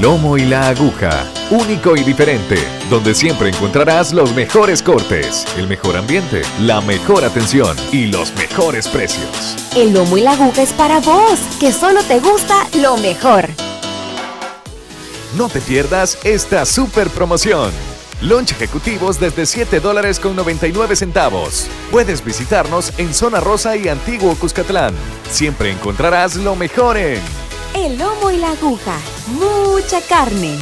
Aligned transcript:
El 0.00 0.06
lomo 0.06 0.38
y 0.38 0.46
la 0.46 0.70
aguja, 0.70 1.26
único 1.50 1.94
y 1.94 2.02
diferente, 2.02 2.56
donde 2.88 3.14
siempre 3.14 3.50
encontrarás 3.50 4.14
los 4.14 4.34
mejores 4.34 4.82
cortes, 4.82 5.44
el 5.58 5.68
mejor 5.68 5.94
ambiente, 5.94 6.40
la 6.58 6.80
mejor 6.80 7.22
atención 7.22 7.76
y 7.92 8.06
los 8.06 8.32
mejores 8.36 8.88
precios. 8.88 9.56
El 9.76 9.92
lomo 9.92 10.16
y 10.16 10.22
la 10.22 10.32
aguja 10.32 10.62
es 10.62 10.72
para 10.72 11.00
vos, 11.00 11.38
que 11.60 11.70
solo 11.70 12.02
te 12.04 12.18
gusta 12.18 12.66
lo 12.80 12.96
mejor. 12.96 13.46
No 15.36 15.50
te 15.50 15.60
pierdas 15.60 16.16
esta 16.24 16.64
super 16.64 17.10
promoción. 17.10 17.70
Lunch 18.22 18.52
ejecutivos 18.52 19.20
desde 19.20 19.44
7 19.44 19.80
dólares 19.80 20.18
con 20.18 20.34
99 20.34 20.96
centavos. 20.96 21.68
Puedes 21.90 22.24
visitarnos 22.24 22.98
en 22.98 23.12
Zona 23.12 23.40
Rosa 23.40 23.76
y 23.76 23.88
Antiguo 23.88 24.34
Cuscatlán. 24.36 24.94
Siempre 25.30 25.70
encontrarás 25.70 26.36
lo 26.36 26.56
mejor 26.56 26.96
en 26.96 27.20
El 27.74 27.98
lomo 27.98 28.30
y 28.30 28.36
la 28.36 28.50
aguja, 28.50 28.96
mucha 29.28 30.00
carne. 30.08 30.58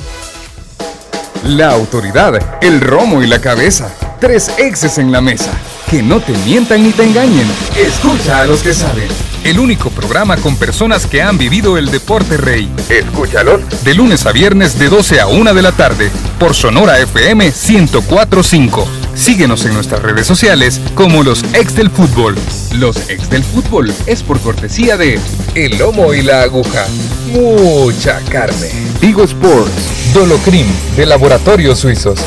La 1.45 1.71
autoridad, 1.71 2.39
el 2.63 2.81
romo 2.81 3.23
y 3.23 3.27
la 3.27 3.41
cabeza. 3.41 3.91
Tres 4.21 4.51
exes 4.59 4.99
en 4.99 5.11
la 5.11 5.21
mesa. 5.21 5.51
Que 5.91 6.03
no 6.03 6.21
te 6.21 6.37
mientan 6.39 6.83
ni 6.83 6.93
te 6.93 7.05
engañen. 7.05 7.47
Escucha 7.77 8.41
a 8.41 8.47
los 8.47 8.63
que 8.63 8.75
saben. 8.75 9.09
El 9.43 9.59
único 9.59 9.89
programa 9.91 10.37
con 10.37 10.57
personas 10.57 11.07
que 11.07 11.23
han 11.23 11.39
vivido 11.39 11.79
el 11.79 11.91
deporte 11.91 12.37
rey. 12.37 12.71
Escúchalos. 12.91 13.61
De 13.85 13.95
lunes 13.95 14.27
a 14.27 14.33
viernes 14.33 14.79
de 14.79 14.89
12 14.89 15.21
a 15.21 15.29
1 15.29 15.55
de 15.55 15.63
la 15.63 15.73
tarde. 15.73 16.11
Por 16.39 16.55
Sonora 16.55 16.99
FM 16.99 17.45
1045. 17.47 18.87
Síguenos 19.19 19.67
en 19.67 19.75
nuestras 19.75 20.01
redes 20.01 20.29
sociales 20.29 20.81
como 20.95 21.25
los 21.25 21.43
ex 21.53 21.75
del 21.75 21.91
fútbol. 21.91 22.37
Los 22.77 23.11
ex 23.11 23.29
del 23.29 23.43
fútbol 23.43 23.93
es 24.07 24.23
por 24.23 24.41
cortesía 24.41 24.97
de 24.97 25.19
El 25.57 25.77
Lomo 25.77 26.15
y 26.15 26.23
la 26.23 26.43
Aguja. 26.43 26.87
Mucha 27.33 28.21
carne. 28.31 28.71
Vigo 29.01 29.25
Sports. 29.25 30.15
Dolocrim 30.15 30.69
de 30.95 31.05
Laboratorios 31.05 31.81
Suizos. 31.81 32.21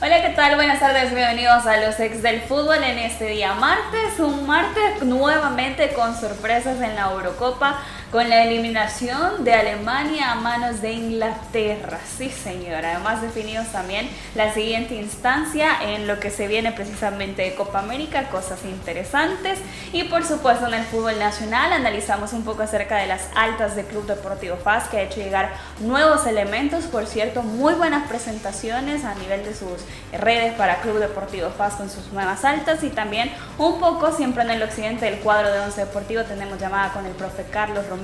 Hola, 0.00 0.22
¿qué 0.22 0.34
tal? 0.36 0.54
Buenas 0.54 0.78
tardes, 0.78 1.12
bienvenidos 1.12 1.66
a 1.66 1.78
los 1.78 1.98
ex 1.98 2.22
del 2.22 2.42
fútbol 2.42 2.84
en 2.84 2.98
este 2.98 3.26
día 3.26 3.54
martes, 3.54 4.20
un 4.20 4.46
martes 4.46 5.02
nuevamente 5.02 5.94
con 5.94 6.14
sorpresas 6.14 6.80
en 6.80 6.94
la 6.94 7.10
Eurocopa, 7.10 7.80
con 8.14 8.30
la 8.30 8.44
eliminación 8.44 9.42
de 9.42 9.54
Alemania 9.54 10.30
a 10.30 10.34
manos 10.36 10.80
de 10.80 10.92
Inglaterra. 10.92 11.98
Sí, 12.16 12.30
señora. 12.30 12.92
Además 12.92 13.20
definimos 13.20 13.66
también 13.72 14.08
la 14.36 14.54
siguiente 14.54 14.94
instancia 14.94 15.70
en 15.82 16.06
lo 16.06 16.20
que 16.20 16.30
se 16.30 16.46
viene 16.46 16.70
precisamente 16.70 17.42
de 17.42 17.56
Copa 17.56 17.80
América, 17.80 18.28
cosas 18.28 18.64
interesantes. 18.66 19.58
Y 19.92 20.04
por 20.04 20.24
supuesto 20.24 20.68
en 20.68 20.74
el 20.74 20.84
fútbol 20.84 21.18
nacional 21.18 21.72
analizamos 21.72 22.32
un 22.34 22.44
poco 22.44 22.62
acerca 22.62 22.98
de 22.98 23.08
las 23.08 23.30
altas 23.34 23.74
de 23.74 23.82
Club 23.82 24.06
Deportivo 24.06 24.58
FAS 24.58 24.86
que 24.86 24.98
ha 24.98 25.02
hecho 25.02 25.16
llegar 25.16 25.50
nuevos 25.80 26.24
elementos, 26.28 26.84
por 26.84 27.06
cierto, 27.06 27.42
muy 27.42 27.74
buenas 27.74 28.06
presentaciones 28.06 29.04
a 29.04 29.16
nivel 29.16 29.44
de 29.44 29.56
sus 29.56 29.82
redes 30.12 30.54
para 30.54 30.76
Club 30.82 31.00
Deportivo 31.00 31.50
FAS 31.50 31.74
con 31.74 31.90
sus 31.90 32.12
nuevas 32.12 32.44
altas 32.44 32.84
y 32.84 32.90
también 32.90 33.32
un 33.58 33.80
poco 33.80 34.12
siempre 34.12 34.44
en 34.44 34.50
el 34.50 34.62
occidente 34.62 35.06
del 35.06 35.18
cuadro 35.18 35.50
de 35.50 35.58
Once 35.58 35.80
Deportivo 35.80 36.22
tenemos 36.22 36.60
llamada 36.60 36.92
con 36.92 37.04
el 37.06 37.12
profe 37.14 37.44
Carlos 37.50 37.84
Romero. 37.88 38.03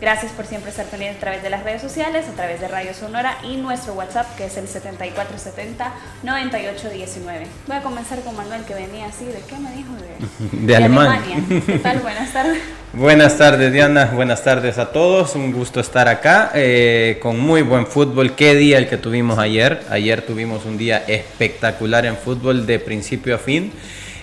Gracias 0.00 0.30
por 0.32 0.46
siempre 0.46 0.70
estar 0.70 0.86
pendiente 0.86 1.16
a 1.16 1.20
través 1.20 1.42
de 1.42 1.50
las 1.50 1.64
redes 1.64 1.82
sociales, 1.82 2.28
a 2.28 2.32
través 2.32 2.60
de 2.60 2.68
Radio 2.68 2.94
Sonora 2.94 3.38
y 3.42 3.56
nuestro 3.56 3.94
WhatsApp 3.94 4.36
que 4.36 4.44
es 4.44 4.56
el 4.56 4.68
7470-9819. 4.68 7.46
Voy 7.66 7.76
a 7.76 7.82
comenzar 7.82 8.20
con 8.20 8.36
Manuel 8.36 8.62
que 8.64 8.74
venía 8.74 9.06
así, 9.06 9.24
¿de 9.24 9.42
qué 9.48 9.58
me 9.58 9.72
dijo? 9.72 9.90
De, 9.94 10.58
De 10.66 10.76
Alemania. 10.76 11.38
¿Qué 11.66 11.80
tal? 11.80 11.98
Buenas 12.02 12.32
tardes. 12.32 12.58
Buenas 12.92 13.36
tardes 13.36 13.72
Diana, 13.72 14.12
buenas 14.14 14.44
tardes 14.44 14.78
a 14.78 14.92
todos, 14.92 15.34
un 15.34 15.50
gusto 15.50 15.80
estar 15.80 16.06
acá 16.06 16.52
eh, 16.54 17.18
con 17.20 17.40
muy 17.40 17.62
buen 17.62 17.88
fútbol. 17.88 18.36
¿Qué 18.36 18.54
día 18.54 18.78
el 18.78 18.88
que 18.88 18.96
tuvimos 18.96 19.40
ayer? 19.40 19.82
Ayer 19.90 20.22
tuvimos 20.22 20.66
un 20.66 20.78
día 20.78 21.02
espectacular 21.08 22.06
en 22.06 22.16
fútbol 22.16 22.64
de 22.64 22.78
principio 22.78 23.34
a 23.34 23.38
fin. 23.38 23.72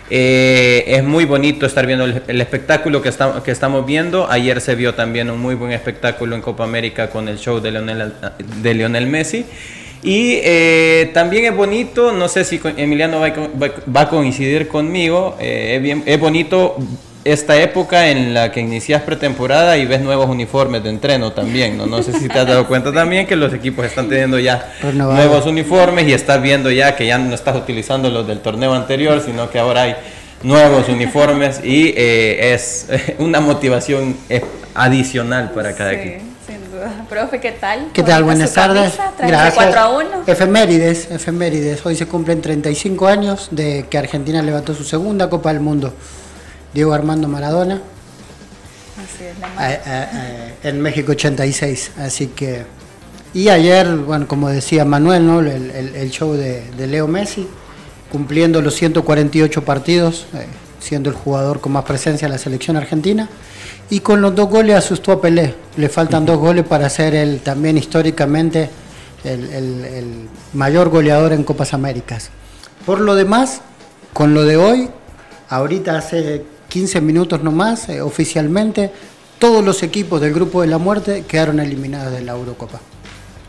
Eh, 0.10 0.84
es 0.88 1.04
muy 1.04 1.26
bonito 1.26 1.66
estar 1.66 1.86
viendo 1.86 2.06
el, 2.06 2.42
espectáculo 2.42 3.02
que, 3.02 3.10
está- 3.10 3.44
que 3.44 3.52
estamos 3.52 3.86
viendo. 3.86 4.30
Ayer 4.30 4.60
se 4.62 4.76
vio 4.76 4.96
también 4.96 5.30
un 5.30 5.40
muy 5.40 5.56
buen 5.56 5.72
espectáculo 5.72 6.36
en 6.36 6.42
Copa 6.42 6.64
América 6.64 7.10
con 7.10 7.28
el 7.28 7.38
show 7.38 7.60
de 7.60 7.72
Lionel, 7.72 8.14
de 8.62 8.74
Lionel 8.74 9.06
Messi. 9.08 9.46
Y 10.02 10.40
eh, 10.44 11.12
también 11.14 11.46
es 11.46 11.56
bonito, 11.56 12.12
no 12.14 12.28
sé 12.30 12.46
si 12.46 12.60
Emiliano 12.78 13.20
va- 13.20 13.34
va 13.96 14.02
a 14.02 14.10
coincidir 14.10 14.68
conmigo, 14.70 15.36
eh, 15.42 15.74
es, 15.76 15.82
bien, 15.84 16.04
es 16.06 16.18
bonito 16.20 16.78
esta 17.26 17.58
época 17.58 18.10
en 18.10 18.34
la 18.34 18.52
que 18.52 18.62
inicias 18.62 19.02
pretemporada 19.02 19.78
y 19.78 19.86
ves 19.86 20.02
nuevos 20.02 20.30
uniformes 20.30 20.84
de 20.84 20.90
entreno 20.90 21.32
también, 21.34 21.78
¿no? 21.78 21.86
No 21.86 22.02
sé 22.02 22.14
si 22.14 22.28
te 22.30 22.40
has 22.40 22.48
dado 22.48 22.66
cuenta 22.68 22.94
también 22.94 23.28
que 23.28 23.36
los 23.36 23.54
equipos 23.54 23.86
están 23.86 24.08
teniendo 24.08 24.40
ya 24.40 24.74
Renovado. 24.82 25.16
nuevos 25.16 25.46
uniformes 25.46 26.08
y 26.08 26.14
estás 26.14 26.42
viendo 26.42 26.72
ya 26.72 26.96
que 26.96 27.06
ya 27.06 27.18
no 27.18 27.36
estás 27.36 27.58
utilizando 27.58 28.10
los 28.10 28.26
del 28.26 28.40
torneo 28.40 28.74
anterior, 28.74 29.22
sino 29.26 29.50
que 29.50 29.60
ahora 29.60 29.84
hay 29.84 29.96
nuevos 30.44 30.88
uniformes 30.88 31.60
y 31.64 31.94
eh, 31.98 32.54
es 32.54 32.88
una 33.20 33.42
motivación 33.42 34.16
eh, 34.30 34.42
adicional 34.74 35.52
para 35.52 35.76
cada 35.76 35.92
sí, 35.92 35.96
equipo. 35.98 36.24
sin 36.48 36.72
duda. 36.72 37.06
Profe, 37.10 37.42
¿qué 37.42 37.52
tal? 37.52 37.88
¿Qué 37.94 38.02
tal? 38.02 38.24
Buenas 38.24 38.54
tardes. 38.54 38.94
4 39.18 39.80
a 39.80 39.90
1. 39.90 40.10
Efemérides, 40.26 41.12
efemérides. 41.12 41.86
Hoy 41.86 41.96
se 41.96 42.06
cumplen 42.06 42.42
35 42.42 43.08
años 43.08 43.50
de 43.52 43.86
que 43.90 43.98
Argentina 43.98 44.42
levantó 44.42 44.74
su 44.74 44.86
segunda 44.86 45.30
Copa 45.30 45.52
del 45.52 45.60
Mundo. 45.62 45.94
Diego 46.74 46.94
Armando 46.94 47.28
Maradona, 47.28 47.82
Así 48.98 49.24
es, 49.24 49.40
la 49.40 49.72
eh, 49.74 49.82
eh, 49.86 50.08
eh, 50.14 50.70
en 50.70 50.82
México 50.82 51.12
86. 51.14 51.92
Así 52.00 52.28
que. 52.28 52.66
Y 53.34 53.50
ayer, 53.50 53.88
bueno, 53.96 54.28
como 54.28 54.50
decía 54.50 54.84
Manuel, 54.86 55.26
¿no? 55.26 55.40
el, 55.40 55.48
el- 55.72 55.96
el 55.96 56.12
show 56.12 56.34
de, 56.34 56.64
de 56.78 56.88
Leo 56.88 57.08
Messi, 57.08 57.48
cumpliendo 58.12 58.62
los 58.62 58.74
148 58.76 59.64
partidos, 59.64 60.26
eh, 60.34 60.46
siendo 60.80 61.10
el 61.10 61.16
jugador 61.16 61.62
con 61.62 61.72
más 61.74 61.86
presencia 61.86 62.26
en 62.26 62.32
la 62.32 62.38
selección 62.38 62.76
argentina. 62.76 63.30
Y 63.92 64.02
con 64.02 64.22
los 64.22 64.36
dos 64.36 64.50
goles 64.50 64.76
asustó 64.76 65.12
a 65.14 65.22
Pelé. 65.22 65.56
Le 65.78 65.90
faltan 65.90 66.26
dos 66.26 66.38
goles 66.38 66.66
para 66.66 66.90
ser 66.90 67.16
el 67.16 67.40
también 67.40 67.78
históricamente 67.78 68.70
el, 69.24 69.44
el- 69.52 69.86
el 69.86 70.30
mayor 70.54 70.90
goleador 70.90 71.32
en 71.34 71.44
Copas 71.44 71.74
Américas. 71.74 72.30
Por 72.86 73.00
lo 73.00 73.16
demás, 73.16 73.62
con 74.14 74.34
lo 74.34 74.44
de 74.44 74.58
hoy, 74.58 74.90
ahorita 75.50 75.98
hace 75.98 76.44
15 76.70 77.02
minutos 77.02 77.44
nomás, 77.44 77.90
eh, 77.90 78.02
oficialmente, 78.02 78.92
todos 79.40 79.64
los 79.64 79.84
equipos 79.84 80.22
del 80.22 80.34
Grupo 80.34 80.62
de 80.62 80.68
la 80.68 80.78
Muerte 80.78 81.26
quedaron 81.28 81.60
eliminados 81.60 82.14
de 82.14 82.22
la 82.22 82.34
Eurocopa. 82.34 82.80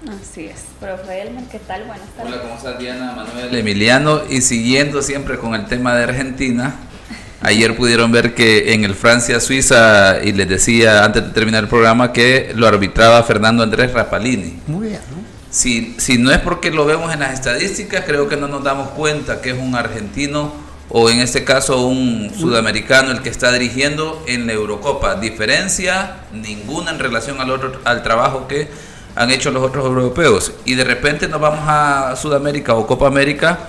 Así 0.09 0.47
es. 0.47 0.65
Profe 0.81 1.23
Elmer, 1.23 1.45
¿qué 1.45 1.59
tal? 1.59 1.85
Buenas 1.85 2.09
tardes. 2.17 2.33
Hola, 2.33 2.43
¿cómo 2.43 2.55
estás 2.55 2.79
Diana? 2.79 3.13
Manuel 3.13 3.55
Emiliano 3.55 4.23
y 4.29 4.41
siguiendo 4.41 5.03
siempre 5.03 5.37
con 5.37 5.55
el 5.55 5.67
tema 5.67 5.95
de 5.95 6.05
Argentina. 6.05 6.75
Ayer 7.43 7.77
pudieron 7.77 8.11
ver 8.11 8.35
que 8.35 8.73
en 8.73 8.85
el 8.85 8.95
Francia-Suiza, 8.95 10.23
y 10.25 10.33
les 10.33 10.49
decía 10.49 11.05
antes 11.05 11.25
de 11.25 11.31
terminar 11.31 11.65
el 11.65 11.69
programa, 11.69 12.13
que 12.13 12.53
lo 12.55 12.67
arbitraba 12.67 13.23
Fernando 13.23 13.63
Andrés 13.63 13.93
Rapalini. 13.93 14.59
Muy 14.67 14.89
bien, 14.89 15.01
¿no? 15.11 15.21
Si, 15.51 15.97
si 15.99 16.17
no 16.17 16.31
es 16.31 16.39
porque 16.39 16.71
lo 16.71 16.87
vemos 16.87 17.13
en 17.13 17.21
las 17.21 17.35
estadísticas, 17.35 18.05
creo 18.07 18.29
que 18.29 18.37
no 18.37 18.49
nos 18.49 18.63
damos 18.63 18.91
cuenta 18.91 19.43
que 19.43 19.51
es 19.51 19.59
un 19.59 19.75
argentino 19.75 20.70
o 20.91 21.09
en 21.09 21.21
este 21.21 21.45
caso 21.45 21.87
un 21.87 22.33
sudamericano 22.37 23.13
el 23.13 23.23
que 23.23 23.29
está 23.29 23.53
dirigiendo 23.53 24.23
en 24.27 24.47
la 24.47 24.55
Eurocopa. 24.55 25.15
Diferencia 25.15 26.17
ninguna 26.33 26.91
en 26.91 26.99
relación 26.99 27.41
al, 27.41 27.51
otro, 27.51 27.73
al 27.85 28.03
trabajo 28.03 28.49
que 28.49 28.69
han 29.15 29.31
hecho 29.31 29.51
los 29.51 29.63
otros 29.63 29.87
europeos. 29.87 30.53
Y 30.65 30.75
de 30.75 30.85
repente 30.85 31.29
nos 31.29 31.41
vamos 31.41 31.61
a 31.67 32.17
Sudamérica 32.17 32.75
o 32.75 32.87
Copa 32.87 33.07
América 33.07 33.69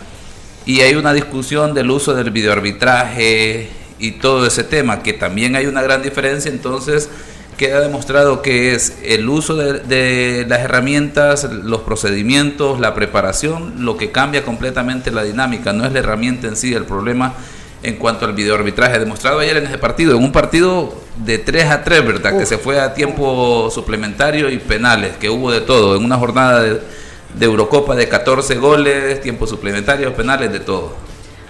y 0.65 0.81
hay 0.81 0.95
una 0.95 1.13
discusión 1.13 1.73
del 1.73 1.91
uso 1.91 2.13
del 2.13 2.31
videoarbitraje 2.31 3.69
y 3.99 4.11
todo 4.13 4.47
ese 4.47 4.63
tema, 4.63 5.03
que 5.03 5.13
también 5.13 5.55
hay 5.55 5.67
una 5.67 5.83
gran 5.83 6.01
diferencia, 6.01 6.49
entonces 6.49 7.09
queda 7.61 7.79
demostrado 7.79 8.41
que 8.41 8.73
es 8.73 8.97
el 9.03 9.29
uso 9.29 9.55
de, 9.55 9.81
de 9.81 10.47
las 10.49 10.61
herramientas, 10.61 11.43
los 11.43 11.81
procedimientos, 11.81 12.79
la 12.79 12.95
preparación, 12.95 13.85
lo 13.85 13.97
que 13.97 14.11
cambia 14.11 14.43
completamente 14.43 15.11
la 15.11 15.21
dinámica, 15.21 15.71
no 15.71 15.85
es 15.85 15.93
la 15.93 15.99
herramienta 15.99 16.47
en 16.47 16.55
sí 16.55 16.73
el 16.73 16.85
problema 16.85 17.35
en 17.83 17.97
cuanto 17.97 18.25
al 18.25 18.33
videoarbitraje, 18.33 18.97
demostrado 18.97 19.37
ayer 19.37 19.57
en 19.57 19.67
ese 19.67 19.77
partido, 19.77 20.17
en 20.17 20.23
un 20.23 20.31
partido 20.31 20.91
de 21.23 21.37
3 21.37 21.65
a 21.65 21.83
3, 21.83 22.03
¿verdad? 22.03 22.35
Que 22.35 22.47
se 22.47 22.57
fue 22.57 22.79
a 22.79 22.95
tiempo 22.95 23.69
suplementario 23.69 24.49
y 24.49 24.57
penales, 24.57 25.17
que 25.17 25.29
hubo 25.29 25.51
de 25.51 25.61
todo, 25.61 25.95
en 25.95 26.03
una 26.03 26.17
jornada 26.17 26.63
de, 26.63 26.81
de 27.35 27.45
Eurocopa 27.45 27.95
de 27.95 28.09
14 28.09 28.55
goles, 28.55 29.21
tiempos 29.21 29.51
suplementarios, 29.51 30.13
penales, 30.13 30.51
de 30.51 30.61
todo. 30.61 30.95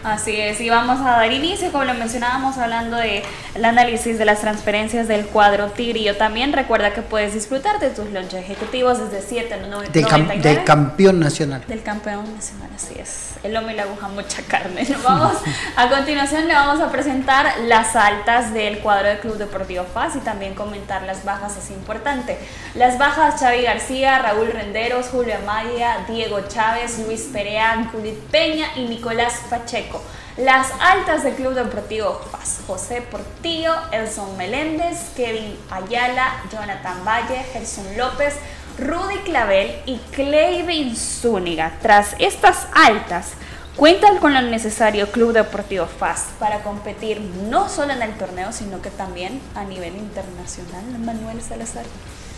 Así 0.03 0.35
es, 0.35 0.59
y 0.61 0.69
vamos 0.69 0.99
a 1.01 1.11
dar 1.11 1.31
inicio, 1.31 1.71
como 1.71 1.83
lo 1.83 1.93
mencionábamos, 1.93 2.57
hablando 2.57 2.97
de 2.97 3.23
el 3.53 3.65
análisis 3.65 4.17
de 4.17 4.25
las 4.25 4.41
transferencias 4.41 5.07
del 5.07 5.27
cuadro 5.27 5.67
Tigrillo. 5.67 6.17
También 6.17 6.53
recuerda 6.53 6.93
que 6.93 7.01
puedes 7.01 7.33
disfrutar 7.33 7.79
de 7.79 7.89
tus 7.89 8.09
lunch 8.11 8.33
ejecutivos 8.33 8.99
desde 8.99 9.21
7 9.21 9.59
del, 9.91 10.07
cam 10.07 10.27
del 10.27 10.63
campeón 10.63 11.19
nacional. 11.19 11.63
Del 11.67 11.83
campeón 11.83 12.33
nacional, 12.33 12.69
así 12.75 12.95
es. 12.97 13.31
El 13.43 13.53
lomo 13.53 13.69
y 13.69 13.73
la 13.73 13.83
aguja, 13.83 14.07
mucha 14.07 14.41
carne. 14.43 14.87
Vamos, 15.03 15.37
a 15.75 15.89
continuación 15.89 16.47
le 16.47 16.53
vamos 16.53 16.79
a 16.79 16.91
presentar 16.91 17.59
las 17.67 17.95
altas 17.95 18.53
del 18.53 18.79
cuadro 18.79 19.07
del 19.07 19.19
Club 19.19 19.37
Deportivo 19.37 19.83
Paz 19.85 20.15
y 20.15 20.19
también 20.19 20.53
comentar 20.53 21.03
las 21.03 21.25
bajas, 21.25 21.57
es 21.57 21.71
importante. 21.71 22.37
Las 22.75 22.97
bajas, 22.97 23.39
Xavi 23.39 23.63
García, 23.63 24.19
Raúl 24.19 24.51
Renderos, 24.51 25.07
Julio 25.07 25.35
Amaya, 25.41 26.05
Diego 26.07 26.41
Chávez, 26.47 26.99
Luis 27.05 27.29
Perea, 27.33 27.89
Judith 27.91 28.19
Peña 28.29 28.67
y 28.75 28.85
Nicolás 28.87 29.41
Pacheco. 29.49 29.90
Las 30.37 30.69
altas 30.79 31.23
del 31.23 31.35
Club 31.35 31.53
Deportivo 31.53 32.21
José 32.65 33.01
Portillo, 33.01 33.73
Elson 33.91 34.37
Meléndez, 34.37 35.09
Kevin 35.15 35.57
Ayala, 35.69 36.41
Jonathan 36.51 37.03
Valle, 37.05 37.43
Gerson 37.51 37.97
López, 37.97 38.35
Rudy 38.77 39.17
Clavel 39.25 39.75
y 39.85 39.97
Clevin 40.11 40.95
Zúñiga. 40.95 41.73
Tras 41.81 42.15
estas 42.19 42.67
altas, 42.73 43.31
cuentan 43.75 44.17
con 44.19 44.33
lo 44.33 44.41
necesario 44.41 45.11
Club 45.11 45.33
Deportivo 45.33 45.85
FAS 45.85 46.27
para 46.39 46.63
competir 46.63 47.19
no 47.19 47.67
solo 47.67 47.93
en 47.93 48.01
el 48.01 48.13
torneo, 48.17 48.51
sino 48.53 48.81
que 48.81 48.89
también 48.89 49.41
a 49.55 49.63
nivel 49.63 49.95
internacional. 49.97 50.85
Manuel 50.99 51.41
Salazar. 51.41 51.85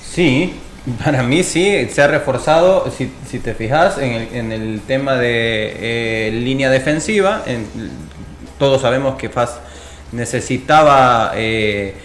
Sí, 0.03 0.59
para 1.03 1.23
mí 1.23 1.43
sí, 1.43 1.87
se 1.89 2.01
ha 2.01 2.07
reforzado, 2.07 2.91
si, 2.91 3.39
te 3.39 3.53
fijas, 3.53 3.97
en 3.97 4.51
el, 4.51 4.81
tema 4.81 5.15
de 5.15 6.27
eh, 6.27 6.31
línea 6.31 6.69
defensiva. 6.69 7.43
todos 8.59 8.81
sabemos 8.81 9.15
que 9.15 9.29
FAS 9.29 9.59
necesitaba 10.11 11.31
eh, 11.35 11.95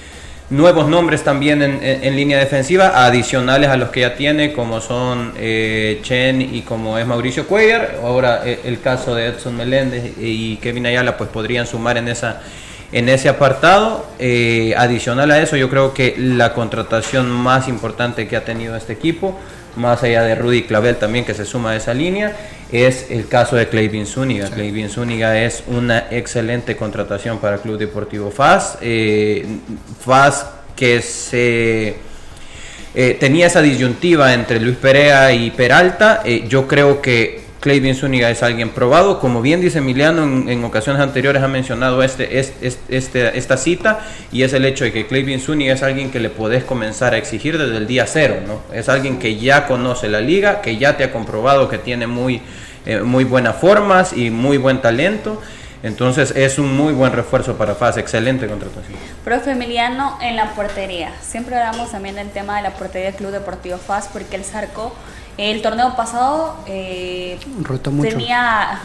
nuevos 0.50 0.88
nombres 0.88 1.24
también 1.24 1.60
en, 1.62 2.16
línea 2.16 2.38
defensiva, 2.38 3.04
adicionales 3.04 3.68
a 3.68 3.76
los 3.76 3.90
que 3.90 4.00
ya 4.00 4.14
tiene, 4.14 4.52
como 4.52 4.80
son 4.80 5.32
eh, 5.36 5.98
Chen 6.02 6.40
y 6.40 6.62
como 6.62 6.98
es 6.98 7.06
Mauricio 7.06 7.48
Cuellar. 7.48 7.98
Ahora 8.02 8.44
el 8.44 8.80
caso 8.80 9.14
de 9.14 9.26
Edson 9.26 9.56
Meléndez 9.56 10.12
y 10.20 10.56
Kevin 10.58 10.86
Ayala 10.86 11.16
pues 11.16 11.30
podrían 11.30 11.66
sumar 11.66 11.98
en 11.98 12.06
esa 12.06 12.40
en 12.92 13.08
ese 13.08 13.28
apartado. 13.28 14.06
Eh, 14.18 14.74
adicional 14.76 15.30
a 15.30 15.40
eso, 15.40 15.56
yo 15.56 15.68
creo 15.68 15.94
que 15.94 16.14
la 16.18 16.54
contratación 16.54 17.30
más 17.30 17.68
importante 17.68 18.26
que 18.28 18.36
ha 18.36 18.44
tenido 18.44 18.76
este 18.76 18.92
equipo, 18.92 19.38
más 19.76 20.02
allá 20.02 20.22
de 20.22 20.34
Rudy 20.34 20.62
Clavel 20.64 20.96
también 20.96 21.24
que 21.24 21.34
se 21.34 21.44
suma 21.44 21.70
a 21.72 21.76
esa 21.76 21.94
línea, 21.94 22.36
es 22.72 23.10
el 23.10 23.28
caso 23.28 23.56
de 23.56 23.68
Clayvin 23.68 24.06
Zúñiga. 24.06 24.48
Sí. 24.48 24.88
Zúñiga 24.88 25.40
es 25.40 25.62
una 25.66 26.06
excelente 26.10 26.76
contratación 26.76 27.38
para 27.38 27.56
el 27.56 27.60
Club 27.60 27.78
Deportivo 27.78 28.30
FAS. 28.30 28.78
Eh, 28.80 29.46
FAS 30.04 30.46
que 30.74 31.00
se... 31.02 31.96
Eh, 32.94 33.16
tenía 33.20 33.46
esa 33.46 33.60
disyuntiva 33.60 34.32
entre 34.32 34.58
Luis 34.58 34.76
Perea 34.76 35.32
y 35.32 35.50
Peralta. 35.50 36.22
yo 36.48 36.66
creo 36.66 37.00
que 37.00 37.47
Clayvin 37.60 37.94
Zúñiga 37.96 38.30
es 38.30 38.42
alguien 38.42 38.70
probado, 38.70 39.18
como 39.18 39.42
bien 39.42 39.60
dice 39.60 39.78
Emiliano, 39.78 40.22
en, 40.22 40.64
ocasiones 40.64 41.02
anteriores 41.02 41.42
ha 41.42 41.48
mencionado 41.48 42.02
este, 42.02 42.38
este, 42.38 43.38
esta 43.38 43.56
cita 43.56 44.00
y 44.30 44.42
es 44.42 44.52
el 44.52 44.64
hecho 44.64 44.84
de 44.84 44.92
que 44.92 45.06
Clayvin 45.06 45.40
Zúñiga 45.40 45.74
es 45.74 45.82
alguien 45.82 46.10
que 46.10 46.20
le 46.20 46.30
podés 46.30 46.62
comenzar 46.62 47.14
a 47.14 47.18
exigir 47.18 47.58
desde 47.58 47.76
el 47.76 47.86
día 47.86 48.06
cero, 48.06 48.36
¿no? 48.46 48.60
Es 48.72 48.88
alguien 48.88 49.18
que 49.18 49.36
ya 49.36 49.66
conoce 49.66 50.08
la 50.08 50.20
liga, 50.20 50.60
que 50.60 50.76
ya 50.76 50.96
te 50.96 51.04
ha 51.04 51.12
comprobado 51.12 51.68
que 51.68 51.78
tiene 51.78 52.06
muy, 52.06 52.42
eh, 52.86 53.00
muy 53.00 53.24
buenas 53.24 53.56
formas 53.56 54.12
y 54.12 54.30
muy 54.30 54.56
buen 54.56 54.80
talento. 54.80 55.42
Entonces 55.82 56.32
es 56.32 56.58
un 56.58 56.76
muy 56.76 56.92
buen 56.92 57.12
refuerzo 57.12 57.56
para 57.56 57.74
FAS, 57.74 57.98
excelente 57.98 58.48
contratación. 58.48 58.98
Profe 59.24 59.52
Emiliano, 59.52 60.18
en 60.20 60.34
la 60.34 60.54
portería, 60.54 61.12
siempre 61.22 61.56
hablamos 61.56 61.92
también 61.92 62.16
del 62.16 62.30
tema 62.30 62.56
de 62.56 62.62
la 62.62 62.70
portería 62.70 63.08
del 63.10 63.16
Club 63.16 63.30
Deportivo 63.30 63.78
FAS 63.78 64.08
porque 64.12 64.36
el 64.36 64.44
Zarco 64.44 64.92
el 65.38 65.62
torneo 65.62 65.94
pasado 65.94 66.56
eh, 66.66 67.38
tenía 68.02 68.80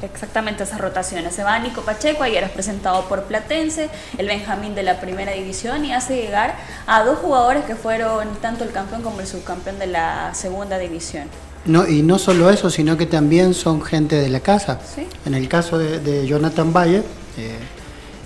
exactamente 0.00 0.62
esas 0.62 0.80
rotaciones. 0.80 1.34
Se 1.34 1.44
va 1.44 1.58
Nico 1.58 1.82
Pacheco, 1.82 2.22
ayer 2.22 2.42
es 2.42 2.50
presentado 2.50 3.04
por 3.08 3.24
Platense, 3.24 3.90
el 4.16 4.26
Benjamín 4.26 4.74
de 4.74 4.84
la 4.84 5.00
primera 5.00 5.32
división 5.32 5.84
y 5.84 5.92
hace 5.92 6.16
llegar 6.16 6.56
a 6.86 7.04
dos 7.04 7.18
jugadores 7.18 7.66
que 7.66 7.76
fueron 7.76 8.26
tanto 8.40 8.64
el 8.64 8.72
campeón 8.72 9.02
como 9.02 9.20
el 9.20 9.26
subcampeón 9.26 9.78
de 9.78 9.86
la 9.86 10.32
segunda 10.32 10.78
división. 10.78 11.24
No, 11.66 11.86
y 11.86 12.02
no 12.02 12.18
solo 12.18 12.48
eso, 12.48 12.70
sino 12.70 12.96
que 12.96 13.04
también 13.04 13.52
son 13.52 13.82
gente 13.82 14.16
de 14.16 14.30
la 14.30 14.40
casa. 14.40 14.80
En 15.26 15.34
el 15.34 15.46
caso 15.46 15.76
de, 15.76 16.26
Jonathan 16.26 16.72
Valle, 16.72 17.02
eh, 17.36 17.58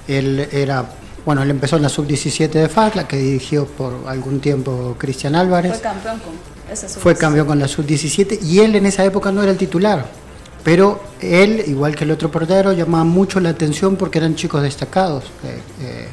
él 0.06 0.48
era, 0.52 0.84
bueno, 1.24 1.42
él 1.42 1.50
empezó 1.50 1.76
en 1.76 1.82
la 1.82 1.88
sub-17 1.88 2.48
de 2.48 2.68
FAC, 2.68 2.94
la 2.94 3.08
que 3.08 3.16
dirigió 3.16 3.66
por 3.66 4.04
algún 4.06 4.38
tiempo 4.40 4.94
Cristian 4.96 5.34
Álvarez. 5.34 5.72
Fue 5.72 5.80
campeón 5.82 6.20
con 6.20 6.55
fue 6.98 7.14
campeón 7.16 7.46
con 7.46 7.58
la 7.58 7.68
sub-17 7.68 8.42
y 8.42 8.60
él 8.60 8.74
en 8.74 8.86
esa 8.86 9.04
época 9.04 9.30
no 9.32 9.42
era 9.42 9.52
el 9.52 9.58
titular. 9.58 10.06
Pero 10.64 11.00
él, 11.20 11.62
igual 11.68 11.94
que 11.94 12.02
el 12.02 12.10
otro 12.10 12.30
portero, 12.30 12.72
llamaba 12.72 13.04
mucho 13.04 13.38
la 13.38 13.50
atención 13.50 13.94
porque 13.94 14.18
eran 14.18 14.34
chicos 14.34 14.62
destacados. 14.62 15.24
Eh, 15.44 15.60
eh, 15.82 16.08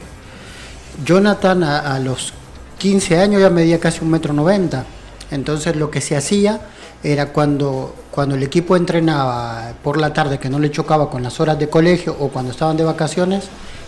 Jonathan 1.03 1.63
a, 1.63 1.97
los 1.99 2.33
15 2.77 3.17
años 3.17 3.41
ya 3.41 3.49
medía 3.49 3.79
casi 3.79 4.03
un 4.03 4.11
metro 4.11 4.31
noventa. 4.31 4.85
Entonces 5.31 5.75
lo 5.75 5.89
que 5.89 6.01
se 6.01 6.15
hacía 6.15 6.61
era 7.03 7.33
cuando, 7.33 7.95
cuando 8.11 8.35
el 8.35 8.43
equipo 8.43 8.75
entrenaba 8.75 9.73
por 9.83 9.97
la 9.97 10.13
tarde, 10.13 10.37
que 10.37 10.51
no 10.51 10.59
le 10.59 10.69
chocaba 10.69 11.09
con 11.09 11.23
las 11.23 11.39
horas 11.39 11.57
de 11.57 11.67
colegio 11.67 12.15
o 12.19 12.29
cuando 12.29 12.51
estaban 12.51 12.77
de 12.77 12.83
vacaciones, 12.83 13.45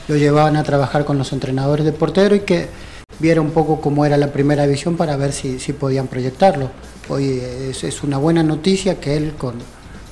lo 0.08 0.16
llevaban 0.16 0.56
a 0.56 0.64
trabajar 0.64 1.06
con 1.06 1.20
los 1.20 1.32
entrenadores 1.32 1.86
de 1.86 1.92
portero 1.92 2.36
y 2.36 2.40
que 2.40 2.70
viera 3.20 3.42
un 3.42 3.52
poco 3.52 3.82
cómo 3.82 4.06
era 4.06 4.18
la 4.18 4.32
primera 4.32 4.64
división 4.64 4.98
para 4.98 5.16
ver 5.18 5.32
si, 5.34 5.60
si 5.60 5.74
podían 5.74 6.08
proyectarlo. 6.08 6.70
Hoy 7.10 7.42
es, 7.70 7.84
es, 7.84 8.04
una 8.04 8.18
buena 8.18 8.44
noticia 8.44 9.00
que 9.00 9.16
él 9.16 9.34
con, 9.38 9.56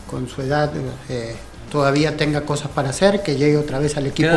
con 0.10 0.28
su 0.30 0.42
edad 0.42 0.72
eh, 1.10 1.36
todavía 1.72 2.16
tenga 2.16 2.42
cosas 2.42 2.70
para 2.70 2.90
hacer, 2.90 3.24
que 3.24 3.36
llegue 3.36 3.58
otra 3.58 3.80
vez 3.80 3.98
al 3.98 4.08
equipo 4.08 4.30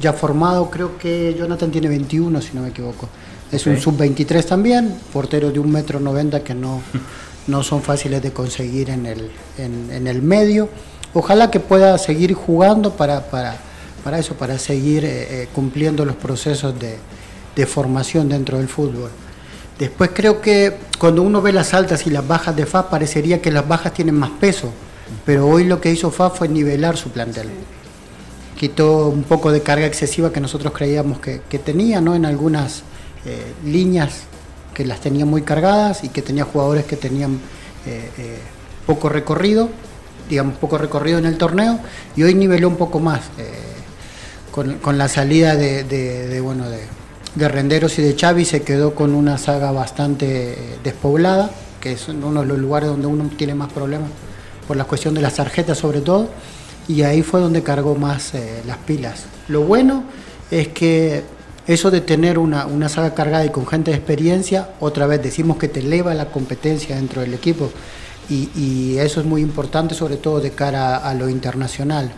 ya 0.00 0.12
formado. 0.12 0.70
Creo 0.70 0.96
que 0.98 1.34
Jonathan 1.36 1.70
tiene 1.70 1.88
21, 1.88 2.40
si 2.40 2.54
no 2.54 2.62
me 2.62 2.68
equivoco. 2.68 3.08
Es 3.50 3.66
un 3.66 3.78
sub-23 3.78 4.44
también, 4.44 4.94
portero 5.12 5.50
de 5.50 5.58
un 5.58 5.70
metro 5.70 6.00
noventa 6.00 6.42
que 6.42 6.54
no, 6.54 6.80
no 7.46 7.62
son 7.62 7.82
fáciles 7.82 8.22
de 8.22 8.32
conseguir 8.32 8.90
en 8.90 9.06
el, 9.06 9.30
en, 9.58 9.90
en 9.92 10.06
el 10.06 10.22
medio. 10.22 10.68
Ojalá 11.12 11.50
que 11.50 11.60
pueda 11.60 11.96
seguir 11.98 12.34
jugando 12.34 12.92
para, 12.92 13.30
para, 13.30 13.56
para 14.04 14.18
eso, 14.18 14.34
para 14.34 14.58
seguir 14.58 15.04
eh, 15.04 15.42
eh, 15.42 15.48
cumpliendo 15.52 16.04
los 16.04 16.14
procesos 16.14 16.78
de, 16.78 16.98
de 17.56 17.66
formación 17.66 18.28
dentro 18.28 18.58
del 18.58 18.68
fútbol. 18.68 19.10
Después 19.78 20.10
creo 20.14 20.40
que 20.40 20.74
cuando 20.98 21.22
uno 21.22 21.42
ve 21.42 21.52
las 21.52 21.74
altas 21.74 22.06
y 22.06 22.10
las 22.10 22.26
bajas 22.26 22.54
de 22.54 22.66
FA 22.66 22.88
parecería 22.88 23.42
que 23.42 23.50
las 23.50 23.66
bajas 23.66 23.92
tienen 23.92 24.14
más 24.14 24.30
peso, 24.30 24.70
pero 25.24 25.46
hoy 25.46 25.64
lo 25.64 25.80
que 25.80 25.90
hizo 25.90 26.10
FA 26.10 26.30
fue 26.30 26.48
nivelar 26.48 26.96
su 26.96 27.10
plantel. 27.10 27.48
Quitó 28.58 29.08
un 29.08 29.24
poco 29.24 29.52
de 29.52 29.62
carga 29.62 29.86
excesiva 29.86 30.32
que 30.32 30.40
nosotros 30.40 30.72
creíamos 30.74 31.18
que, 31.18 31.58
tenía 31.58 32.00
¿no? 32.00 32.14
en 32.14 32.24
algunas 32.24 32.82
eh, 33.26 33.52
líneas 33.64 34.20
que 34.72 34.86
las 34.86 35.00
tenía 35.00 35.26
muy 35.26 35.42
cargadas 35.42 36.04
y 36.04 36.08
que 36.08 36.22
tenía 36.22 36.44
jugadores 36.44 36.84
que 36.84 36.96
tenían 36.96 37.34
eh, 37.86 38.10
eh, 38.18 38.38
poco 38.86 39.10
recorrido, 39.10 39.68
digamos 40.28 40.56
poco 40.56 40.78
recorrido 40.78 41.18
en 41.18 41.26
el 41.26 41.36
torneo, 41.36 41.80
y 42.16 42.22
hoy 42.22 42.34
niveló 42.34 42.68
un 42.68 42.76
poco 42.76 42.98
más 42.98 43.22
con, 44.50 44.96
la 44.96 45.08
salida 45.08 45.54
de 45.54 46.40
bueno, 46.42 46.70
de, 46.70 46.80
de 47.36 47.48
Renderos 47.48 47.98
y 47.98 48.02
de 48.02 48.16
Xavi 48.18 48.46
se 48.46 48.62
quedó 48.62 48.94
con 48.94 49.14
una 49.14 49.36
saga 49.36 49.70
bastante 49.70 50.56
despoblada, 50.82 51.50
que 51.80 51.92
es 51.92 52.08
uno 52.08 52.40
de 52.40 52.46
los 52.46 52.58
lugares 52.58 52.88
donde 52.88 53.06
uno 53.06 53.30
tiene 53.36 53.54
más 53.54 53.70
problemas 53.72 54.08
por 54.66 54.76
la 54.76 54.84
cuestión 54.84 55.14
de 55.14 55.20
las 55.20 55.34
tarjetas 55.34 55.76
sobre 55.78 56.00
todo, 56.00 56.30
y 56.88 57.02
ahí 57.02 57.22
fue 57.22 57.40
donde 57.40 57.62
cargó 57.62 57.94
más 57.94 58.34
eh, 58.34 58.62
las 58.66 58.78
pilas. 58.78 59.26
Lo 59.48 59.62
bueno 59.62 60.04
es 60.50 60.68
que 60.68 61.24
eso 61.66 61.90
de 61.90 62.00
tener 62.00 62.38
una, 62.38 62.88
saga 62.88 63.12
cargada 63.12 63.44
y 63.44 63.50
con 63.50 63.66
gente 63.66 63.90
de 63.90 63.98
experiencia, 63.98 64.70
otra 64.80 65.06
vez 65.06 65.22
decimos 65.22 65.58
que 65.58 65.68
te 65.68 65.80
eleva 65.80 66.14
la 66.14 66.26
competencia 66.30 66.96
dentro 66.96 67.20
del 67.20 67.34
equipo, 67.34 67.70
y, 68.28 68.96
eso 68.96 69.20
es 69.20 69.26
muy 69.26 69.40
importante 69.40 69.94
sobre 69.94 70.16
todo 70.16 70.40
de 70.40 70.50
cara 70.50 70.96
a, 70.96 71.14
lo 71.14 71.28
internacional. 71.28 72.10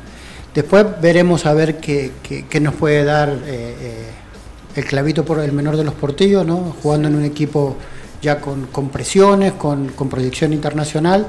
Después 0.55 0.87
veremos 1.03 1.45
a 1.45 1.53
ver 1.53 1.79
qué, 1.79 2.13
nos 2.61 2.75
puede 2.75 3.05
dar. 3.05 3.29
Eh, 3.29 3.77
eh, 3.81 4.11
el 4.79 4.85
clavito 4.85 5.25
por 5.25 5.41
el 5.41 5.53
menor 5.53 5.77
de 5.77 5.85
los 5.85 5.95
portillos, 5.95 6.47
¿no? 6.47 6.75
jugando 6.83 7.09
en 7.09 7.17
un 7.17 7.25
equipo 7.25 7.77
ya 8.23 8.41
con, 8.41 8.89
presiones, 8.91 9.53
con, 9.53 9.89
proyección 10.09 10.53
internacional. 10.53 11.27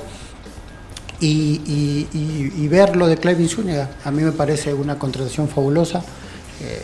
Y, 1.20 2.68
ver 2.70 2.96
lo 2.96 3.08
de 3.08 3.18
Clevin 3.18 3.50
Zúñiga, 3.50 3.89
a 4.06 4.12
mí 4.12 4.22
me 4.22 4.32
parece 4.32 4.74
una 4.74 4.98
contratación 4.98 5.50
fabulosa, 5.50 6.03
eh, 6.62 6.82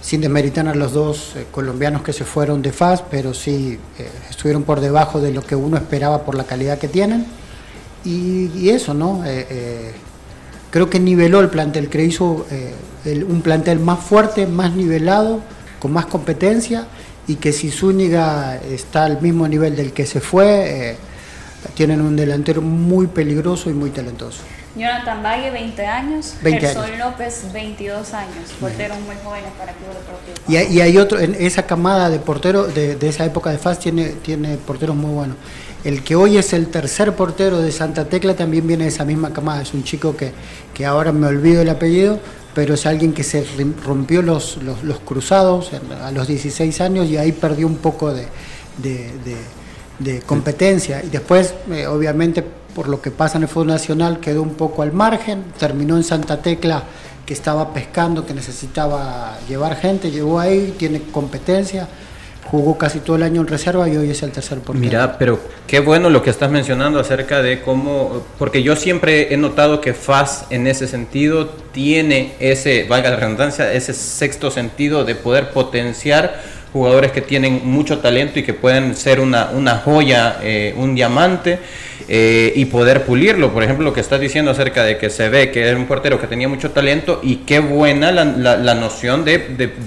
sin 0.00 0.20
desmeritar 0.20 0.68
a 0.68 0.74
los 0.74 0.92
dos 0.92 1.32
eh, 1.34 1.46
colombianos 1.50 2.02
que 2.02 2.12
se 2.12 2.24
fueron 2.24 2.60
de 2.60 2.72
FAS, 2.72 3.02
pero 3.10 3.32
sí 3.32 3.78
eh, 3.98 4.08
estuvieron 4.28 4.64
por 4.64 4.80
debajo 4.80 5.18
de 5.20 5.32
lo 5.32 5.42
que 5.42 5.56
uno 5.56 5.78
esperaba 5.78 6.22
por 6.24 6.34
la 6.34 6.44
calidad 6.44 6.78
que 6.78 6.88
tienen. 6.88 7.26
Y, 8.04 8.68
eso, 8.68 8.92
¿no? 8.92 9.24
creo 10.70 10.90
que 10.90 11.00
niveló 11.00 11.40
el 11.40 11.48
plantel, 11.48 11.88
que 11.88 12.04
hizo 12.04 12.44
un 13.06 13.40
plantel 13.40 13.80
más 13.80 14.00
fuerte, 14.00 14.46
más 14.46 14.74
nivelado, 14.74 15.40
con 15.84 15.92
más 15.92 16.06
competencia 16.06 16.86
y 17.26 17.34
que 17.34 17.52
si 17.52 17.70
Zúñiga 17.70 18.56
está 18.56 19.04
al 19.04 19.20
mismo 19.20 19.46
nivel 19.46 19.76
del 19.76 19.92
que 19.92 20.06
se 20.06 20.18
fue, 20.18 20.92
eh, 20.92 20.96
tienen 21.74 22.00
un 22.00 22.16
delantero 22.16 22.62
muy 22.62 23.06
peligroso 23.06 23.68
y 23.68 23.74
muy 23.74 23.90
talentoso. 23.90 24.40
Jonathan 24.74 25.22
Valle, 25.22 25.50
20 25.50 25.86
años. 25.86 26.36
20 26.40 26.60
Gerson 26.66 26.98
López, 26.98 27.52
22 27.52 28.14
años. 28.14 28.50
Porteros 28.58 28.98
muy 29.00 29.14
jóvenes 29.22 29.50
para 29.58 29.74
Club 29.74 29.90
Deportivo. 29.92 30.36
Y, 30.48 30.74
y, 30.74 30.80
hay 30.80 30.96
otro, 30.96 31.20
en 31.20 31.34
esa 31.34 31.66
camada 31.66 32.08
de 32.08 32.18
porteros 32.18 32.74
de, 32.74 32.96
de, 32.96 33.08
esa 33.10 33.26
época 33.26 33.50
de 33.50 33.58
FAS 33.58 33.78
tiene, 33.78 34.08
tiene 34.08 34.56
porteros 34.56 34.96
muy 34.96 35.10
buenos. 35.12 35.36
El 35.84 36.02
que 36.02 36.16
hoy 36.16 36.38
es 36.38 36.52
el 36.54 36.68
tercer 36.68 37.14
portero 37.14 37.58
de 37.58 37.70
Santa 37.70 38.06
Tecla 38.06 38.34
también 38.34 38.66
viene 38.66 38.84
de 38.84 38.88
esa 38.88 39.04
misma 39.04 39.32
camada. 39.32 39.62
Es 39.62 39.74
un 39.74 39.84
chico 39.84 40.16
que, 40.16 40.32
que 40.72 40.86
ahora 40.86 41.12
me 41.12 41.26
olvido 41.26 41.60
el 41.60 41.68
apellido, 41.68 42.18
pero 42.54 42.74
es 42.74 42.86
alguien 42.86 43.12
que 43.12 43.22
se 43.22 43.46
rompió 43.84 44.22
los, 44.22 44.56
los, 44.62 44.82
los 44.82 45.00
cruzados 45.00 45.70
a 46.02 46.10
los 46.10 46.26
16 46.26 46.80
años 46.80 47.08
y 47.08 47.18
ahí 47.18 47.32
perdió 47.32 47.66
un 47.66 47.76
poco 47.76 48.14
de, 48.14 48.26
de, 48.78 49.12
de 49.98 50.20
competencia. 50.22 51.02
Y 51.04 51.10
después, 51.10 51.54
eh, 51.70 51.86
obviamente, 51.86 52.42
por 52.42 52.88
lo 52.88 53.00
que 53.00 53.10
pasa 53.10 53.36
en 53.36 53.44
el 53.44 53.48
fútbol 53.48 53.68
nacional, 53.68 54.20
quedó 54.20 54.42
un 54.42 54.54
poco 54.54 54.82
al 54.82 54.92
margen, 54.92 55.44
terminó 55.58 55.96
en 55.96 56.04
Santa 56.04 56.40
Tecla 56.40 56.82
que 57.24 57.32
estaba 57.32 57.72
pescando, 57.72 58.26
que 58.26 58.34
necesitaba 58.34 59.38
llevar 59.48 59.76
gente, 59.76 60.10
llegó 60.10 60.38
ahí, 60.40 60.74
tiene 60.78 61.02
competencia, 61.02 61.88
jugó 62.50 62.78
casi 62.78 63.00
todo 63.00 63.16
el 63.16 63.22
año 63.22 63.40
en 63.40 63.46
reserva 63.46 63.88
y 63.88 63.96
hoy 63.96 64.10
es 64.10 64.22
el 64.22 64.30
tercer 64.30 64.58
portero. 64.58 64.84
Mira, 64.84 65.18
pero 65.18 65.40
qué 65.66 65.80
bueno 65.80 66.10
lo 66.10 66.22
que 66.22 66.30
estás 66.30 66.50
mencionando 66.50 67.00
acerca 67.00 67.42
de 67.42 67.62
cómo, 67.62 68.24
porque 68.38 68.62
yo 68.62 68.76
siempre 68.76 69.32
he 69.32 69.36
notado 69.36 69.80
que 69.80 69.94
FAS 69.94 70.46
en 70.50 70.66
ese 70.66 70.86
sentido 70.86 71.48
tiene 71.72 72.32
ese, 72.40 72.84
valga 72.84 73.10
la 73.10 73.16
redundancia, 73.16 73.72
ese 73.72 73.92
sexto 73.94 74.50
sentido 74.50 75.04
de 75.04 75.14
poder 75.14 75.50
potenciar 75.50 76.40
jugadores 76.74 77.12
que 77.12 77.20
tienen 77.20 77.60
mucho 77.64 78.00
talento 78.00 78.40
y 78.40 78.42
que 78.42 78.52
pueden 78.52 78.96
ser 78.96 79.20
una, 79.20 79.50
una 79.50 79.76
joya, 79.76 80.38
eh, 80.42 80.74
un 80.76 80.96
diamante 80.96 81.60
eh, 82.08 82.52
y 82.56 82.64
poder 82.64 83.04
pulirlo. 83.04 83.52
Por 83.52 83.62
ejemplo, 83.62 83.84
lo 83.84 83.92
que 83.92 84.00
estás 84.00 84.20
diciendo 84.20 84.50
acerca 84.50 84.82
de 84.82 84.98
que 84.98 85.08
se 85.08 85.28
ve 85.28 85.52
que 85.52 85.62
era 85.62 85.76
un 85.76 85.86
portero 85.86 86.20
que 86.20 86.26
tenía 86.26 86.48
mucho 86.48 86.72
talento 86.72 87.20
y 87.22 87.36
qué 87.46 87.60
buena 87.60 88.10
la, 88.10 88.24
la, 88.24 88.74
noción 88.74 89.24
de, 89.24 89.38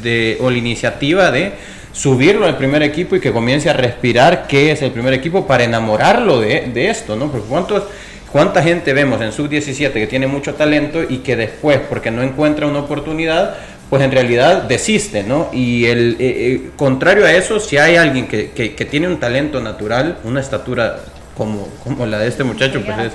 de, 0.02 0.38
o 0.40 0.50
la 0.50 0.58
iniciativa 0.58 1.30
de 1.30 1.52
subirlo 1.98 2.46
al 2.46 2.58
primer 2.58 2.84
equipo 2.84 3.16
y 3.16 3.20
que 3.20 3.32
comience 3.32 3.70
a 3.70 3.74
respirar 3.74 4.46
qué 4.48 4.72
es 4.72 4.82
el 4.82 4.92
primer 4.92 5.14
equipo 5.14 5.48
para 5.48 5.64
enamorarlo 5.64 6.40
de, 6.40 6.70
de 6.74 6.90
esto, 6.90 7.16
¿no? 7.16 7.32
Porque 7.32 7.48
cuántos... 7.48 7.84
¿Cuánta 8.30 8.62
gente 8.62 8.92
vemos 8.92 9.22
en 9.22 9.32
sub-17 9.32 9.94
que 9.94 10.06
tiene 10.06 10.28
mucho 10.28 10.54
talento 10.54 11.02
y 11.02 11.20
que 11.20 11.38
después, 11.38 11.80
porque 11.90 12.12
no 12.12 12.22
encuentra 12.22 12.68
una 12.68 12.80
oportunidad, 12.80 13.56
pues 13.90 14.04
en 14.04 14.12
realidad 14.12 14.64
desiste, 14.64 15.24
¿no? 15.24 15.50
Y 15.54 15.86
el 15.86 16.18
eh, 16.20 16.56
eh, 16.56 16.70
contrario 16.76 17.26
a 17.26 17.32
eso, 17.32 17.60
si 17.60 17.78
hay 17.78 17.96
alguien 17.96 18.28
que, 18.28 18.52
que, 18.52 18.76
que, 18.76 18.86
tiene 18.86 19.08
un 19.08 19.20
talento 19.20 19.62
natural, 19.62 20.18
una 20.26 20.42
estatura 20.42 21.00
como, 21.38 21.70
como 21.84 22.06
la 22.06 22.20
de 22.20 22.28
este 22.28 22.44
muchacho, 22.44 22.82
pues 22.86 22.98
es, 22.98 23.14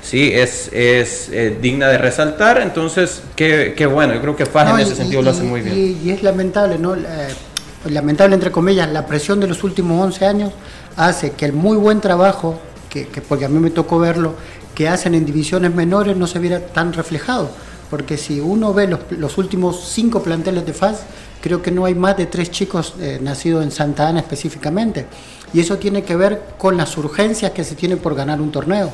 sí, 0.00 0.30
es, 0.32 0.70
es 0.72 1.28
eh, 1.32 1.56
digna 1.60 1.88
de 1.88 1.98
resaltar, 1.98 2.60
entonces, 2.60 3.22
qué, 3.34 3.74
qué, 3.76 3.86
bueno, 3.86 4.14
yo 4.14 4.20
creo 4.20 4.36
que 4.36 4.46
Faj 4.46 4.68
no, 4.68 4.78
en 4.78 4.84
ese 4.84 4.92
y, 4.92 4.96
sentido 4.96 5.22
y, 5.22 5.24
lo 5.24 5.30
hace 5.32 5.42
muy 5.42 5.60
bien. 5.60 5.76
Y, 5.76 6.08
y 6.08 6.10
es 6.12 6.22
lamentable, 6.22 6.78
¿no? 6.78 6.94
Lamentable 7.84 8.34
entre 8.34 8.50
comillas, 8.50 8.90
la 8.90 9.06
presión 9.06 9.40
de 9.40 9.46
los 9.46 9.64
últimos 9.64 10.02
11 10.02 10.26
años 10.26 10.52
hace 10.96 11.32
que 11.32 11.44
el 11.44 11.52
muy 11.52 11.76
buen 11.76 12.00
trabajo, 12.00 12.58
que, 12.88 13.08
que 13.08 13.20
porque 13.20 13.44
a 13.44 13.48
mí 13.48 13.58
me 13.58 13.70
tocó 13.70 13.98
verlo, 13.98 14.34
que 14.74 14.88
hacen 14.88 15.14
en 15.14 15.24
divisiones 15.24 15.74
menores 15.74 16.16
no 16.16 16.26
se 16.26 16.38
viera 16.38 16.60
tan 16.60 16.92
reflejado 16.92 17.50
porque 17.92 18.16
si 18.16 18.40
uno 18.40 18.72
ve 18.72 18.88
los, 19.10 19.36
últimos 19.36 19.84
cinco 19.90 20.22
planteles 20.22 20.64
de 20.64 20.72
FAS, 20.72 21.02
creo 21.42 21.60
que 21.60 21.70
no 21.70 21.84
hay 21.84 21.94
más 21.94 22.16
de 22.16 22.24
tres 22.24 22.50
chicos 22.50 22.94
eh, 22.98 23.18
nacidos 23.20 23.62
en 23.62 23.70
Santa 23.70 24.08
Ana 24.08 24.20
específicamente. 24.20 25.04
Y 25.52 25.60
eso 25.60 25.76
tiene 25.76 26.02
que 26.02 26.16
ver 26.16 26.40
con 26.56 26.78
las 26.78 26.96
urgencias 26.96 27.52
que 27.52 27.64
se 27.64 27.74
tiene 27.74 27.98
por 27.98 28.14
ganar 28.14 28.40
un 28.40 28.50
torneo. 28.50 28.90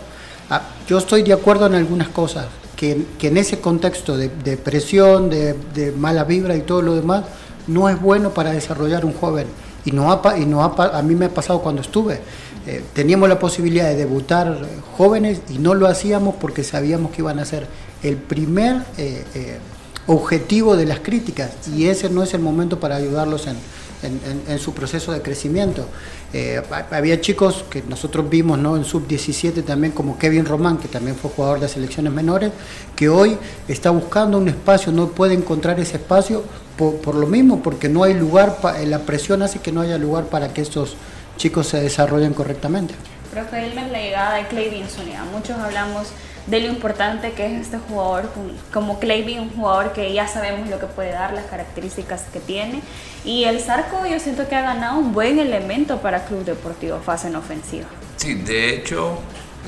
Ah, 0.50 0.62
yo 0.88 0.98
estoy 0.98 1.22
de 1.22 1.32
acuerdo 1.32 1.66
en 1.66 1.76
algunas 1.76 2.08
cosas, 2.08 2.46
que, 2.74 3.06
en 3.22 3.36
ese 3.36 3.60
contexto 3.60 4.16
de, 4.16 4.30
de 4.30 4.56
presión, 4.56 5.30
de, 5.30 5.54
de, 5.72 5.92
mala 5.92 6.24
vibra 6.24 6.56
y 6.56 6.62
todo 6.62 6.82
lo 6.82 6.96
demás, 6.96 7.22
no 7.68 7.88
es 7.88 8.00
bueno 8.00 8.30
para 8.30 8.52
desarrollar 8.52 9.04
un 9.04 9.12
joven. 9.12 9.46
Y, 9.84 9.92
no 9.92 10.10
ha, 10.10 10.36
y 10.36 10.44
no 10.44 10.62
ha, 10.62 10.98
a 10.98 11.02
mí 11.02 11.14
me 11.14 11.26
ha 11.26 11.30
pasado 11.30 11.60
cuando 11.60 11.82
estuve. 11.82 12.20
Eh, 12.66 12.82
teníamos 12.92 13.28
la 13.28 13.38
posibilidad 13.38 13.88
de 13.88 13.96
debutar 13.96 14.58
jóvenes 14.96 15.40
y 15.48 15.58
no 15.58 15.74
lo 15.74 15.86
hacíamos 15.86 16.34
porque 16.34 16.64
sabíamos 16.64 17.12
que 17.12 17.22
iban 17.22 17.38
a 17.38 17.44
ser 17.44 17.66
el 18.02 18.16
primer 18.16 18.82
eh, 18.98 19.24
eh, 19.34 19.58
objetivo 20.06 20.76
de 20.76 20.84
las 20.84 21.00
críticas 21.00 21.50
y 21.74 21.86
ese 21.86 22.10
no 22.10 22.22
es 22.22 22.34
el 22.34 22.40
momento 22.40 22.80
para 22.80 22.96
ayudarlos 22.96 23.46
en, 23.46 23.56
en, 24.02 24.20
en, 24.24 24.52
en 24.52 24.58
su 24.58 24.74
proceso 24.74 25.12
de 25.12 25.22
crecimiento. 25.22 25.86
Eh, 26.32 26.62
había 26.90 27.20
chicos 27.20 27.64
que 27.70 27.82
nosotros 27.82 28.28
vimos 28.28 28.58
¿no? 28.58 28.76
en 28.76 28.84
sub-17 28.84 29.64
también 29.64 29.92
como 29.92 30.18
Kevin 30.18 30.44
Román, 30.44 30.76
que 30.76 30.88
también 30.88 31.16
fue 31.16 31.30
jugador 31.30 31.60
de 31.60 31.68
selecciones 31.68 32.12
menores, 32.12 32.52
que 32.94 33.08
hoy 33.08 33.38
está 33.66 33.90
buscando 33.90 34.36
un 34.36 34.48
espacio, 34.48 34.92
no 34.92 35.08
puede 35.08 35.34
encontrar 35.34 35.80
ese 35.80 35.96
espacio 35.96 36.44
por, 36.76 36.96
por 36.96 37.14
lo 37.14 37.26
mismo, 37.26 37.62
porque 37.62 37.88
no 37.88 38.04
hay 38.04 38.14
lugar, 38.14 38.58
pa, 38.60 38.78
la 38.80 39.00
presión 39.00 39.42
hace 39.42 39.60
que 39.60 39.72
no 39.72 39.80
haya 39.80 39.96
lugar 39.96 40.24
para 40.24 40.52
que 40.52 40.60
estos 40.60 40.96
chicos 41.38 41.68
se 41.68 41.80
desarrollen 41.80 42.34
correctamente. 42.34 42.94
Profe 43.32 43.66
Elmer, 43.66 43.90
la 43.90 43.98
llegada 43.98 44.34
de 44.36 44.48
Clevin 44.48 44.86
Zúñiga, 44.88 45.24
muchos 45.32 45.56
hablamos 45.58 46.08
de 46.48 46.60
lo 46.60 46.68
importante 46.68 47.32
que 47.32 47.46
es 47.46 47.60
este 47.60 47.78
jugador, 47.78 48.30
como 48.72 48.98
Clayby, 48.98 49.38
un 49.38 49.50
jugador 49.50 49.92
que 49.92 50.12
ya 50.12 50.26
sabemos 50.26 50.68
lo 50.70 50.78
que 50.78 50.86
puede 50.86 51.12
dar, 51.12 51.34
las 51.34 51.44
características 51.44 52.22
que 52.32 52.40
tiene. 52.40 52.80
Y 53.24 53.44
el 53.44 53.60
Zarco 53.60 54.06
yo 54.06 54.18
siento 54.18 54.48
que 54.48 54.56
ha 54.56 54.62
ganado 54.62 54.98
un 54.98 55.12
buen 55.12 55.38
elemento 55.38 55.98
para 55.98 56.24
Club 56.24 56.44
Deportivo 56.44 57.00
Faz 57.04 57.26
en 57.26 57.36
ofensiva. 57.36 57.86
Sí, 58.16 58.34
de 58.34 58.74
hecho, 58.74 59.18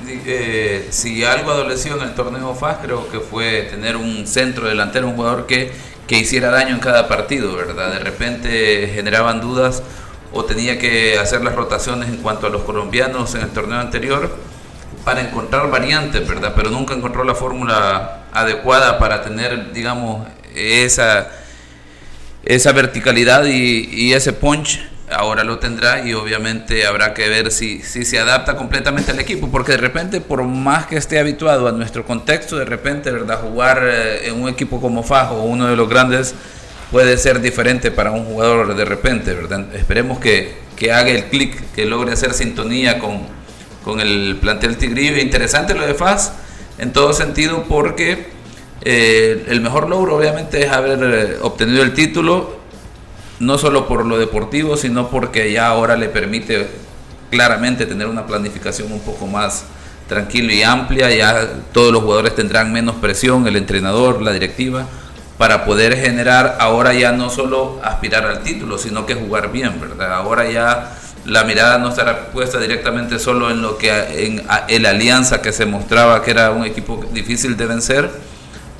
eh, 0.08 0.88
si 0.90 1.22
algo 1.24 1.50
adoleció 1.50 1.96
en 1.96 2.08
el 2.08 2.14
torneo 2.14 2.54
FAS, 2.54 2.78
creo 2.82 3.10
que 3.10 3.20
fue 3.20 3.62
tener 3.70 3.96
un 3.96 4.26
centro 4.26 4.66
delantero, 4.66 5.06
un 5.06 5.16
jugador 5.16 5.46
que, 5.46 5.72
que 6.06 6.18
hiciera 6.18 6.50
daño 6.50 6.74
en 6.74 6.80
cada 6.80 7.08
partido, 7.08 7.54
¿verdad? 7.54 7.92
De 7.92 7.98
repente 7.98 8.90
generaban 8.94 9.42
dudas 9.42 9.82
o 10.32 10.44
tenía 10.44 10.78
que 10.78 11.18
hacer 11.18 11.42
las 11.42 11.54
rotaciones 11.54 12.08
en 12.08 12.16
cuanto 12.18 12.46
a 12.46 12.50
los 12.50 12.62
colombianos 12.62 13.34
en 13.34 13.42
el 13.42 13.50
torneo 13.50 13.80
anterior 13.80 14.30
para 15.04 15.20
encontrar 15.20 15.70
variantes, 15.70 16.26
¿verdad? 16.26 16.52
Pero 16.54 16.70
nunca 16.70 16.94
encontró 16.94 17.24
la 17.24 17.34
fórmula 17.34 18.24
adecuada 18.32 18.98
para 18.98 19.22
tener, 19.22 19.72
digamos, 19.72 20.26
esa, 20.54 21.28
esa 22.44 22.72
verticalidad 22.72 23.44
y, 23.44 24.12
ese 24.12 24.32
punch. 24.32 24.88
Ahora 25.12 25.42
lo 25.42 25.58
tendrá 25.58 26.06
y 26.06 26.14
obviamente 26.14 26.86
habrá 26.86 27.14
que 27.14 27.28
ver 27.28 27.50
si, 27.50 27.82
si 27.82 28.04
se 28.04 28.20
adapta 28.20 28.56
completamente 28.56 29.10
al 29.10 29.18
equipo, 29.18 29.48
porque 29.50 29.72
de 29.72 29.78
repente, 29.78 30.20
por 30.20 30.44
más 30.44 30.86
que 30.86 30.96
esté 30.96 31.18
habituado 31.18 31.66
a 31.66 31.72
nuestro 31.72 32.04
contexto, 32.04 32.56
de 32.56 32.64
repente, 32.64 33.10
¿verdad? 33.10 33.40
Jugar 33.40 33.82
eh, 33.82 34.28
en 34.28 34.40
un 34.40 34.48
equipo 34.48 34.80
como 34.80 35.02
Fajo, 35.02 35.42
uno 35.42 35.66
de 35.66 35.74
los 35.74 35.88
grandes, 35.88 36.36
puede 36.92 37.18
ser 37.18 37.40
diferente 37.40 37.90
para 37.90 38.12
un 38.12 38.24
jugador 38.24 38.76
de 38.76 38.84
repente, 38.84 39.34
¿verdad? 39.34 39.74
Esperemos 39.74 40.20
que, 40.20 40.54
que 40.76 40.92
haga 40.92 41.10
el 41.10 41.24
clic, 41.24 41.60
que 41.74 41.86
logre 41.86 42.12
hacer 42.12 42.32
sintonía 42.32 43.00
con, 43.00 43.26
con 43.84 44.00
el 44.00 44.38
plantel 44.40 44.76
tigrillo. 44.76 45.18
Interesante 45.18 45.74
lo 45.74 45.86
de 45.86 45.94
FAS 45.94 46.32
en 46.78 46.92
todo 46.92 47.12
sentido 47.12 47.64
porque 47.68 48.28
eh, 48.82 49.44
el 49.48 49.60
mejor 49.60 49.88
logro 49.88 50.16
obviamente 50.16 50.64
es 50.64 50.72
haber 50.72 50.98
eh, 51.02 51.38
obtenido 51.42 51.82
el 51.82 51.92
título, 51.92 52.58
no 53.38 53.58
solo 53.58 53.86
por 53.86 54.06
lo 54.06 54.18
deportivo, 54.18 54.76
sino 54.76 55.08
porque 55.08 55.52
ya 55.52 55.66
ahora 55.66 55.96
le 55.96 56.08
permite 56.08 56.68
claramente 57.30 57.86
tener 57.86 58.06
una 58.06 58.26
planificación 58.26 58.92
un 58.92 59.00
poco 59.00 59.26
más 59.26 59.64
tranquila 60.08 60.52
y 60.52 60.62
amplia, 60.62 61.10
ya 61.14 61.48
todos 61.72 61.92
los 61.92 62.02
jugadores 62.02 62.34
tendrán 62.34 62.72
menos 62.72 62.96
presión, 62.96 63.46
el 63.46 63.56
entrenador, 63.56 64.20
la 64.22 64.32
directiva, 64.32 64.86
para 65.38 65.64
poder 65.64 65.96
generar 65.96 66.56
ahora 66.58 66.92
ya 66.94 67.12
no 67.12 67.30
solo 67.30 67.80
aspirar 67.84 68.24
al 68.26 68.42
título, 68.42 68.76
sino 68.76 69.06
que 69.06 69.14
jugar 69.14 69.52
bien, 69.52 69.80
¿verdad? 69.80 70.12
Ahora 70.12 70.50
ya 70.50 70.96
la 71.24 71.44
mirada 71.44 71.78
no 71.78 71.90
estará 71.90 72.26
puesta 72.30 72.58
directamente 72.58 73.18
solo 73.18 73.50
en 73.50 73.62
lo 73.62 73.76
que 73.76 73.90
en, 74.26 74.42
en 74.68 74.82
la 74.82 74.90
alianza 74.90 75.42
que 75.42 75.52
se 75.52 75.66
mostraba 75.66 76.22
que 76.22 76.30
era 76.30 76.50
un 76.50 76.64
equipo 76.64 77.04
difícil 77.12 77.56
de 77.56 77.66
vencer. 77.66 78.10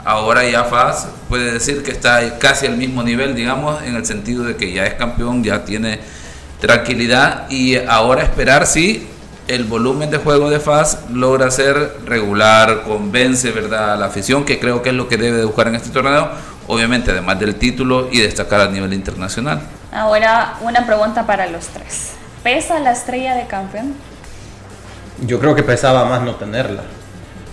Ahora 0.05 0.49
ya 0.49 0.65
FAS 0.65 1.09
puede 1.29 1.53
decir 1.53 1.83
que 1.83 1.91
está 1.91 2.39
casi 2.39 2.67
al 2.67 2.77
mismo 2.77 3.03
nivel, 3.03 3.35
digamos, 3.35 3.83
en 3.83 3.97
el 3.97 4.07
sentido 4.07 4.45
de 4.45 4.57
que 4.57 4.73
ya 4.73 4.87
es 4.87 4.95
campeón, 4.95 5.45
ya 5.45 5.65
tiene 5.65 6.01
tranquilidad 6.61 7.51
y 7.51 7.77
ahora 7.77 8.23
esperar 8.23 8.67
si 8.67 9.07
el 9.49 9.65
volumen 9.65 10.11
de 10.11 10.19
juego 10.19 10.49
de 10.49 10.61
FAS 10.61 10.99
logra 11.13 11.51
ser 11.51 11.99
regular, 12.07 12.83
convence 12.85 13.51
¿verdad? 13.51 13.95
a 13.95 13.97
la 13.97 14.07
afición, 14.07 14.45
que 14.45 14.61
creo 14.61 14.81
que 14.81 14.91
es 14.91 14.95
lo 14.95 15.09
que 15.09 15.17
debe 15.17 15.39
de 15.39 15.45
buscar 15.45 15.69
en 15.69 15.75
este 15.75 15.91
torneo, 15.91 16.31
obviamente 16.67 17.11
además 17.11 17.39
del 17.41 17.57
título 17.57 18.09
y 18.11 18.21
destacar 18.21 18.61
a 18.61 18.69
nivel 18.69 18.93
internacional. 18.93 19.61
Ahora 19.93 20.55
una 20.61 20.87
pregunta 20.87 21.27
para 21.27 21.47
los 21.49 21.67
tres. 21.67 22.20
¿Pesa 22.43 22.81
la 22.81 22.93
estrella 22.93 23.35
de 23.35 23.47
campeón? 23.47 23.95
Yo 25.27 25.39
creo 25.39 25.55
que 25.55 25.63
pesaba 25.63 26.05
más 26.07 26.23
no 26.23 26.37
tenerla. 26.37 26.85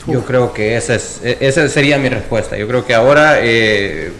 Yo 0.08 0.24
creo 0.24 0.54
que 0.54 0.78
esa, 0.78 0.96
es, 0.96 1.20
e, 1.24 1.38
esa 1.42 1.68
sería 1.68 1.98
mi 1.98 2.08
respuesta. 2.08 2.58
Yo 2.58 2.68
creo 2.68 2.86
que 2.86 2.94
ahora 2.94 3.40
eh, 3.42 4.14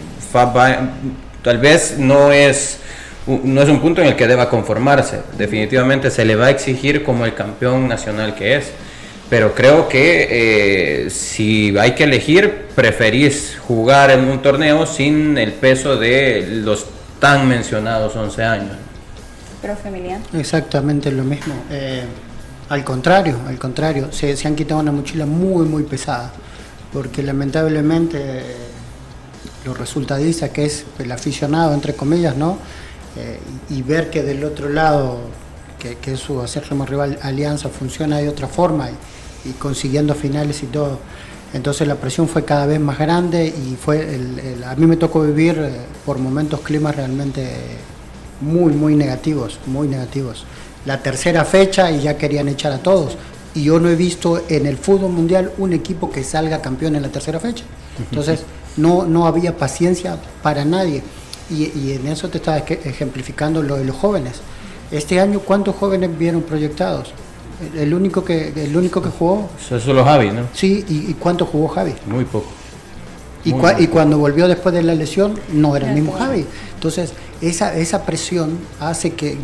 tal 1.42 1.58
vez 1.58 1.96
no 1.98 2.30
es, 2.30 2.80
no 3.26 3.62
es 3.62 3.68
un 3.70 3.80
punto 3.80 4.02
en 4.02 4.08
el 4.08 4.16
que 4.16 4.26
deba 4.26 4.50
conformarse. 4.50 5.20
Definitivamente 5.38 6.10
se 6.10 6.26
le 6.26 6.36
va 6.36 6.46
a 6.46 6.50
exigir 6.50 7.02
como 7.02 7.24
el 7.24 7.32
campeón 7.32 7.88
nacional 7.88 8.34
que 8.34 8.56
es. 8.56 8.70
Pero 9.30 9.54
creo 9.54 9.88
que 9.88 11.06
eh, 11.06 11.10
si 11.10 11.76
hay 11.78 11.92
que 11.92 12.04
elegir, 12.04 12.66
preferís 12.74 13.58
jugar 13.66 14.10
en 14.10 14.20
un 14.28 14.40
torneo 14.40 14.84
sin 14.86 15.38
el 15.38 15.52
peso 15.52 15.96
de 15.96 16.46
los 16.50 16.86
tan 17.18 17.48
mencionados 17.48 18.14
11 18.14 18.44
años. 18.44 18.87
Exactamente 20.34 21.10
lo 21.10 21.24
mismo. 21.24 21.54
Eh, 21.70 22.04
al 22.68 22.84
contrario, 22.84 23.36
al 23.46 23.58
contrario, 23.58 24.12
se, 24.12 24.36
han 24.46 24.54
quitado 24.54 24.80
una 24.80 24.92
mochila 24.92 25.24
muy, 25.24 25.66
muy 25.66 25.84
pesada, 25.84 26.30
porque 26.92 27.22
lamentablemente 27.22 28.18
eh, 28.20 28.56
los 29.64 29.78
resultadistas, 29.78 30.50
que 30.50 30.66
es 30.66 30.84
el 30.98 31.10
aficionado, 31.10 31.72
entre 31.72 31.94
comillas, 31.94 32.36
¿no? 32.36 32.58
Eh, 33.16 33.38
y 33.70 33.82
ver 33.82 34.10
que 34.10 34.22
del 34.22 34.44
otro 34.44 34.68
lado, 34.68 35.18
que, 35.78 35.96
que 35.96 36.16
su 36.16 36.40
acérrimo 36.40 36.84
rival 36.84 37.18
Alianza 37.22 37.68
funciona 37.68 38.18
de 38.18 38.28
otra 38.28 38.48
forma 38.48 38.90
y, 39.44 39.50
consiguiendo 39.52 40.14
finales 40.14 40.62
y 40.62 40.66
todo, 40.66 40.98
entonces 41.54 41.88
la 41.88 41.94
presión 41.94 42.28
fue 42.28 42.44
cada 42.44 42.66
vez 42.66 42.78
más 42.78 42.98
grande 42.98 43.46
y 43.46 43.76
fue 43.76 44.14
el, 44.14 44.62
a 44.62 44.74
mí 44.76 44.86
me 44.86 44.96
tocó 44.96 45.22
vivir 45.22 45.56
eh, 45.58 45.72
por 46.04 46.18
momentos 46.18 46.60
climas 46.60 46.94
realmente 46.94 47.48
muy, 48.40 48.72
muy 48.72 48.94
negativos, 48.94 49.58
muy 49.66 49.88
negativos 49.88 50.44
la 50.88 51.02
tercera 51.02 51.44
fecha 51.44 51.90
y 51.90 52.00
ya 52.00 52.16
querían 52.16 52.48
echar 52.48 52.72
a 52.72 52.78
todos. 52.78 53.16
Y 53.54 53.64
yo 53.64 53.78
no 53.78 53.88
he 53.90 53.94
visto 53.94 54.42
en 54.48 54.66
el 54.66 54.78
fútbol 54.78 55.12
mundial 55.12 55.52
un 55.58 55.74
equipo 55.74 56.10
que 56.10 56.24
salga 56.24 56.62
campeón 56.62 56.96
en 56.96 57.02
la 57.02 57.08
tercera 57.08 57.38
fecha. 57.38 57.64
Entonces, 57.98 58.44
no, 58.76 59.04
no 59.04 59.26
había 59.26 59.56
paciencia 59.56 60.16
para 60.42 60.64
nadie. 60.64 61.02
Y, 61.50 61.92
en 61.92 62.06
eso 62.06 62.28
te 62.28 62.38
estaba 62.38 62.58
ejemplificando 62.58 63.62
lo 63.62 63.76
de 63.76 63.84
los 63.84 63.96
jóvenes. 63.96 64.40
Este 64.90 65.20
año, 65.20 65.40
¿cuántos 65.40 65.76
jóvenes 65.76 66.16
vieron 66.16 66.42
proyectados? 66.42 67.12
El 67.74 67.92
único 67.92 68.24
que, 68.24 68.52
el 68.56 68.76
único 68.76 69.02
que 69.02 69.10
jugó. 69.10 69.50
Eso 69.60 69.80
solo 69.80 70.04
Javi, 70.04 70.30
¿no? 70.30 70.42
Sí, 70.54 70.84
¿y, 70.88 71.12
cuánto 71.14 71.44
jugó 71.44 71.68
Javi? 71.68 71.94
Muy 72.06 72.24
poco. 72.24 72.46
Y, 73.44 73.50
y, 73.82 73.86
cuando 73.88 74.18
volvió 74.18 74.48
después 74.48 74.74
de 74.74 74.82
la 74.82 74.94
lesión, 74.94 75.38
no 75.52 75.76
era 75.76 75.88
el 75.88 75.94
mismo 75.94 76.12
Javi. 76.12 76.46
Entonces, 76.74 77.12
esa, 77.40 77.76
esa 77.76 78.04
presión 78.04 78.58
hace 78.80 79.14
que, 79.14 79.38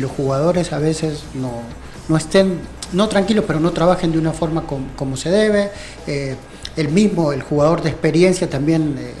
los 0.00 0.10
jugadores 0.10 0.72
a 0.72 0.78
veces 0.78 1.24
no, 1.34 2.16
estén, 2.16 2.60
no 2.92 3.08
tranquilos, 3.08 3.44
pero 3.46 3.60
no 3.60 3.72
trabajen 3.72 4.12
de 4.12 4.18
una 4.18 4.32
forma 4.32 4.64
como, 4.66 5.16
se 5.16 5.30
debe. 5.30 5.70
Eh, 6.06 6.36
el 6.76 6.88
mismo, 6.90 7.32
el 7.32 7.42
jugador 7.42 7.82
de 7.82 7.90
experiencia 7.90 8.48
también, 8.50 8.96
eh, 8.98 9.12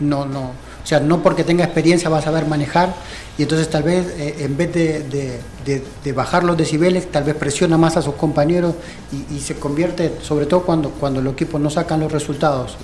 no, 0.00 0.26
no, 0.26 0.52
o 0.82 0.86
sea, 0.86 1.00
no 1.00 1.22
porque 1.22 1.44
tenga 1.44 1.64
experiencia 1.64 2.08
va 2.08 2.18
a 2.18 2.22
saber 2.22 2.46
manejar 2.46 2.94
y 3.38 3.42
entonces 3.42 3.68
tal 3.68 3.82
vez 3.82 4.06
eh, 4.18 4.36
en 4.40 4.56
vez 4.56 4.72
de, 4.72 6.12
bajar 6.12 6.44
los 6.44 6.56
decibeles, 6.56 7.10
tal 7.10 7.24
vez 7.24 7.36
presiona 7.36 7.78
más 7.78 7.96
a 7.96 8.02
sus 8.02 8.14
compañeros 8.14 8.74
y, 9.30 9.40
se 9.40 9.54
convierte, 9.54 10.12
sobre 10.22 10.46
todo 10.46 10.62
cuando, 10.62 10.90
cuando 10.90 11.20
los 11.20 11.34
equipos 11.34 11.60
no 11.60 11.70
sacan 11.70 12.00
los 12.00 12.10
resultados 12.10 12.76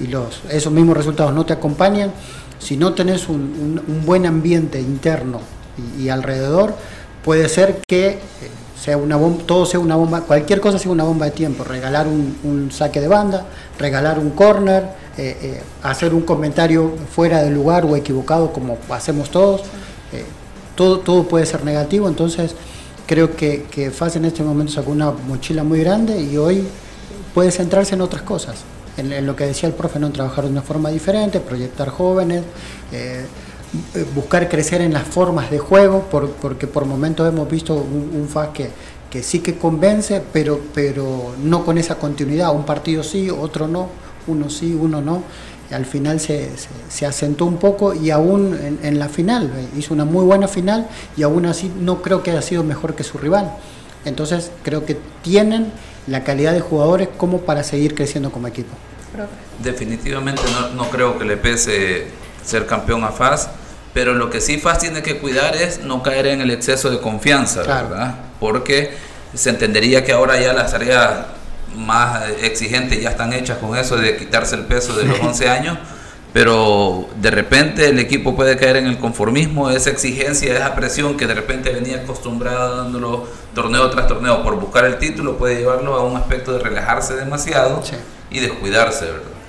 y, 0.00 0.06
los, 0.06 0.42
esos 0.50 0.72
mismos 0.72 0.96
resultados 0.96 1.34
no 1.34 1.44
te 1.44 1.52
acompañan, 1.52 2.12
si 2.60 2.76
no 2.76 2.94
tenés 2.94 3.28
un, 3.28 3.82
buen 4.06 4.26
ambiente 4.26 4.80
interno 4.80 5.40
y, 5.98 6.08
alrededor, 6.08 6.74
puede 7.24 7.48
ser 7.48 7.80
que 7.88 8.08
eh, 8.08 8.18
sea 8.80 8.96
una 8.96 9.16
bomba, 9.16 9.42
todo 9.46 9.66
sea 9.66 9.80
una 9.80 9.96
bomba, 9.96 10.20
cualquier 10.20 10.60
cosa 10.60 10.78
sea 10.78 10.92
una 10.92 11.04
bomba 11.04 11.26
de 11.26 11.32
tiempo, 11.32 11.64
regalar 11.64 12.06
un, 12.06 12.70
saque 12.70 13.00
de 13.00 13.08
banda, 13.08 13.46
regalar 13.78 14.18
un 14.18 14.30
corner, 14.30 14.84
eh, 15.16 15.36
eh, 15.42 15.62
hacer 15.82 16.14
un 16.14 16.22
comentario 16.22 16.94
fuera 17.10 17.42
de 17.42 17.50
lugar 17.50 17.84
o 17.84 17.96
equivocado 17.96 18.52
como 18.52 18.78
hacemos 18.90 19.30
todos, 19.30 19.62
todo, 20.76 21.00
todo 21.00 21.24
puede 21.28 21.44
ser 21.44 21.64
negativo, 21.64 22.08
entonces 22.08 22.54
creo 23.06 23.36
que, 23.36 23.64
que 23.70 23.90
Faz 23.90 24.16
en 24.16 24.24
este 24.24 24.42
momento 24.42 24.72
sacó 24.72 24.92
una 24.92 25.10
mochila 25.10 25.62
muy 25.62 25.80
grande 25.80 26.20
y 26.20 26.36
hoy 26.36 26.66
puede 27.34 27.50
centrarse 27.50 27.94
en 27.94 28.00
otras 28.00 28.22
cosas 28.22 28.64
en, 29.00 29.26
lo 29.26 29.34
que 29.36 29.46
decía 29.46 29.68
el 29.68 29.74
profe, 29.74 29.98
¿no? 29.98 30.10
trabajar 30.10 30.44
de 30.44 30.50
una 30.50 30.62
forma 30.62 30.90
diferente, 30.90 31.40
proyectar 31.40 31.88
jóvenes, 31.88 32.42
eh, 32.92 33.24
buscar 34.14 34.48
crecer 34.48 34.80
en 34.80 34.92
las 34.92 35.04
formas 35.04 35.50
de 35.50 35.58
juego, 35.58 36.06
porque 36.10 36.66
por 36.66 36.84
momentos 36.84 37.28
hemos 37.28 37.48
visto 37.48 37.74
un, 37.74 38.28
FAS 38.28 38.48
que, 39.10 39.22
sí 39.22 39.40
que 39.40 39.56
convence, 39.56 40.22
pero, 40.32 40.60
pero 40.74 41.34
no 41.42 41.64
con 41.64 41.78
esa 41.78 41.96
continuidad, 41.96 42.54
un 42.54 42.64
partido 42.64 43.02
sí, 43.02 43.30
otro 43.30 43.68
no, 43.68 43.88
uno 44.26 44.50
sí, 44.50 44.76
uno 44.78 45.00
no. 45.00 45.22
al 45.70 45.86
final 45.86 46.18
se, 46.18 46.50
se, 46.88 47.06
asentó 47.06 47.46
un 47.46 47.58
poco 47.58 47.94
y 47.94 48.10
aún 48.10 48.58
en, 48.60 48.78
en, 48.82 48.98
la 48.98 49.08
final, 49.08 49.52
eh, 49.56 49.78
hizo 49.78 49.94
una 49.94 50.04
muy 50.04 50.24
buena 50.24 50.48
final 50.48 50.88
y 51.16 51.22
aún 51.22 51.46
así 51.46 51.70
no 51.80 52.02
creo 52.02 52.22
que 52.22 52.32
haya 52.32 52.42
sido 52.42 52.64
mejor 52.64 52.94
que 52.94 53.04
su 53.04 53.18
rival. 53.18 53.52
Entonces 54.04 54.50
creo 54.64 54.84
que 54.84 54.96
tienen 55.22 55.72
la 56.06 56.24
calidad 56.24 56.52
de 56.52 56.60
jugadores 56.60 57.08
como 57.16 57.38
para 57.42 57.62
seguir 57.62 57.94
creciendo 57.94 58.32
como 58.32 58.48
equipo. 58.48 58.74
Definitivamente 59.58 60.42
no, 60.74 60.88
creo 60.90 61.18
que 61.18 61.24
le 61.24 61.36
pese 61.36 62.06
ser 62.44 62.66
campeón 62.66 63.04
a 63.04 63.10
FAS, 63.10 63.50
pero 63.92 64.14
lo 64.14 64.30
que 64.30 64.40
sí 64.40 64.58
FAS 64.58 64.78
tiene 64.78 65.02
que 65.02 65.18
cuidar 65.18 65.56
es 65.56 65.80
no 65.80 66.02
caer 66.02 66.26
en 66.28 66.40
el 66.40 66.50
exceso 66.50 66.90
de 66.90 67.00
confianza, 67.00 67.62
¿verdad? 67.62 68.14
Porque 68.38 68.94
se 69.34 69.50
entendería 69.50 70.04
que 70.04 70.12
ahora 70.12 70.40
ya 70.40 70.52
las 70.52 70.72
tareas 70.72 71.26
más 71.76 72.22
exigentes 72.42 73.00
ya 73.00 73.10
están 73.10 73.32
hechas 73.32 73.58
con 73.58 73.76
eso 73.76 73.96
de 73.96 74.16
quitarse 74.16 74.54
el 74.56 74.64
peso 74.64 74.94
de 74.96 75.04
los 75.04 75.20
11 75.22 75.48
años, 75.48 75.78
pero 76.32 77.08
de 77.20 77.30
repente 77.30 77.88
el 77.88 77.98
equipo 77.98 78.36
puede 78.36 78.56
caer 78.56 78.76
en 78.76 78.86
el 78.86 78.98
conformismo, 78.98 79.70
esa 79.70 79.90
exigencia, 79.90 80.54
esa 80.56 80.74
presión 80.74 81.16
que 81.16 81.26
de 81.26 81.34
repente 81.34 81.70
venía 81.72 81.98
acostumbrado 81.98 82.84
dándolo 82.84 83.26
torneo 83.54 83.90
tras 83.90 84.06
torneo 84.06 84.42
por 84.42 84.54
buscar 84.56 84.84
el 84.84 84.98
título, 84.98 85.36
puede 85.36 85.56
llevarlo 85.58 85.94
a 85.94 86.04
un 86.04 86.16
aspecto 86.16 86.52
de 86.52 86.60
relajarse 86.60 87.14
demasiado 87.14 87.82
y 88.30 88.40
descuidarse, 88.40 89.06
¿verdad? 89.06 89.40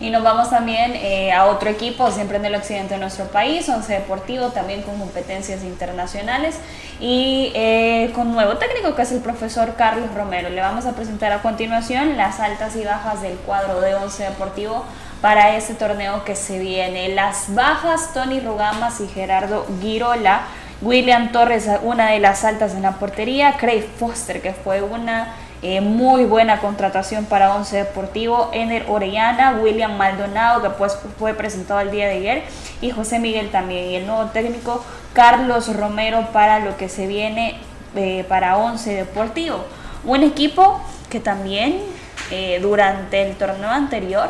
Y 0.00 0.10
nos 0.10 0.22
vamos 0.22 0.48
también 0.48 0.92
eh, 0.94 1.32
a 1.32 1.46
otro 1.46 1.68
equipo, 1.68 2.12
siempre 2.12 2.36
en 2.36 2.44
el 2.44 2.54
occidente 2.54 2.94
de 2.94 3.00
nuestro 3.00 3.24
país, 3.26 3.68
Once 3.68 3.92
Deportivo, 3.92 4.50
también 4.50 4.82
con 4.82 4.96
competencias 4.96 5.64
internacionales 5.64 6.54
y 7.00 7.50
eh, 7.54 8.12
con 8.14 8.32
nuevo 8.32 8.58
técnico 8.58 8.94
que 8.94 9.02
es 9.02 9.10
el 9.10 9.20
profesor 9.20 9.74
Carlos 9.74 10.14
Romero. 10.14 10.50
Le 10.50 10.60
vamos 10.60 10.86
a 10.86 10.92
presentar 10.92 11.32
a 11.32 11.42
continuación 11.42 12.16
las 12.16 12.38
altas 12.38 12.76
y 12.76 12.84
bajas 12.84 13.22
del 13.22 13.34
cuadro 13.38 13.80
de 13.80 13.96
Once 13.96 14.22
Deportivo 14.22 14.84
para 15.20 15.56
este 15.56 15.74
torneo 15.74 16.24
que 16.24 16.36
se 16.36 16.60
viene. 16.60 17.08
Las 17.08 17.52
bajas, 17.52 18.14
Tony 18.14 18.38
Rugamas 18.38 19.00
y 19.00 19.08
Gerardo 19.08 19.66
Girola. 19.80 20.42
William 20.80 21.32
Torres, 21.32 21.68
una 21.82 22.12
de 22.12 22.20
las 22.20 22.44
altas 22.44 22.72
en 22.72 22.82
la 22.82 22.92
portería. 22.92 23.56
Craig 23.58 23.84
Foster, 23.98 24.40
que 24.40 24.52
fue 24.52 24.80
una 24.80 25.34
eh, 25.60 25.80
muy 25.80 26.24
buena 26.24 26.60
contratación 26.60 27.24
para 27.24 27.54
Once 27.54 27.76
Deportivo. 27.76 28.50
Ener 28.52 28.86
Orellana, 28.88 29.58
William 29.60 29.96
Maldonado, 29.96 30.62
que 30.62 30.70
pues 30.70 30.96
fue 31.18 31.34
presentado 31.34 31.80
el 31.80 31.90
día 31.90 32.06
de 32.06 32.16
ayer. 32.16 32.42
Y 32.80 32.90
José 32.90 33.18
Miguel 33.18 33.50
también. 33.50 33.86
Y 33.86 33.96
el 33.96 34.06
nuevo 34.06 34.26
técnico, 34.26 34.84
Carlos 35.14 35.74
Romero, 35.76 36.28
para 36.32 36.60
lo 36.60 36.76
que 36.76 36.88
se 36.88 37.06
viene 37.06 37.58
eh, 37.96 38.24
para 38.28 38.56
Once 38.56 38.92
Deportivo. 38.92 39.64
Un 40.04 40.22
equipo 40.22 40.80
que 41.10 41.18
también 41.18 41.82
eh, 42.30 42.60
durante 42.62 43.22
el 43.22 43.36
torneo 43.36 43.70
anterior 43.70 44.28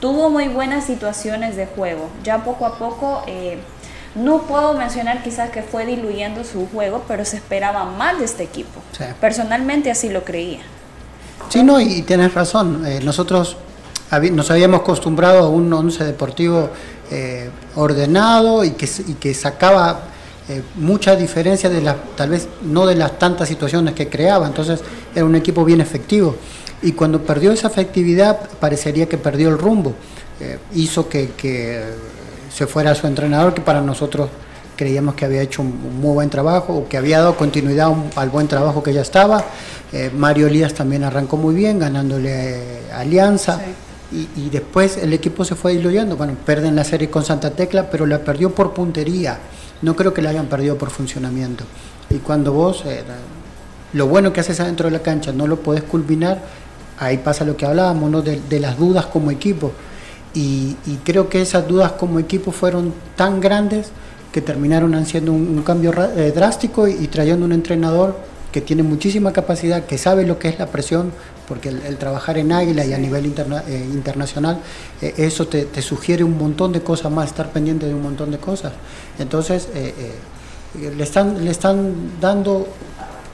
tuvo 0.00 0.30
muy 0.30 0.46
buenas 0.48 0.84
situaciones 0.84 1.56
de 1.56 1.66
juego. 1.66 2.08
Ya 2.22 2.44
poco 2.44 2.66
a 2.66 2.78
poco, 2.78 3.24
no 4.14 4.42
puedo 4.42 4.74
mencionar 4.74 5.22
quizás 5.22 5.50
que 5.50 5.62
fue 5.62 5.86
diluyendo 5.86 6.44
su 6.44 6.66
juego, 6.68 7.04
pero 7.06 7.24
se 7.24 7.36
esperaba 7.36 7.84
más 7.84 8.18
de 8.18 8.24
este 8.24 8.42
equipo. 8.42 8.80
Personalmente 9.20 9.90
así 9.90 10.08
lo 10.08 10.24
creía. 10.24 10.60
Sí, 11.48 11.62
no, 11.62 11.80
y 11.80 12.02
tienes 12.02 12.34
razón. 12.34 12.84
Eh, 12.86 13.00
nosotros 13.02 13.56
nos 14.32 14.50
habíamos 14.50 14.80
acostumbrado 14.80 15.44
a 15.44 15.48
un 15.48 15.72
once 15.72 16.04
deportivo 16.04 16.70
eh, 17.10 17.50
ordenado 17.76 18.64
y 18.64 18.72
que, 18.72 18.88
y 19.06 19.14
que 19.14 19.34
sacaba 19.34 20.02
mucha 20.74 21.14
diferencia 21.14 21.70
de 21.70 21.80
las, 21.80 21.94
tal 22.16 22.30
vez 22.30 22.48
no 22.62 22.84
de 22.84 22.96
las 22.96 23.20
tantas 23.20 23.48
situaciones 23.48 23.94
que 23.94 24.08
creaba, 24.08 24.48
entonces 24.48 24.80
era 25.14 25.24
un 25.24 25.36
equipo 25.36 25.64
bien 25.64 25.80
efectivo 25.80 26.34
y 26.82 26.92
cuando 26.92 27.22
perdió 27.22 27.52
esa 27.52 27.68
efectividad 27.68 28.48
parecería 28.58 29.08
que 29.08 29.18
perdió 29.18 29.48
el 29.48 29.58
rumbo. 29.58 29.94
Eh, 30.40 30.58
hizo 30.74 31.08
que, 31.08 31.28
se 32.52 32.66
fuera 32.66 32.94
su 32.94 33.06
entrenador, 33.06 33.54
que 33.54 33.60
para 33.60 33.80
nosotros 33.80 34.28
creíamos 34.76 35.14
que 35.14 35.26
había 35.26 35.42
hecho 35.42 35.60
un, 35.60 36.00
muy 36.00 36.14
buen 36.14 36.30
trabajo, 36.30 36.74
o 36.74 36.88
que 36.88 36.96
había 36.96 37.18
dado 37.18 37.36
continuidad 37.36 37.92
al 38.16 38.30
buen 38.30 38.48
trabajo 38.48 38.82
que 38.82 38.92
ya 38.92 39.02
estaba. 39.02 39.44
Eh, 39.92 40.10
Mario 40.14 40.46
Elías 40.46 40.72
también 40.72 41.04
arrancó 41.04 41.36
muy 41.36 41.54
bien, 41.54 41.78
ganándole 41.78 42.80
Alianza. 42.94 43.60
Y, 44.12 44.48
después 44.50 44.96
el 44.96 45.12
equipo 45.12 45.44
se 45.44 45.54
fue 45.54 45.72
diluyendo. 45.72 46.16
Bueno, 46.16 46.34
perden 46.44 46.74
la 46.74 46.82
serie 46.82 47.08
con 47.10 47.24
Santa 47.24 47.50
Tecla, 47.50 47.90
pero 47.90 48.06
la 48.06 48.18
perdió 48.18 48.52
por 48.52 48.74
puntería. 48.74 49.38
No 49.82 49.94
creo 49.94 50.12
que 50.12 50.20
la 50.22 50.30
hayan 50.30 50.46
perdido 50.46 50.76
por 50.76 50.90
funcionamiento. 50.90 51.64
Y 52.08 52.16
cuando 52.16 52.52
vos, 52.52 52.82
eh, 52.86 53.04
lo 53.92 54.06
bueno 54.08 54.32
que 54.32 54.40
haces 54.40 54.58
adentro 54.60 54.86
de 54.86 54.92
la 54.96 55.02
cancha, 55.02 55.30
no 55.30 55.46
lo 55.46 55.60
podés 55.60 55.84
culminar, 55.84 56.42
ahí 56.98 57.18
pasa 57.18 57.44
lo 57.44 57.56
que 57.56 57.66
hablábamos, 57.66 58.10
¿no? 58.10 58.22
de, 58.22 58.40
de 58.48 58.60
las 58.60 58.76
dudas 58.78 59.06
como 59.06 59.30
equipo. 59.30 59.72
Y, 60.34 60.76
y, 60.86 60.96
creo 61.04 61.28
que 61.28 61.42
esas 61.42 61.66
dudas 61.66 61.92
como 61.92 62.20
equipo 62.20 62.52
fueron 62.52 62.94
tan 63.16 63.40
grandes 63.40 63.90
que 64.32 64.40
terminaron 64.40 64.94
haciendo 64.94 65.32
un, 65.32 65.48
un 65.48 65.62
cambio 65.62 65.92
eh, 66.16 66.30
drástico 66.32 66.86
y, 66.86 66.92
y, 66.92 67.08
trayendo 67.08 67.44
un 67.44 67.52
entrenador 67.52 68.16
que 68.52 68.60
tiene 68.60 68.84
muchísima 68.84 69.32
capacidad, 69.32 69.84
que 69.86 69.98
sabe 69.98 70.24
lo 70.24 70.38
que 70.38 70.48
es 70.48 70.58
la 70.58 70.66
presión, 70.66 71.12
porque 71.48 71.70
el, 71.70 71.82
el 71.82 71.96
trabajar 71.96 72.38
en 72.38 72.52
Águila 72.52 72.84
y 72.84 72.92
a 72.92 72.98
nivel 72.98 73.26
interna, 73.26 73.64
eh, 73.66 73.84
internacional, 73.92 74.60
eh, 75.02 75.14
eso 75.16 75.48
te, 75.48 75.64
te, 75.64 75.82
sugiere 75.82 76.22
un 76.22 76.38
montón 76.38 76.72
de 76.72 76.80
cosas 76.80 77.10
más, 77.10 77.28
estar 77.28 77.50
pendiente 77.50 77.86
de 77.86 77.94
un 77.94 78.02
montón 78.02 78.30
de 78.30 78.38
cosas. 78.38 78.72
Entonces, 79.18 79.68
le, 79.74 81.02
están, 81.02 81.44
le 81.44 81.50
están 81.50 81.92
dando, 82.20 82.68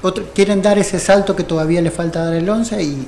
otro, 0.00 0.30
quieren 0.34 0.62
dar 0.62 0.78
ese 0.78 0.98
salto 0.98 1.36
que 1.36 1.44
todavía 1.44 1.82
le 1.82 1.90
falta 1.90 2.24
dar 2.24 2.34
el 2.34 2.48
11 2.48 2.82
y, 2.82 3.06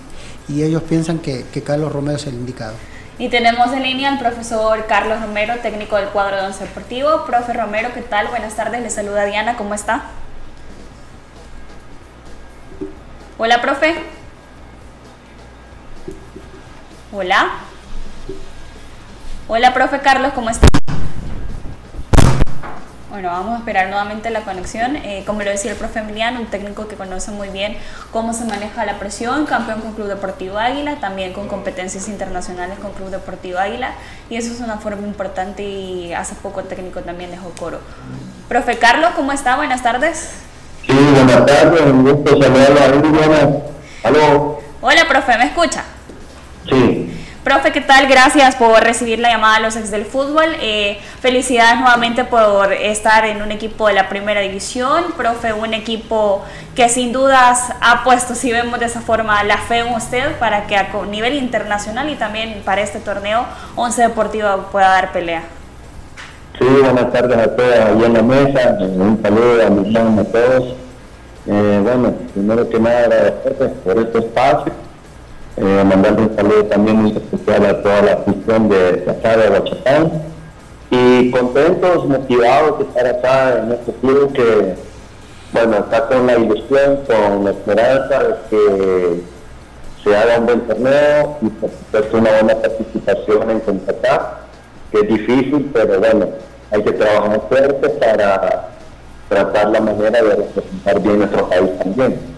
y 0.50 0.62
ellos 0.62 0.82
piensan 0.82 1.20
que, 1.20 1.46
que 1.50 1.62
Carlos 1.62 1.90
Romero 1.90 2.18
es 2.18 2.26
el 2.26 2.34
indicado. 2.34 2.74
Y 3.20 3.28
tenemos 3.30 3.72
en 3.72 3.82
línea 3.82 4.10
al 4.10 4.18
profesor 4.20 4.86
Carlos 4.86 5.20
Romero, 5.20 5.56
técnico 5.56 5.96
del 5.96 6.08
cuadro 6.10 6.36
de 6.36 6.42
Once 6.42 6.64
Deportivo. 6.64 7.24
Profe 7.26 7.52
Romero, 7.52 7.92
¿qué 7.92 8.00
tal? 8.00 8.28
Buenas 8.28 8.54
tardes, 8.54 8.80
le 8.80 8.90
saluda 8.90 9.24
Diana, 9.24 9.56
¿cómo 9.56 9.74
está? 9.74 10.02
Hola, 13.36 13.60
profe. 13.60 13.96
Hola. 17.10 17.48
Hola, 19.48 19.74
profe 19.74 19.98
Carlos, 19.98 20.32
¿cómo 20.34 20.50
está? 20.50 20.68
Bueno, 23.10 23.30
vamos 23.30 23.54
a 23.54 23.58
esperar 23.60 23.88
nuevamente 23.88 24.28
la 24.28 24.42
conexión. 24.42 24.96
Eh, 24.96 25.22
como 25.26 25.42
lo 25.42 25.50
decía 25.50 25.70
el 25.70 25.78
profe 25.78 26.00
Emiliano, 26.00 26.40
un 26.40 26.46
técnico 26.46 26.88
que 26.88 26.96
conoce 26.96 27.30
muy 27.30 27.48
bien 27.48 27.78
cómo 28.10 28.34
se 28.34 28.44
maneja 28.44 28.84
la 28.84 28.98
presión, 28.98 29.46
campeón 29.46 29.80
con 29.80 29.94
Club 29.94 30.08
Deportivo 30.08 30.58
Águila, 30.58 30.96
también 30.96 31.32
con 31.32 31.48
competencias 31.48 32.06
internacionales 32.08 32.78
con 32.78 32.92
Club 32.92 33.08
Deportivo 33.08 33.58
Águila, 33.58 33.92
y 34.28 34.36
eso 34.36 34.52
es 34.52 34.60
una 34.60 34.76
forma 34.76 35.06
importante 35.06 35.62
y 35.62 36.12
hace 36.12 36.34
poco 36.34 36.60
el 36.60 36.66
técnico 36.66 37.00
también 37.00 37.30
dejó 37.30 37.50
coro. 37.58 37.80
Profe 38.46 38.76
Carlos, 38.76 39.12
¿cómo 39.16 39.32
está? 39.32 39.56
Buenas 39.56 39.82
tardes. 39.82 40.32
Sí, 40.86 40.92
buenas 41.14 41.46
tardes, 41.46 41.80
un 41.80 42.02
gusto 42.02 42.42
saludarla. 42.42 43.62
¿Aló? 44.04 44.60
Hola, 44.82 45.08
profe, 45.08 45.38
¿me 45.38 45.46
escucha? 45.46 45.82
Sí. 46.68 46.97
Profe, 47.44 47.70
¿qué 47.70 47.80
tal? 47.80 48.08
Gracias 48.08 48.56
por 48.56 48.80
recibir 48.82 49.20
la 49.20 49.30
llamada 49.30 49.56
a 49.56 49.60
los 49.60 49.76
ex 49.76 49.90
del 49.90 50.04
fútbol. 50.04 50.44
Eh, 50.60 50.98
felicidades 51.20 51.78
nuevamente 51.78 52.24
por 52.24 52.72
estar 52.72 53.24
en 53.24 53.40
un 53.42 53.52
equipo 53.52 53.86
de 53.86 53.94
la 53.94 54.08
primera 54.08 54.40
división. 54.40 55.04
Profe, 55.16 55.52
un 55.52 55.72
equipo 55.72 56.44
que 56.74 56.88
sin 56.88 57.12
dudas 57.12 57.72
ha 57.80 58.02
puesto, 58.02 58.34
si 58.34 58.50
vemos 58.50 58.80
de 58.80 58.86
esa 58.86 59.00
forma, 59.00 59.42
la 59.44 59.56
fe 59.56 59.78
en 59.78 59.94
usted 59.94 60.36
para 60.38 60.66
que 60.66 60.76
a 60.76 60.88
nivel 61.08 61.34
internacional 61.34 62.10
y 62.10 62.16
también 62.16 62.60
para 62.64 62.82
este 62.82 62.98
torneo, 62.98 63.46
Once 63.76 64.02
Deportivo 64.02 64.48
pueda 64.72 64.88
dar 64.88 65.12
pelea. 65.12 65.42
Sí, 66.58 66.66
buenas 66.66 67.12
tardes 67.12 67.38
a 67.38 67.56
todos 67.56 67.72
ahí 67.72 68.04
en 68.04 68.14
la 68.14 68.22
mesa. 68.22 68.76
Un 68.80 69.20
saludo 69.22 69.64
a 69.64 69.70
mis 69.70 69.96
a 69.96 70.24
todos. 70.24 70.74
Eh, 71.46 71.80
bueno, 71.82 72.14
primero 72.34 72.68
que 72.68 72.78
nada 72.80 72.98
agradecerles 72.98 73.70
por 73.84 73.98
este 73.98 74.18
espacio 74.18 74.87
eh, 75.60 75.84
mandarle 75.84 76.22
un 76.22 76.36
saludo 76.36 76.64
también 76.66 76.96
muy 76.96 77.10
especial 77.10 77.66
a 77.66 77.82
toda 77.82 78.02
la 78.02 78.12
afición 78.12 78.68
de 78.68 79.04
acá 79.08 79.36
de 79.36 79.50
Huachapán 79.50 80.12
y 80.90 81.30
contentos, 81.30 82.06
motivados 82.06 82.78
de 82.78 82.84
estar 82.84 83.06
acá 83.06 83.58
en 83.58 83.72
este 83.72 83.92
club 83.94 84.32
que, 84.32 84.74
bueno, 85.52 85.78
está 85.78 86.06
con 86.06 86.26
la 86.26 86.38
ilusión, 86.38 87.00
con 87.06 87.44
la 87.44 87.50
esperanza 87.50 88.22
de 88.22 88.34
que 88.48 89.20
se 90.04 90.16
haga 90.16 90.38
un 90.38 90.46
buen 90.46 90.60
torneo 90.60 91.36
y 91.42 91.48
por 91.48 91.70
supuesto 91.70 92.16
una 92.18 92.30
buena 92.30 92.54
participación 92.54 93.50
en 93.50 93.60
CONCACAF, 93.60 94.22
que 94.92 94.98
es 95.00 95.08
difícil, 95.08 95.70
pero 95.72 95.98
bueno, 95.98 96.28
hay 96.70 96.82
que 96.82 96.92
trabajar 96.92 97.42
fuerte 97.48 97.88
para 97.90 98.68
tratar 99.28 99.70
la 99.70 99.80
manera 99.80 100.22
de 100.22 100.36
representar 100.36 101.00
bien 101.00 101.18
nuestro 101.18 101.48
país 101.48 101.78
también. 101.78 102.37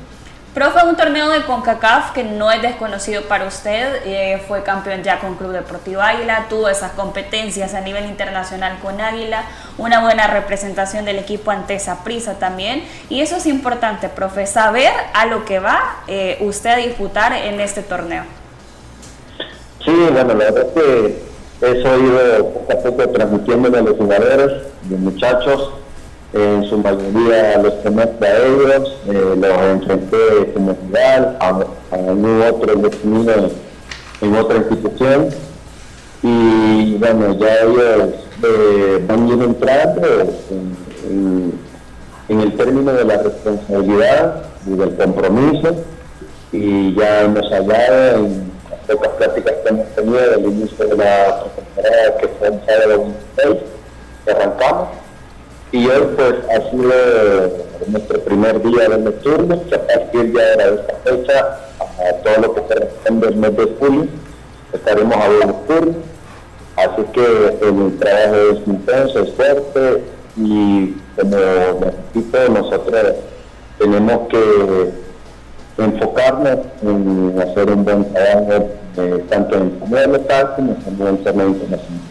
Profe, 0.55 0.85
un 0.85 0.97
torneo 0.97 1.29
de 1.31 1.45
CONCACAF 1.45 2.11
que 2.11 2.25
no 2.25 2.51
es 2.51 2.61
desconocido 2.61 3.23
para 3.23 3.47
usted, 3.47 4.03
eh, 4.05 4.43
fue 4.49 4.65
campeón 4.65 5.05
ya 5.05 5.21
con 5.21 5.37
Club 5.37 5.53
Deportivo 5.53 6.01
Águila, 6.01 6.47
tuvo 6.51 6.69
esas 6.69 6.91
competencias 6.91 7.73
a 7.75 7.81
nivel 7.81 8.07
internacional 8.07 8.77
con 8.83 9.01
Águila, 9.01 9.45
una 9.79 10.01
buena 10.01 10.27
representación 10.27 11.05
del 11.05 11.21
equipo 11.21 11.53
ante 11.53 11.75
esa 11.75 12.03
prisa 12.03 12.41
también, 12.41 12.83
y 13.09 13.21
eso 13.21 13.37
es 13.37 13.47
importante, 13.47 14.09
profe, 14.09 14.45
saber 14.45 14.91
a 15.15 15.27
lo 15.27 15.45
que 15.45 15.61
va 15.61 15.99
eh, 16.09 16.39
usted 16.41 16.71
a 16.71 16.77
disputar 16.79 17.33
en 17.33 17.61
este 17.61 17.83
torneo. 17.83 18.25
Sí, 19.85 19.93
bueno, 19.93 20.35
la 20.35 20.51
verdad 20.51 20.67
es 20.67 20.83
que 20.83 21.23
eso 21.61 21.93
ha 21.93 21.97
ido 21.97 22.49
poco 22.49 22.73
a 22.73 22.83
poco 22.83 23.09
transmitiendo 23.11 23.79
a 23.79 23.83
los 23.83 23.97
jugadores, 23.97 24.63
los 24.91 24.99
muchachos, 24.99 25.75
en 26.33 26.65
su 26.65 26.79
mayoría 26.79 27.59
los 27.59 27.75
conozco 27.75 28.25
a 28.25 28.37
ellos, 28.37 28.97
eh, 29.09 29.35
los 29.37 29.63
enfrenté 29.63 30.53
como 30.55 30.77
rival, 30.87 31.37
a, 31.41 31.65
algún 31.93 32.43
otro 32.43 32.77
definido 32.77 33.51
en 34.21 34.37
otra 34.37 34.59
institución. 34.59 35.29
Y 36.23 36.97
bueno, 36.99 37.37
ya 37.39 37.55
ellos 37.63 38.15
eh, 38.45 39.05
van 39.09 39.29
ir 39.29 39.43
entrando 39.43 40.07
en, 41.09 42.41
el 42.41 42.57
término 42.57 42.93
de 42.93 43.05
la 43.05 43.23
responsabilidad 43.23 44.45
y 44.67 44.77
del 44.77 44.95
compromiso. 44.97 45.75
Y 46.53 46.95
ya 46.95 47.23
hemos 47.23 47.51
hablado 47.53 48.17
en 48.19 48.53
las 48.71 48.81
pocas 48.87 49.09
pláticas 49.15 49.55
que 49.63 49.69
hemos 49.69 49.87
tenido 49.97 50.19
del 50.19 50.45
inicio 50.45 50.87
de 50.87 50.97
la 50.97 51.45
temporada 51.57 52.17
que 52.21 52.29
fue 52.29 52.49
en 52.49 52.61
sábado 52.67 53.07
26 53.37 53.63
que 54.25 54.31
arrancamos 54.31 54.89
y 55.73 55.87
hoy 55.87 56.09
pues 56.17 56.35
ha 56.51 56.71
sido 56.71 56.93
nuestro 57.87 58.21
primer 58.23 58.63
día 58.63 58.89
de 58.89 58.99
nocturno, 58.99 59.63
que 59.69 59.75
a 59.75 59.87
partir 59.87 60.35
ahora 60.41 60.71
de 60.71 60.75
esta 60.75 60.95
fecha, 61.05 61.59
a 61.81 62.13
todo 62.23 62.43
lo 62.43 62.55
que 62.55 62.63
corresponde 62.63 63.29
al 63.29 63.37
mes 63.37 63.57
de 63.57 63.77
julio, 63.79 64.07
estaremos 64.73 65.17
a 65.17 65.29
ver 65.29 65.47
nocturno. 65.47 65.95
Así 66.77 67.03
que 67.13 67.67
el 67.69 67.99
trabajo 67.99 68.37
es 68.53 68.67
intenso, 68.67 69.21
es 69.21 69.33
fuerte 69.35 70.03
y 70.37 70.97
como 71.17 71.37
equipo 72.09 72.39
nosotros 72.49 73.15
tenemos 73.79 74.29
que 74.29 74.91
enfocarnos 75.79 76.59
en 76.83 77.35
hacer 77.41 77.71
un 77.71 77.85
buen 77.85 78.13
trabajo 78.13 78.69
eh, 78.97 79.25
tanto 79.29 79.57
en 79.57 79.97
el 79.97 80.13
local 80.13 80.53
como 80.57 80.73
en 80.73 81.41
el 81.41 81.49
internacional. 81.49 82.10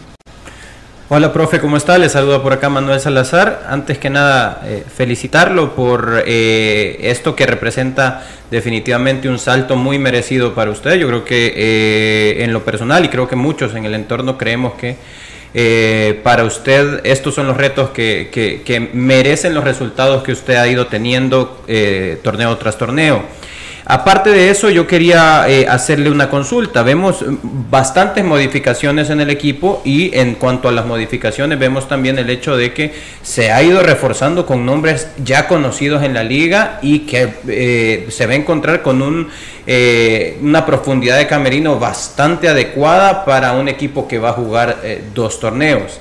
Hola, 1.12 1.32
profe, 1.32 1.58
¿cómo 1.58 1.76
está? 1.76 1.98
Le 1.98 2.08
saluda 2.08 2.40
por 2.40 2.52
acá 2.52 2.68
Manuel 2.68 3.00
Salazar. 3.00 3.66
Antes 3.68 3.98
que 3.98 4.08
nada, 4.08 4.62
eh, 4.64 4.84
felicitarlo 4.88 5.74
por 5.74 6.22
eh, 6.24 6.98
esto 7.00 7.34
que 7.34 7.46
representa 7.46 8.24
definitivamente 8.48 9.28
un 9.28 9.40
salto 9.40 9.74
muy 9.74 9.98
merecido 9.98 10.54
para 10.54 10.70
usted. 10.70 10.94
Yo 11.00 11.08
creo 11.08 11.24
que 11.24 11.52
eh, 11.56 12.44
en 12.44 12.52
lo 12.52 12.64
personal 12.64 13.04
y 13.04 13.08
creo 13.08 13.26
que 13.26 13.34
muchos 13.34 13.74
en 13.74 13.86
el 13.86 13.96
entorno 13.96 14.38
creemos 14.38 14.74
que 14.74 14.98
para 16.22 16.44
usted 16.44 17.00
estos 17.02 17.34
son 17.34 17.48
los 17.48 17.56
retos 17.56 17.90
que, 17.90 18.28
que, 18.30 18.62
que, 18.64 18.78
merecen 18.78 19.52
los 19.52 19.64
resultados 19.64 20.22
que 20.22 20.30
usted 20.30 20.54
ha 20.54 20.68
ido 20.68 20.86
teniendo 20.86 21.64
torneo 22.22 22.56
tras 22.56 22.78
torneo. 22.78 23.24
Aparte 23.92 24.30
de 24.30 24.50
eso, 24.50 24.70
yo 24.70 24.86
quería 24.86 25.48
eh, 25.48 25.66
hacerle 25.68 26.12
una 26.12 26.30
consulta. 26.30 26.84
Vemos 26.84 27.24
bastantes 27.42 28.24
modificaciones 28.24 29.10
en 29.10 29.20
el 29.20 29.30
equipo 29.30 29.82
y 29.84 30.16
en 30.16 30.36
cuanto 30.36 30.68
a 30.68 30.72
las 30.72 30.86
modificaciones 30.86 31.58
vemos 31.58 31.88
también 31.88 32.16
el 32.16 32.30
hecho 32.30 32.56
de 32.56 32.72
que 32.72 32.94
se 33.24 33.50
ha 33.50 33.60
ido 33.64 33.82
reforzando 33.82 34.46
con 34.46 34.64
nombres 34.64 35.08
ya 35.24 35.48
conocidos 35.48 36.04
en 36.04 36.14
la 36.14 36.22
liga 36.22 36.78
y 36.82 37.00
que 37.00 37.34
eh, 37.48 38.06
se 38.10 38.26
va 38.26 38.34
a 38.34 38.36
encontrar 38.36 38.82
con 38.82 39.28
eh, 39.66 40.38
una 40.40 40.64
profundidad 40.64 41.18
de 41.18 41.26
camerino 41.26 41.80
bastante 41.80 42.48
adecuada 42.48 43.24
para 43.24 43.54
un 43.54 43.68
equipo 43.68 44.06
que 44.06 44.20
va 44.20 44.28
a 44.28 44.34
jugar 44.34 44.76
dos 45.16 45.40
torneos. 45.40 46.00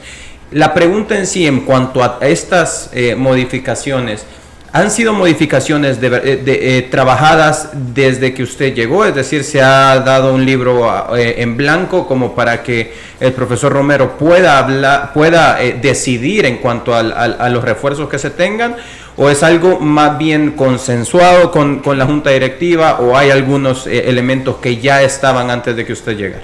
La 0.52 0.75
pregunta 0.75 1.17
en 1.17 1.25
sí 1.25 1.47
en 1.47 1.62
cuanto 1.62 2.04
a 2.04 2.19
estas 2.21 2.91
modificaciones, 3.17 4.28
han 4.71 4.91
sido 4.91 5.13
modificaciones 5.13 5.99
de, 5.99 6.10
de, 6.10 6.77
eh, 6.77 6.82
trabajadas 6.84 7.69
desde 7.73 8.34
que 8.34 8.43
usted 8.43 8.73
llegó, 8.73 9.03
es 9.03 9.15
decir, 9.15 9.43
se 9.43 9.62
ha 9.62 9.99
dado 9.99 10.34
un 10.34 10.45
libro 10.45 11.15
eh, 11.17 11.36
en 11.41 11.58
blanco 11.58 12.05
como 12.05 12.36
para 12.36 12.62
que 12.62 12.93
el 13.19 13.34
profesor 13.34 13.73
Romero 13.73 14.17
pueda 14.17 14.60
hablar, 14.60 15.12
pueda 15.13 15.62
eh, 15.62 15.77
decidir 15.82 16.45
en 16.45 16.58
cuanto 16.58 16.93
a 16.93 17.49
los 17.49 17.63
refuerzos 17.63 18.10
que 18.10 18.19
se 18.19 18.29
tengan, 18.29 18.75
o 19.17 19.29
es 19.29 19.43
algo 19.43 19.79
más 19.79 20.17
bien 20.17 20.51
consensuado 20.51 21.51
con, 21.51 21.82
la 21.97 22.05
junta 22.05 22.29
directiva, 22.29 22.99
o 23.01 23.17
hay 23.17 23.32
algunos 23.32 23.86
eh, 23.88 24.08
elementos 24.08 24.58
que 24.58 24.77
ya 24.77 25.01
estaban 25.01 25.49
antes 25.49 25.75
de 25.75 25.86
que 25.86 25.93
usted 25.93 26.15
llegara. 26.15 26.43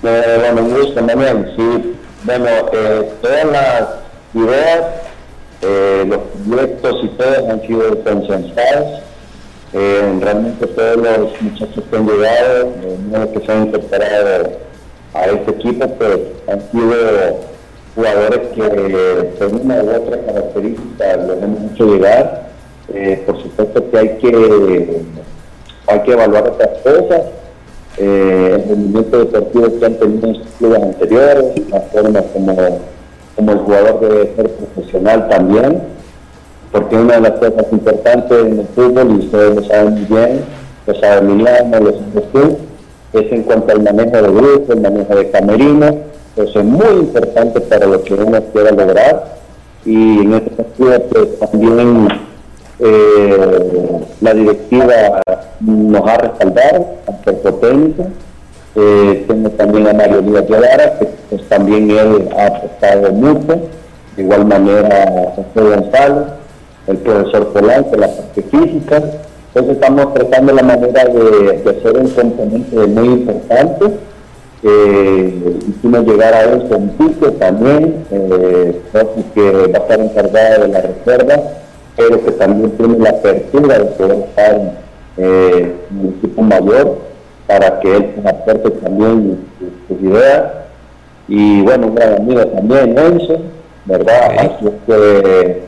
bueno, 0.00 0.62
Manuel, 1.02 1.52
sí, 1.56 1.94
bueno, 2.24 2.46
todas 3.20 3.44
las 3.46 3.88
ideas 4.34 5.03
eh, 5.66 6.04
los 6.06 6.18
proyectos 6.46 7.04
y 7.04 7.08
todos 7.08 7.48
han 7.48 7.62
sido 7.62 8.04
consensuados. 8.04 9.00
Eh, 9.72 10.18
realmente 10.20 10.66
todos 10.66 10.96
los 10.98 11.42
muchachos 11.42 11.82
que 11.90 11.96
han 11.96 12.06
llegado, 12.06 12.68
eh, 12.82 13.28
que 13.32 13.46
se 13.46 13.52
han 13.52 13.68
incorporado 13.68 14.50
a 15.14 15.26
este 15.26 15.50
equipo, 15.52 15.88
pues 15.88 16.18
han 16.48 16.60
sido 16.70 16.94
jugadores 17.94 18.40
que 18.54 19.30
por 19.38 19.54
una 19.54 19.82
u 19.82 19.90
otra 19.90 20.20
característica 20.26 21.16
los 21.16 21.42
hemos 21.42 21.72
hecho 21.72 21.86
llegar. 21.86 22.48
Por 23.26 23.42
supuesto 23.42 23.90
que 23.90 23.98
hay 23.98 24.08
que 24.18 25.02
hay 25.86 26.00
que 26.00 26.12
evaluar 26.12 26.48
otras 26.48 26.70
cosas, 26.82 27.22
el 27.98 28.64
rendimiento 28.68 29.18
deportivo 29.18 29.78
que 29.78 29.86
han 29.86 29.94
tenido 29.94 30.28
en 30.28 30.34
sus 30.34 30.46
clubes 30.58 30.82
anteriores, 30.82 31.68
la 31.70 31.80
forma 31.80 32.22
como, 32.22 32.80
como 33.36 33.52
el 33.52 33.58
jugador 33.58 34.00
debe 34.00 34.34
ser 34.36 34.50
profesional 34.50 35.28
también 35.28 35.94
porque 36.74 36.96
una 36.96 37.14
de 37.14 37.20
las 37.20 37.38
cosas 37.38 37.66
importantes 37.70 38.46
en 38.46 38.58
el 38.58 38.66
fútbol, 38.74 39.08
y 39.12 39.24
ustedes 39.26 39.54
lo 39.54 39.62
saben 39.62 39.94
muy 39.94 40.04
bien, 40.06 40.40
lo 40.88 40.94
sabe 40.96 41.18
Emiliano, 41.18 41.78
lo 41.78 41.92
sabes 41.92 42.32
tú, 42.32 42.58
es 43.12 43.30
en 43.30 43.44
cuanto 43.44 43.72
al 43.72 43.82
manejo 43.84 44.10
de 44.10 44.22
grupo, 44.22 44.72
el 44.72 44.80
manejo 44.80 45.14
de 45.14 45.30
camerino, 45.30 45.86
eso 46.34 46.58
es 46.58 46.64
muy 46.64 46.94
importante 46.98 47.60
para 47.60 47.86
lo 47.86 48.02
que 48.02 48.14
uno 48.14 48.42
quiera 48.52 48.72
lograr, 48.72 49.36
y 49.84 50.22
en 50.22 50.34
este 50.34 50.56
sentido 50.56 51.00
pues, 51.12 51.38
también 51.38 52.08
eh, 52.80 54.00
la 54.20 54.34
directiva 54.34 55.22
nos 55.60 56.08
ha 56.08 56.16
respaldado, 56.16 56.86
al 57.06 57.60
técnico, 57.60 58.06
eh, 58.76 59.24
tengo 59.28 59.50
también 59.50 59.86
a 59.86 59.94
Mario 59.94 60.20
Díaz 60.22 60.44
que 60.98 61.06
pues, 61.30 61.48
también 61.48 61.90
él 61.90 62.28
ha 62.36 62.46
aportado 62.46 63.12
mucho, 63.12 63.60
de 64.16 64.22
igual 64.22 64.46
manera 64.46 65.04
a 65.04 65.34
José 65.36 65.76
González, 65.76 66.24
el 66.88 66.96
profesor 66.98 67.52
Polanco, 67.52 67.96
la 67.96 68.08
parte 68.08 68.42
física. 68.42 69.02
Entonces 69.48 69.74
estamos 69.74 70.12
tratando 70.14 70.52
la 70.52 70.62
manera 70.62 71.04
de, 71.04 71.62
hacer 71.70 71.96
un 71.96 72.08
componente 72.08 72.76
muy 72.88 73.06
importante. 73.06 73.86
Eh, 74.64 75.58
hicimos 75.68 76.04
llegar 76.06 76.34
a 76.34 76.42
él 76.42 76.66
con 76.68 76.88
Pique 76.90 77.30
también, 77.32 78.04
eh, 78.10 78.80
que 79.34 79.52
va 79.68 79.78
a 79.78 79.82
estar 79.82 80.00
encargada 80.00 80.58
de 80.58 80.68
la 80.68 80.80
reserva, 80.80 81.34
pero 81.96 82.24
que 82.24 82.32
también 82.32 82.72
tiene 82.72 82.98
la 82.98 83.10
apertura 83.10 83.78
de 83.78 83.84
poder 83.84 84.18
estar 84.18 84.60
eh, 85.18 85.74
en 85.90 86.00
el 86.00 86.14
equipo 86.14 86.42
mayor 86.42 87.13
para 87.46 87.80
que 87.80 87.96
él 87.96 88.14
aporte 88.26 88.70
también 88.70 89.44
sus 89.88 90.00
ideas. 90.00 90.44
Y 91.28 91.62
bueno, 91.62 91.88
un 91.88 91.94
gran 91.94 92.14
amigo 92.16 92.46
también, 92.46 92.98
Enzo, 92.98 93.38
¿verdad? 93.86 94.36
Así 94.38 94.70
que 94.86 95.62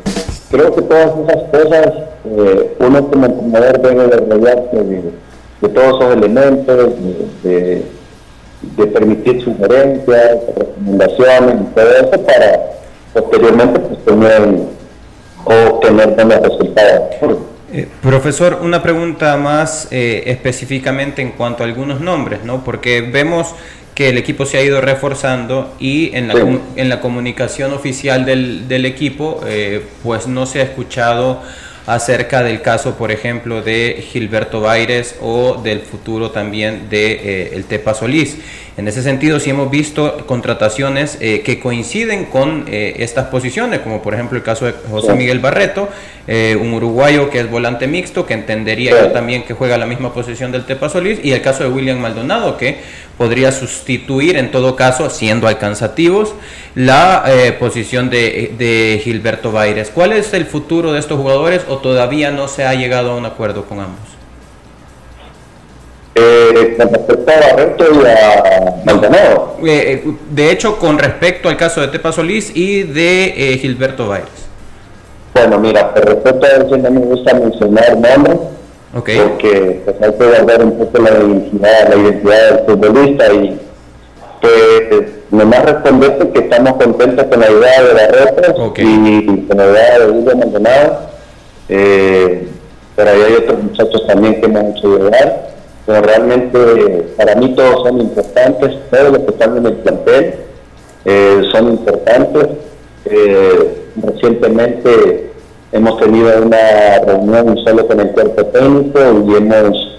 creo 0.51 0.75
que 0.75 0.83
todas 0.83 1.13
esas 1.19 1.43
cosas 1.51 1.93
eh, 2.25 2.77
uno 2.81 3.09
como 3.09 3.27
entrenador 3.27 3.81
debe 3.81 4.09
de 4.09 4.17
rodearse 4.17 4.77
de, 4.77 5.69
todos 5.69 6.01
esos 6.01 6.17
elementos, 6.17 6.91
de, 7.43 7.85
permitir 8.93 9.43
sugerencias, 9.43 10.39
recomendaciones 10.57 11.57
y 11.61 11.75
todo 11.75 11.91
eso 11.91 12.23
para 12.23 12.61
posteriormente 13.13 13.81
pues, 13.81 14.05
tener 14.05 14.59
o 15.45 15.79
tener 15.81 16.15
buenos 16.15 16.41
resultados. 16.41 17.47
Eh, 17.73 17.89
profesor, 18.01 18.61
una 18.63 18.81
pregunta 18.81 19.37
más 19.37 19.89
eh, 19.91 20.23
específicamente 20.27 21.21
en 21.21 21.33
cuanto 21.33 21.65
a 21.65 21.67
algunos 21.67 22.01
nombres, 22.01 22.45
¿no? 22.45 22.63
Porque 22.63 23.01
vemos 23.01 23.55
que 23.95 24.11
el 24.11 24.19
equipo 24.19 24.47
se 24.47 24.59
ha 24.59 24.63
ido 24.63 24.81
reforzando 24.81 25.75
y 25.81 26.15
en 26.15 26.29
la, 26.29 26.35
en 26.77 26.89
la 26.89 27.01
comunicación 27.01 27.73
oficial 27.73 28.25
del, 28.25 28.69
del 28.69 28.85
equipo 28.85 29.41
eh, 29.47 29.85
pues 30.03 30.29
no 30.29 30.47
se 30.47 30.61
ha 30.61 30.63
escuchado 30.65 31.43
acerca 31.87 32.43
del 32.43 32.63
caso, 32.63 32.97
por 32.97 33.13
ejemplo, 33.13 33.63
de 33.63 34.05
Gilberto 34.11 34.61
Baires 34.61 35.17
o 35.21 35.61
del 35.63 35.81
futuro 35.81 36.33
también 36.33 36.89
de 36.91 37.13
eh, 37.13 37.51
el 37.55 37.65
Tepa 37.65 37.95
Solís. 37.95 38.39
En 38.77 38.89
ese 38.89 39.03
sentido, 39.03 39.41
sí 39.41 39.51
hemos 39.51 39.71
visto 39.71 40.27
contrataciones 40.27 41.17
eh, 41.21 41.41
que 41.43 41.61
coinciden 41.61 42.27
con 42.27 42.65
eh, 42.67 42.97
estas 42.99 43.29
posiciones, 43.29 43.81
como 43.81 44.03
por 44.03 44.13
ejemplo 44.13 44.37
el 44.37 44.45
caso 44.45 44.67
de 44.67 44.75
José 44.91 45.15
Miguel 45.15 45.39
Barreto, 45.39 45.89
un 46.29 46.73
uruguayo 46.75 47.31
que 47.31 47.39
es 47.39 47.49
volante 47.49 47.87
mixto, 47.87 48.27
que 48.27 48.35
entendería 48.35 48.91
yo 48.91 49.13
también 49.13 49.45
que 49.45 49.55
juega 49.55 49.79
la 49.79 49.87
misma 49.87 50.13
posición 50.13 50.51
del 50.51 50.65
Tepa 50.65 50.89
Solís, 50.89 51.21
y 51.23 51.31
el 51.31 51.41
caso 51.41 51.63
de 51.63 51.71
William 51.71 52.01
Maldonado, 52.01 52.59
que 52.59 52.79
podría 53.19 53.53
sustituir 53.53 54.37
en 54.37 54.51
todo 54.51 54.77
caso, 54.77 55.11
siendo 55.11 55.49
alcanzativos, 55.49 56.35
la 56.75 57.25
posición 57.59 58.11
de, 58.11 58.55
de 58.59 59.01
Gilberto 59.03 59.53
Baires. 59.53 59.91
¿Cuál 59.95 60.13
es 60.13 60.35
el 60.35 60.45
futuro 60.45 60.93
de 60.93 60.99
estos 60.99 61.19
jugadores 61.19 61.63
o 61.69 61.79
todavía 61.79 62.31
no 62.31 62.49
se 62.49 62.65
ha 62.65 62.75
llegado 62.75 63.13
a 63.13 63.17
un 63.17 63.25
acuerdo 63.25 63.65
con 63.65 63.81
ambos? 63.81 64.17
Eh, 66.19 66.77
con 66.79 66.89
respecto 66.89 67.31
a 67.31 67.41
Barreto 67.41 67.85
y 67.93 68.07
a 68.07 68.85
Maldonado. 68.87 69.59
Eh, 69.63 70.03
eh, 70.07 70.13
de 70.31 70.51
hecho, 70.51 70.79
con 70.79 70.99
respecto 70.99 71.51
al 71.51 71.59
caso 71.59 71.83
de 71.83 71.89
Tepa 71.89 72.11
Solís 72.11 72.57
y 72.57 72.85
de 72.85 73.35
eh, 73.37 73.59
Gilberto 73.59 74.09
Baires. 74.09 74.31
Bueno, 75.35 75.59
mira, 75.59 75.93
con 75.93 76.03
respecto 76.03 76.47
a 76.47 76.49
eso 76.49 76.77
no 76.79 76.91
me 76.91 77.01
gusta 77.01 77.35
mencionar 77.35 77.99
nombres, 77.99 78.39
okay. 78.97 79.19
porque 79.19 79.83
pues, 79.85 79.97
hay 80.01 80.13
que 80.13 80.25
guardar 80.25 80.65
un 80.65 80.79
poco 80.79 80.99
la 80.99 81.11
identidad, 81.11 81.89
la 81.89 81.97
identidad 81.97 82.51
del 82.51 82.67
futbolista 82.67 83.33
y 83.33 83.61
pues 84.41 85.03
nomás 85.31 85.65
responderte 85.65 86.31
que 86.31 86.39
estamos 86.41 86.75
contentos 86.75 87.27
con 87.27 87.41
la 87.41 87.51
idea 87.51 87.83
de 87.83 87.95
Barreto 87.95 88.73
y 88.77 89.47
con 89.47 89.57
la 89.57 89.67
idea 89.67 89.99
de 89.99 90.11
William 90.11 90.39
Maldonado 90.39 91.17
eh, 91.69 92.47
pero 92.95 93.11
ahí 93.11 93.23
hay 93.23 93.35
otros 93.35 93.63
muchachos 93.63 94.07
también 94.07 94.41
que 94.41 94.49
me 94.49 94.61
han 94.61 94.77
hecho 94.77 94.99
llegar. 94.99 95.51
Pero 95.85 96.03
realmente 96.03 97.05
para 97.17 97.37
mí 97.37 97.55
todos 97.55 97.87
son 97.87 98.01
importantes, 98.01 98.77
todos 98.91 99.13
los 99.13 99.19
que 99.21 99.31
están 99.31 99.57
en 99.57 99.67
el 99.67 99.75
plantel 99.75 100.35
eh, 101.05 101.43
son 101.53 101.69
importantes. 101.69 102.47
Eh, 103.05 103.83
recientemente 104.03 105.26
hemos 105.73 105.99
tenido 105.99 106.43
una 106.43 106.99
reunión 107.05 107.59
solo 107.65 107.87
con 107.87 108.01
el 108.01 108.11
cuerpo 108.11 108.45
técnico 108.47 109.01
y 109.27 109.35
hemos 109.35 109.99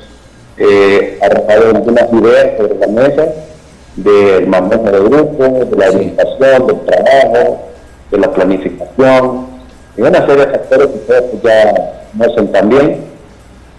eh, 0.57 1.19
arrojado 1.21 1.75
algunas 1.75 2.13
ideas 2.13 2.57
sobre 2.57 2.75
la 2.75 2.87
mesa 2.87 3.27
del 3.95 4.47
manejo 4.47 4.83
de 4.83 4.99
grupo, 4.99 5.43
de 5.43 5.75
la 5.75 5.89
orientación, 5.89 6.67
del 6.67 6.79
trabajo, 6.81 7.59
de 8.11 8.17
la 8.17 8.31
planificación, 8.31 9.47
y 9.97 10.01
una 10.01 10.25
serie 10.27 10.45
de 10.45 10.51
factores 10.51 10.87
que 10.87 10.97
ustedes 10.97 11.41
ya 11.43 12.03
conocen 12.11 12.51
también, 12.51 13.01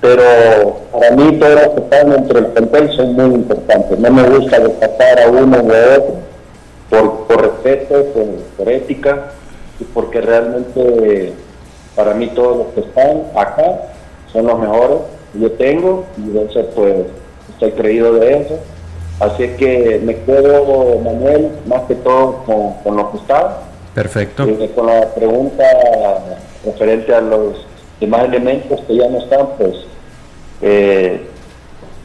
pero 0.01 0.81
para 0.93 1.11
mí 1.13 1.39
todos 1.39 1.55
los 1.55 1.69
que 1.69 1.81
están 1.81 2.11
dentro 2.11 2.41
del 2.41 2.51
plantel 2.53 2.97
son 2.97 3.15
muy 3.15 3.35
importantes. 3.35 3.99
No 3.99 4.11
me 4.11 4.23
gusta 4.25 4.59
destacar 4.61 5.21
a 5.21 5.29
uno 5.29 5.59
u 5.59 5.69
otro 5.69 6.15
por, 6.91 7.27
por 7.27 7.43
respeto, 7.43 8.05
por, 8.57 8.69
ética 8.69 9.31
y 9.81 9.85
porque 9.85 10.21
realmente 10.21 11.33
para 11.95 12.15
mí 12.15 12.29
todos 12.29 12.59
los 12.59 12.67
que 12.75 12.81
están 12.81 13.25
acá 13.37 13.81
son 14.33 14.47
los 14.47 14.59
mejores 14.59 14.99
que 15.33 15.41
yo 15.41 15.53
tengo 15.53 16.05
y 16.17 16.37
eso 16.39 16.65
pues 16.75 17.07
estoy 17.51 17.73
creído 17.73 18.15
de 18.15 18.43
eso. 18.43 18.59
Así 19.21 19.49
que 19.59 20.01
me 20.05 20.15
quedo, 20.23 21.01
Manuel, 21.01 21.51
más 21.67 21.83
que 21.83 21.97
todo 21.97 22.45
con, 22.45 22.75
con 22.85 22.97
los 22.97 23.11
que 23.11 23.17
están 23.19 23.47
Perfecto. 23.99 24.45
Eh, 24.45 24.71
con 24.77 24.87
la 24.87 25.13
pregunta 25.13 25.65
referente 26.65 27.13
a 27.13 27.21
los 27.21 27.67
demás 27.99 28.27
elementos 28.27 28.81
que 28.87 28.95
ya 28.95 29.09
no 29.09 29.19
están, 29.19 29.49
pues 29.59 29.75
eh, 30.63 31.27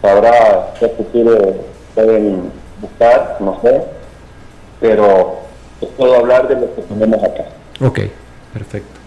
sabrá 0.02 0.74
qué 0.80 0.88
futuro 0.90 1.54
pueden 1.94 2.52
buscar, 2.82 3.38
no 3.40 3.60
sé, 3.62 3.84
pero 4.82 5.36
puedo 5.96 6.16
hablar 6.16 6.48
de 6.48 6.56
lo 6.56 6.76
que 6.76 6.82
tenemos 6.82 7.24
acá. 7.24 7.46
Ok, 7.80 8.00
perfecto. 8.54 9.03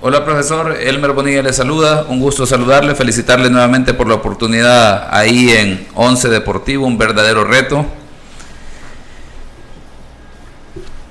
Hola 0.00 0.24
profesor, 0.24 0.76
Elmer 0.80 1.10
Bonilla 1.10 1.42
le 1.42 1.52
saluda, 1.52 2.06
un 2.08 2.20
gusto 2.20 2.46
saludarle, 2.46 2.94
felicitarle 2.94 3.50
nuevamente 3.50 3.94
por 3.94 4.06
la 4.06 4.14
oportunidad 4.14 5.08
ahí 5.10 5.50
en 5.50 5.88
Once 5.96 6.28
Deportivo, 6.28 6.86
un 6.86 6.96
verdadero 6.96 7.42
reto. 7.42 7.84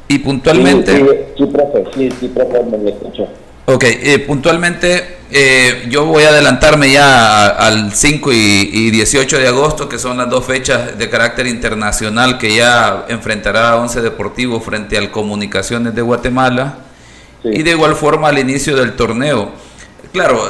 Y 0.08 0.20
puntualmente... 0.20 1.34
Sí, 1.38 1.46
profe, 1.48 1.84
sí, 1.94 2.10
sí, 2.18 2.28
profe, 2.30 2.64
me 2.64 2.90
escucho. 2.90 3.28
Ok, 3.66 3.84
eh, 3.84 4.20
puntualmente 4.26 5.18
eh, 5.32 5.84
yo 5.90 6.06
voy 6.06 6.24
a 6.24 6.30
adelantarme 6.30 6.90
ya 6.90 7.48
al 7.48 7.92
5 7.92 8.32
y, 8.32 8.90
18 8.92 9.38
de 9.38 9.50
agosto, 9.50 9.90
que 9.90 10.00
son 10.00 10.16
las 10.16 10.30
dos 10.30 10.46
fechas 10.46 10.98
de 10.98 11.10
carácter 11.10 11.48
internacional 11.48 12.38
que 12.38 12.56
ya 12.56 13.04
enfrentará 13.10 13.76
Once 13.76 14.00
Deportivo 14.00 14.62
frente 14.62 14.98
al 14.98 15.12
Comunicaciones 15.12 15.94
de 15.94 16.02
Guatemala 16.02 16.87
y 17.52 17.64
de 17.64 17.72
igual 17.72 17.96
forma 17.96 18.30
al 18.30 18.40
inicio 18.40 18.76
del 18.76 18.96
torneo. 18.96 19.52
Claro, 20.12 20.42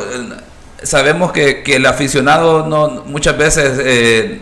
sabemos 0.84 1.32
que, 1.32 1.64
que 1.64 1.78
el 1.78 1.86
aficionado 1.86 2.66
no 2.68 3.04
muchas 3.06 3.38
veces 3.38 3.80
eh, 3.84 4.42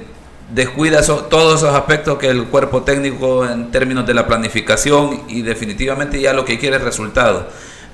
descuida 0.54 1.02
todos 1.02 1.62
esos 1.62 1.74
aspectos 1.74 2.18
que 2.18 2.28
el 2.28 2.46
cuerpo 2.46 2.84
técnico 2.84 3.46
en 3.46 3.72
términos 3.72 4.06
de 4.06 4.14
la 4.14 4.28
planificación 4.28 5.24
y 5.28 5.42
definitivamente 5.42 6.20
ya 6.20 6.34
lo 6.34 6.46
que 6.46 6.60
quiere 6.60 6.78
es 6.78 6.84
resultado. 6.84 7.48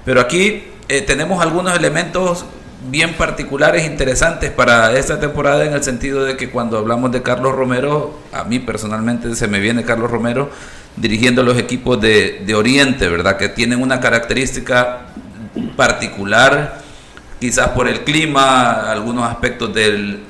Pero 0.05 0.19
aquí 0.19 0.63
eh, 0.89 1.01
tenemos 1.01 1.41
algunos 1.41 1.77
elementos 1.77 2.45
bien 2.89 3.13
particulares, 3.13 3.85
interesantes 3.85 4.49
para 4.49 4.97
esta 4.97 5.19
temporada 5.19 5.63
en 5.65 5.73
el 5.73 5.83
sentido 5.83 6.23
de 6.23 6.35
que 6.35 6.49
cuando 6.49 6.79
hablamos 6.79 7.11
de 7.11 7.21
Carlos 7.21 7.53
Romero, 7.53 8.19
a 8.33 8.43
mí 8.43 8.59
personalmente 8.59 9.35
se 9.35 9.47
me 9.47 9.59
viene 9.59 9.83
Carlos 9.83 10.09
Romero 10.09 10.49
dirigiendo 10.95 11.43
los 11.43 11.57
equipos 11.57 11.99
de, 11.99 12.43
de 12.45 12.55
Oriente, 12.55 13.07
¿verdad? 13.07 13.37
Que 13.37 13.49
tienen 13.49 13.81
una 13.81 13.99
característica 13.99 15.07
particular, 15.75 16.79
quizás 17.39 17.69
por 17.69 17.87
el 17.87 18.01
clima, 18.01 18.91
algunos 18.91 19.29
aspectos 19.29 19.73
del, 19.73 20.21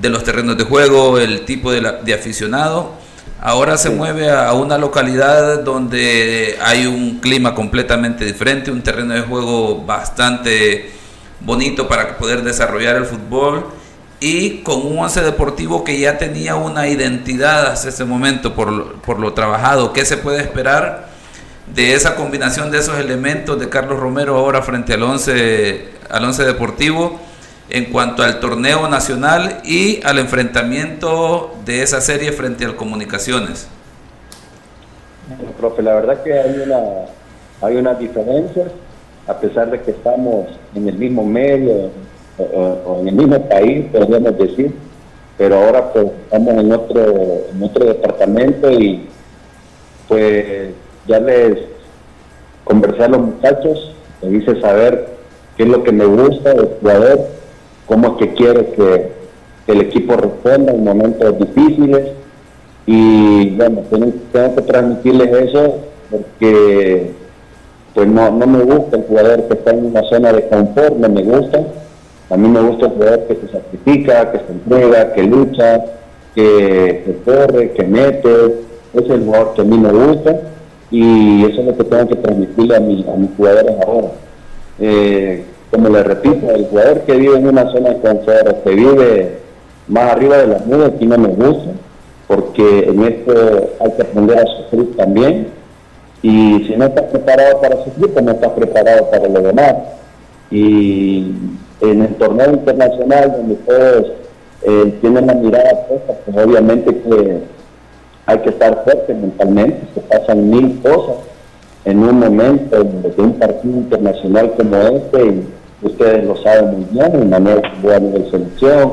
de 0.00 0.08
los 0.08 0.22
terrenos 0.24 0.56
de 0.56 0.64
juego, 0.64 1.18
el 1.18 1.44
tipo 1.44 1.72
de, 1.72 1.80
de 2.04 2.14
aficionado. 2.14 2.94
Ahora 3.40 3.76
se 3.76 3.90
mueve 3.90 4.30
a 4.30 4.52
una 4.52 4.78
localidad 4.78 5.60
donde 5.60 6.58
hay 6.60 6.86
un 6.86 7.20
clima 7.20 7.54
completamente 7.54 8.24
diferente, 8.24 8.70
un 8.70 8.82
terreno 8.82 9.14
de 9.14 9.20
juego 9.20 9.84
bastante 9.84 10.90
bonito 11.40 11.86
para 11.86 12.18
poder 12.18 12.42
desarrollar 12.42 12.96
el 12.96 13.04
fútbol 13.04 13.77
y 14.20 14.58
con 14.62 14.86
un 14.86 14.98
once 14.98 15.20
deportivo 15.22 15.84
que 15.84 15.98
ya 15.98 16.18
tenía 16.18 16.56
una 16.56 16.88
identidad 16.88 17.66
hasta 17.66 17.88
ese 17.88 18.04
momento 18.04 18.54
por, 18.54 19.00
por 19.02 19.20
lo 19.20 19.32
trabajado. 19.34 19.92
¿Qué 19.92 20.04
se 20.04 20.16
puede 20.16 20.40
esperar 20.40 21.08
de 21.74 21.94
esa 21.94 22.16
combinación 22.16 22.70
de 22.70 22.78
esos 22.78 22.98
elementos 22.98 23.58
de 23.60 23.68
Carlos 23.68 24.00
Romero 24.00 24.36
ahora 24.36 24.62
frente 24.62 24.94
al 24.94 25.02
once, 25.02 25.88
al 26.10 26.24
once 26.24 26.44
deportivo? 26.44 27.20
en 27.70 27.86
cuanto 27.86 28.22
al 28.22 28.40
torneo 28.40 28.88
nacional 28.88 29.60
y 29.64 30.00
al 30.04 30.18
enfrentamiento 30.18 31.54
de 31.64 31.82
esa 31.82 32.00
serie 32.00 32.32
frente 32.32 32.64
al 32.64 32.76
Comunicaciones? 32.76 33.68
Bueno, 35.28 35.52
profe, 35.52 35.82
la 35.82 35.94
verdad 35.94 36.22
que 36.22 36.32
hay 36.32 36.62
una 36.64 36.78
hay 37.60 37.76
unas 37.76 37.98
diferencias, 37.98 38.70
a 39.26 39.38
pesar 39.38 39.70
de 39.70 39.80
que 39.82 39.90
estamos 39.90 40.46
en 40.74 40.88
el 40.88 40.96
mismo 40.96 41.24
medio 41.24 41.90
o, 42.38 42.98
en 43.00 43.08
el 43.08 43.14
mismo 43.14 43.48
país, 43.48 43.86
podríamos 43.92 44.38
decir, 44.38 44.72
pero 45.36 45.56
ahora 45.56 45.92
pues 45.92 46.06
estamos 46.24 46.54
en 46.54 46.72
otro, 46.72 47.02
en 47.52 47.62
otro 47.62 47.86
departamento 47.86 48.70
y 48.70 49.08
pues 50.08 50.70
ya 51.06 51.20
les 51.20 51.58
conversé 52.64 53.04
a 53.04 53.08
los 53.08 53.20
muchachos, 53.20 53.94
les 54.22 54.42
hice 54.42 54.60
saber 54.60 55.08
qué 55.56 55.64
es 55.64 55.68
lo 55.68 55.82
que 55.82 55.92
me 55.92 56.06
gusta 56.06 56.54
del 56.54 56.68
jugador, 56.80 57.20
cómo 57.86 58.08
es 58.08 58.12
que 58.14 58.34
quiere 58.34 58.66
que, 58.70 59.18
el 59.68 59.82
equipo 59.82 60.16
responda 60.16 60.72
en 60.72 60.82
momentos 60.82 61.38
difíciles 61.38 62.12
y 62.86 63.50
bueno, 63.50 63.82
tengo, 63.90 64.12
que 64.32 64.62
transmitirles 64.62 65.50
eso 65.50 65.74
porque 66.10 67.10
pues 67.94 68.08
no, 68.08 68.30
no 68.30 68.46
me 68.46 68.62
gusta 68.62 68.96
el 68.96 69.02
jugador 69.02 69.46
que 69.46 69.54
está 69.54 69.72
en 69.72 69.86
una 69.86 70.02
zona 70.04 70.32
de 70.32 70.48
confort, 70.48 70.96
no 70.96 71.08
me 71.10 71.22
gusta. 71.22 71.66
A 72.30 72.36
mí 72.36 72.48
me 72.48 72.60
gusta 72.60 72.90
jugador 72.90 73.26
que 73.26 73.36
se 73.36 73.48
sacrifica, 73.52 74.32
que 74.32 74.38
se 74.38 74.52
entrega, 74.52 75.12
que 75.14 75.22
lucha, 75.22 75.84
que, 76.34 77.16
corre, 77.24 77.72
que 77.72 77.84
mete. 77.84 78.68
Es 78.94 79.08
el 79.10 79.24
jugador 79.24 79.54
que 79.54 79.60
a 79.62 79.64
mí 79.64 79.78
me 79.78 79.92
gusta 79.92 80.40
y 80.90 81.44
eso 81.44 81.60
es 81.60 81.66
lo 81.66 81.76
que 81.76 81.84
tengo 81.84 82.08
que 82.08 82.16
transmitirle 82.16 82.76
a, 82.76 82.80
mi, 82.80 83.04
a 83.06 83.16
mis 83.16 83.30
jugadores 83.36 83.74
ahora. 83.86 84.08
Eh, 84.78 85.44
como 85.70 85.88
le 85.90 86.02
repito, 86.02 86.50
el 86.50 86.66
jugador 86.66 87.00
que 87.02 87.16
vive 87.16 87.36
en 87.36 87.46
una 87.46 87.70
zona 87.70 87.90
de 87.90 88.00
confort, 88.00 88.64
que 88.64 88.70
vive 88.70 89.38
más 89.86 90.12
arriba 90.12 90.38
de 90.38 90.46
las 90.46 90.66
nubes, 90.66 90.92
aquí 90.94 91.06
no 91.06 91.18
me 91.18 91.28
gusta, 91.28 91.70
porque 92.26 92.88
en 92.88 93.02
esto 93.04 93.32
hay 93.80 93.92
que 93.92 94.02
aprender 94.02 94.38
a 94.38 94.46
sufrir 94.46 94.96
también. 94.96 95.48
Y 96.22 96.64
si 96.66 96.74
no 96.76 96.86
estás 96.86 97.04
preparado 97.04 97.60
para 97.60 97.84
sufrir, 97.84 98.12
pues 98.12 98.24
no 98.24 98.32
estás 98.32 98.50
preparado 98.52 99.10
para 99.10 99.28
lo 99.28 99.40
demás. 99.40 99.74
En 101.80 102.02
el 102.02 102.14
torneo 102.16 102.52
internacional, 102.52 103.32
donde 103.32 103.54
todos 103.56 104.12
eh, 104.62 104.94
tienen 105.00 105.26
la 105.26 105.34
mirada 105.34 105.86
puesta, 105.86 106.14
pues 106.24 106.46
obviamente 106.46 106.96
que 106.96 107.38
hay 108.26 108.38
que 108.40 108.50
estar 108.50 108.84
fuerte 108.84 109.14
mentalmente, 109.14 109.80
se 109.94 110.00
pasan 110.00 110.50
mil 110.50 110.80
cosas 110.82 111.16
en 111.84 112.00
un 112.00 112.18
momento 112.18 112.84
de 112.84 113.22
un 113.22 113.32
partido 113.34 113.78
internacional 113.78 114.52
como 114.56 114.76
este 114.76 115.24
y 115.24 115.86
ustedes 115.86 116.24
lo 116.24 116.36
saben 116.42 116.72
muy 116.72 116.84
bien, 116.90 117.30
Manuel 117.30 117.62
jugó 117.80 117.94
a 117.94 118.00
nivel 118.00 118.30
selección, 118.30 118.92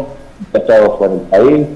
ha 0.54 0.58
estado 0.58 0.98
fuera 0.98 1.14
del 1.14 1.24
país, 1.24 1.68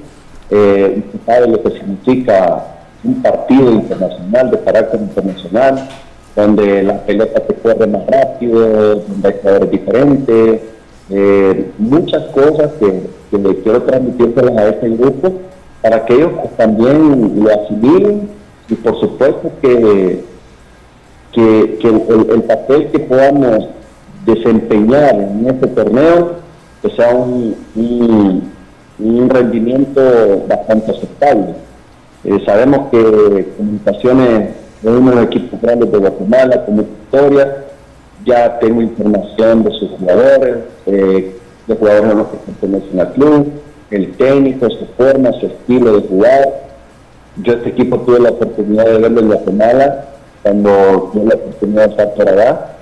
eh, 0.52 1.04
sabe 1.26 1.48
lo 1.48 1.62
que 1.64 1.72
significa 1.72 2.64
un 3.04 3.22
partido 3.22 3.72
internacional 3.72 4.52
de 4.52 4.60
carácter 4.60 5.02
internacional, 5.02 5.90
donde 6.36 6.84
la 6.84 6.98
pelota 7.06 7.42
se 7.48 7.54
corre 7.56 7.88
más 7.88 8.06
rápido, 8.08 8.96
donde 8.96 9.28
hay 9.28 9.36
jugadores 9.42 9.72
diferentes, 9.72 10.62
eh, 11.10 11.72
muchas 11.78 12.24
cosas 12.28 12.72
que, 12.80 13.10
le 13.38 13.56
quiero 13.62 13.84
transmitírselas 13.84 14.58
a 14.58 14.70
este 14.70 14.90
grupo 14.90 15.34
para 15.82 16.06
que 16.06 16.16
ellos 16.16 16.32
también 16.58 17.44
lo 17.44 17.50
asimilen 17.54 18.28
y 18.68 18.76
por 18.76 19.00
supuesto 19.00 19.52
que, 19.62 20.24
que, 21.32 21.80
el 21.84 22.44
papel 22.44 22.88
que 22.92 23.00
podamos 23.00 23.68
desempeñar 24.26 25.16
en 25.16 25.48
este 25.48 25.68
torneo 25.68 26.34
que 26.82 26.90
sea 26.92 27.14
un, 27.14 27.56
un, 27.76 29.30
rendimiento 29.30 30.02
bastante 30.48 30.92
aceptable. 30.92 31.54
Eh, 32.24 32.42
sabemos 32.46 32.90
que 32.90 33.48
Comunicaciones 33.58 34.50
es 34.84 34.90
uno 34.90 35.12
de 35.12 35.24
equipos 35.24 35.62
grandes 35.62 35.92
de 35.92 35.98
Guatemala, 35.98 36.66
como 36.66 36.82
historia, 36.82 37.66
ya 38.26 38.60
tengo 38.60 38.82
información 38.82 39.64
de 39.64 39.72
sus 39.72 39.90
jugadores, 39.92 40.58
eh, 40.86 41.36
de 41.68 41.76
jugadores 41.76 42.16
los 42.16 42.28
que 42.28 42.38
pertenecen 42.38 43.00
al 43.00 43.14
club, 43.14 43.52
el 43.92 44.12
técnico, 44.18 44.70
su 44.70 44.86
forma, 44.98 45.32
su 45.34 45.48
estilo 45.48 46.00
de 46.00 46.08
jugar. 46.08 46.70
Yo 47.38 47.54
este 47.54 47.70
equipo 47.70 48.00
tuve 48.00 48.20
la 48.20 48.30
oportunidad 48.30 48.86
de 48.86 48.98
verlo 48.98 49.22
en 49.22 49.28
Guatemala 49.28 50.06
cuando 50.44 51.10
tuve 51.14 51.26
la 51.26 51.36
oportunidad 51.36 51.86
de 51.86 51.92
estar 51.92 52.14
por 52.14 52.30
allá 52.30 52.76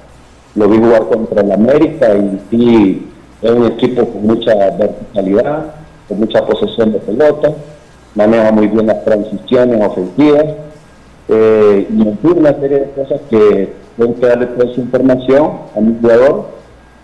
lo 0.58 0.68
vi 0.68 0.78
jugar 0.78 1.04
contra 1.08 1.42
el 1.42 1.52
América 1.52 2.16
y 2.52 3.08
es 3.42 3.52
un 3.52 3.68
equipo 3.68 4.06
con 4.06 4.26
mucha 4.26 4.56
verticalidad, 4.72 5.66
con 6.08 6.20
mucha 6.20 6.44
posesión 6.46 6.94
de 6.94 7.00
pelota, 7.00 7.54
maneja 8.16 8.52
muy 8.52 8.68
bien 8.68 8.88
las 8.88 9.06
transiciones 9.06 9.86
ofensivas 9.86 10.46
eh, 11.28 11.88
y 11.90 12.28
una 12.28 12.54
serie 12.60 12.80
de 12.80 12.90
cosas 12.92 13.22
que 13.30 13.70
tengo 13.98 14.16
que 14.16 14.26
darle 14.26 14.46
toda 14.48 14.72
esa 14.72 14.82
información 14.82 15.52
a 15.76 15.82
mi 15.82 16.00
jugador 16.00 16.46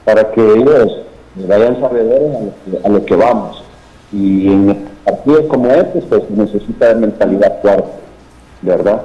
para 0.05 0.31
que 0.31 0.41
ellos 0.41 0.99
vayan 1.35 1.79
sabedores 1.79 2.53
a 2.83 2.89
lo 2.89 3.05
que, 3.05 3.15
vamos. 3.15 3.63
Y 4.11 4.47
en 4.47 4.87
partidos 5.03 5.45
como 5.47 5.69
este, 5.71 6.01
pues 6.01 6.29
necesita 6.29 6.89
de 6.89 6.95
mentalidad 6.95 7.61
fuerte, 7.61 7.89
¿verdad? 8.61 9.01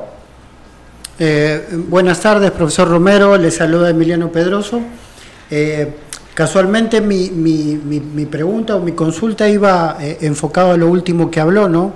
Eh, 1.19 1.67
buenas 1.89 2.21
tardes, 2.21 2.51
profesor 2.51 2.89
Romero, 2.89 3.37
le 3.37 3.51
saluda 3.51 3.91
Emiliano 3.91 4.31
Pedroso. 4.31 4.81
Eh, 5.51 5.93
casualmente 6.35 7.01
mi, 7.01 7.31
mi, 7.31 8.27
pregunta 8.27 8.77
o 8.77 8.81
mi 8.81 8.93
consulta 8.93 9.49
iba 9.49 9.97
eh, 10.01 10.19
enfocado 10.21 10.73
a 10.73 10.77
lo 10.77 10.89
último 10.89 11.31
que 11.31 11.41
habló, 11.41 11.69
¿no? 11.69 11.93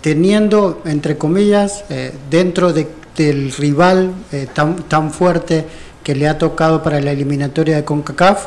teniendo, 0.00 0.82
entre 0.84 1.18
comillas, 1.18 1.84
dentro 2.30 2.72
del 3.16 3.52
rival 3.52 4.12
tan, 4.54 4.76
tan 4.84 5.10
fuerte 5.10 5.64
que 6.02 6.14
le 6.14 6.28
ha 6.28 6.38
tocado 6.38 6.82
para 6.82 7.00
la 7.00 7.10
eliminatoria 7.10 7.76
de 7.76 7.84
CONCACAF, 7.84 8.46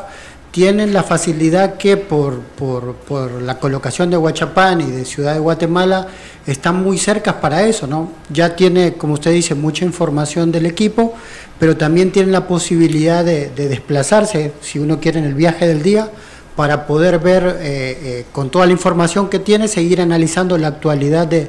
tienen 0.50 0.92
la 0.92 1.02
facilidad 1.02 1.76
que 1.76 1.96
por, 1.96 2.40
por, 2.40 2.94
por, 2.94 3.42
la 3.42 3.58
colocación 3.58 4.10
de 4.10 4.16
Huachapán 4.16 4.80
y 4.80 4.90
de 4.90 5.04
Ciudad 5.04 5.34
de 5.34 5.38
Guatemala 5.38 6.08
están 6.46 6.82
muy 6.82 6.98
cercas 6.98 7.34
para 7.34 7.62
eso, 7.66 7.86
¿no? 7.86 8.12
Ya 8.30 8.56
tiene, 8.56 8.94
como 8.94 9.14
usted 9.14 9.30
dice, 9.32 9.54
mucha 9.54 9.84
información 9.84 10.50
del 10.50 10.66
equipo, 10.66 11.14
pero 11.58 11.76
también 11.76 12.10
tienen 12.10 12.32
la 12.32 12.48
posibilidad 12.48 13.24
de, 13.24 13.50
desplazarse, 13.50 14.52
si 14.60 14.78
uno 14.78 14.98
quiere, 14.98 15.20
en 15.20 15.26
el 15.26 15.34
viaje 15.34 15.68
del 15.68 15.82
día, 15.82 16.10
para 16.56 16.86
poder 16.86 17.20
ver, 17.20 17.58
eh, 17.60 17.98
eh, 18.02 18.24
con 18.32 18.50
toda 18.50 18.66
la 18.66 18.72
información 18.72 19.28
que 19.28 19.38
tiene, 19.38 19.68
seguir 19.68 20.00
analizando 20.00 20.58
la 20.58 20.68
actualidad 20.68 21.28
de, 21.28 21.48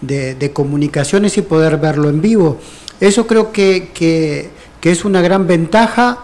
de, 0.00 0.50
comunicaciones 0.52 1.36
y 1.38 1.42
poder 1.42 1.76
verlo 1.76 2.08
en 2.08 2.20
vivo. 2.20 2.58
Eso 3.00 3.26
creo 3.26 3.52
que, 3.52 3.90
que, 3.94 4.50
que 4.80 4.90
es 4.90 5.04
una 5.04 5.22
gran 5.22 5.46
ventaja 5.46 6.18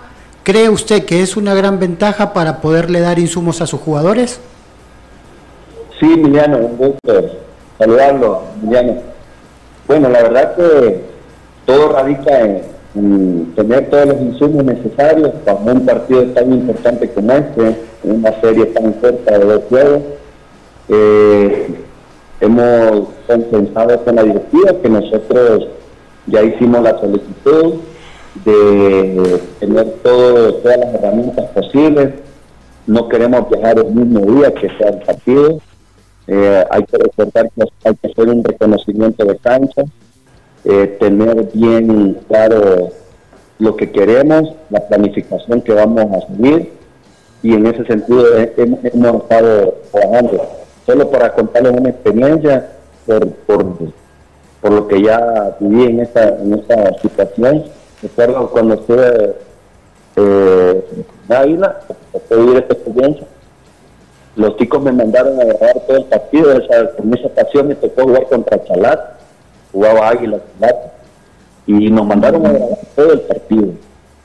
¿Cree 0.46 0.68
usted 0.68 1.04
que 1.04 1.22
es 1.22 1.36
una 1.36 1.54
gran 1.54 1.80
ventaja 1.80 2.32
para 2.32 2.60
poderle 2.60 3.00
dar 3.00 3.18
insumos 3.18 3.60
a 3.60 3.66
sus 3.66 3.80
jugadores? 3.80 4.38
Sí, 5.98 6.06
Emiliano, 6.12 6.58
un 6.58 6.76
gusto 6.76 7.30
saludarlo, 7.76 8.42
Emiliano. 8.62 8.94
Bueno, 9.88 10.08
la 10.08 10.22
verdad 10.22 10.54
que 10.54 11.00
todo 11.64 11.88
radica 11.88 12.42
en, 12.94 13.54
tener 13.56 13.90
todos 13.90 14.06
los 14.06 14.20
insumos 14.20 14.64
necesarios 14.66 15.30
para 15.44 15.58
un 15.58 15.84
partido 15.84 16.22
tan 16.26 16.52
importante 16.52 17.10
como 17.10 17.32
este, 17.32 17.76
una 18.04 18.40
serie 18.40 18.66
tan 18.66 18.92
corta 18.92 19.38
de 19.38 19.44
dos 19.44 19.62
juegos. 19.68 20.02
Eh, 20.90 21.85
hemos 22.40 23.08
pensado 23.26 24.04
con 24.04 24.16
la 24.16 24.22
directiva 24.22 24.72
que 24.82 24.88
nosotros 24.88 25.68
ya 26.26 26.42
hicimos 26.42 26.82
la 26.82 26.98
solicitud 26.98 27.74
de 28.44 29.40
tener 29.60 29.90
todo, 30.02 30.54
todas 30.54 30.78
las 30.78 30.94
herramientas 30.94 31.50
posibles 31.50 32.10
no 32.86 33.08
queremos 33.08 33.50
viajar 33.50 33.78
el 33.78 33.86
mismo 33.86 34.20
día 34.32 34.54
que 34.54 34.68
sea 34.78 34.90
el 34.90 34.98
partido. 34.98 35.58
Eh, 36.28 36.64
hay 36.70 36.84
que 36.84 36.98
recordar 36.98 37.50
que 37.50 37.64
hay 37.84 37.94
que 37.96 38.10
hacer 38.10 38.28
un 38.28 38.44
reconocimiento 38.44 39.24
de 39.24 39.36
cancha, 39.38 39.82
eh, 40.64 40.96
tener 41.00 41.50
bien 41.52 42.18
claro 42.28 42.90
lo 43.58 43.76
que 43.76 43.90
queremos, 43.90 44.54
la 44.70 44.80
planificación 44.86 45.62
que 45.62 45.72
vamos 45.72 46.04
a 46.12 46.26
seguir 46.28 46.72
y 47.42 47.54
en 47.54 47.66
ese 47.66 47.84
sentido 47.84 48.24
hemos, 48.56 49.22
estado 49.22 49.74
trabajando. 49.92 50.46
Solo 50.86 51.10
para 51.10 51.32
contarles 51.34 51.72
una 51.72 51.90
experiencia 51.90 52.68
por, 53.06 53.28
por, 53.28 53.66
por 54.60 54.72
lo 54.72 54.86
que 54.86 55.02
ya 55.02 55.56
viví 55.58 55.84
en 55.84 56.00
esta, 56.00 56.28
en 56.28 56.54
esta 56.54 56.96
situación. 57.00 57.64
Recuerdo 58.00 58.48
cuando 58.50 58.74
estuve 58.74 59.34
eh, 60.14 60.84
en 61.28 61.36
Águila, 61.36 61.80
vivir 62.30 62.58
esta 62.58 62.74
experiencia, 62.74 63.26
los 64.36 64.56
chicos 64.58 64.82
me 64.82 64.92
mandaron 64.92 65.40
a 65.40 65.44
grabar 65.44 65.80
todo 65.86 65.96
el 65.96 66.04
partido, 66.04 66.52
esa, 66.52 66.90
en 66.98 67.14
esa 67.14 67.26
ocasión 67.26 67.68
me 67.68 67.74
tocó 67.74 68.02
jugar 68.02 68.26
contra 68.26 68.62
Chalat, 68.64 69.00
jugaba 69.72 70.10
Águila 70.10 70.38
Chalat, 70.60 70.76
y 71.66 71.90
nos 71.90 72.06
mandaron 72.06 72.46
a 72.46 72.52
grabar 72.52 72.78
todo 72.94 73.12
el 73.12 73.20
partido. 73.22 73.68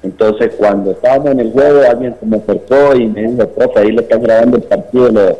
Entonces 0.03 0.53
cuando 0.57 0.91
estábamos 0.91 1.32
en 1.32 1.39
el 1.39 1.51
juego, 1.53 1.82
alguien 1.89 2.16
se 2.20 2.26
me 2.26 2.38
acercó 2.38 2.95
y 2.95 3.07
me 3.07 3.22
dijo, 3.24 3.47
profe, 3.47 3.80
ahí 3.80 3.91
le 3.91 4.01
están 4.01 4.22
grabando 4.22 4.57
el 4.57 4.64
partido 4.64 5.09
de, 5.09 5.38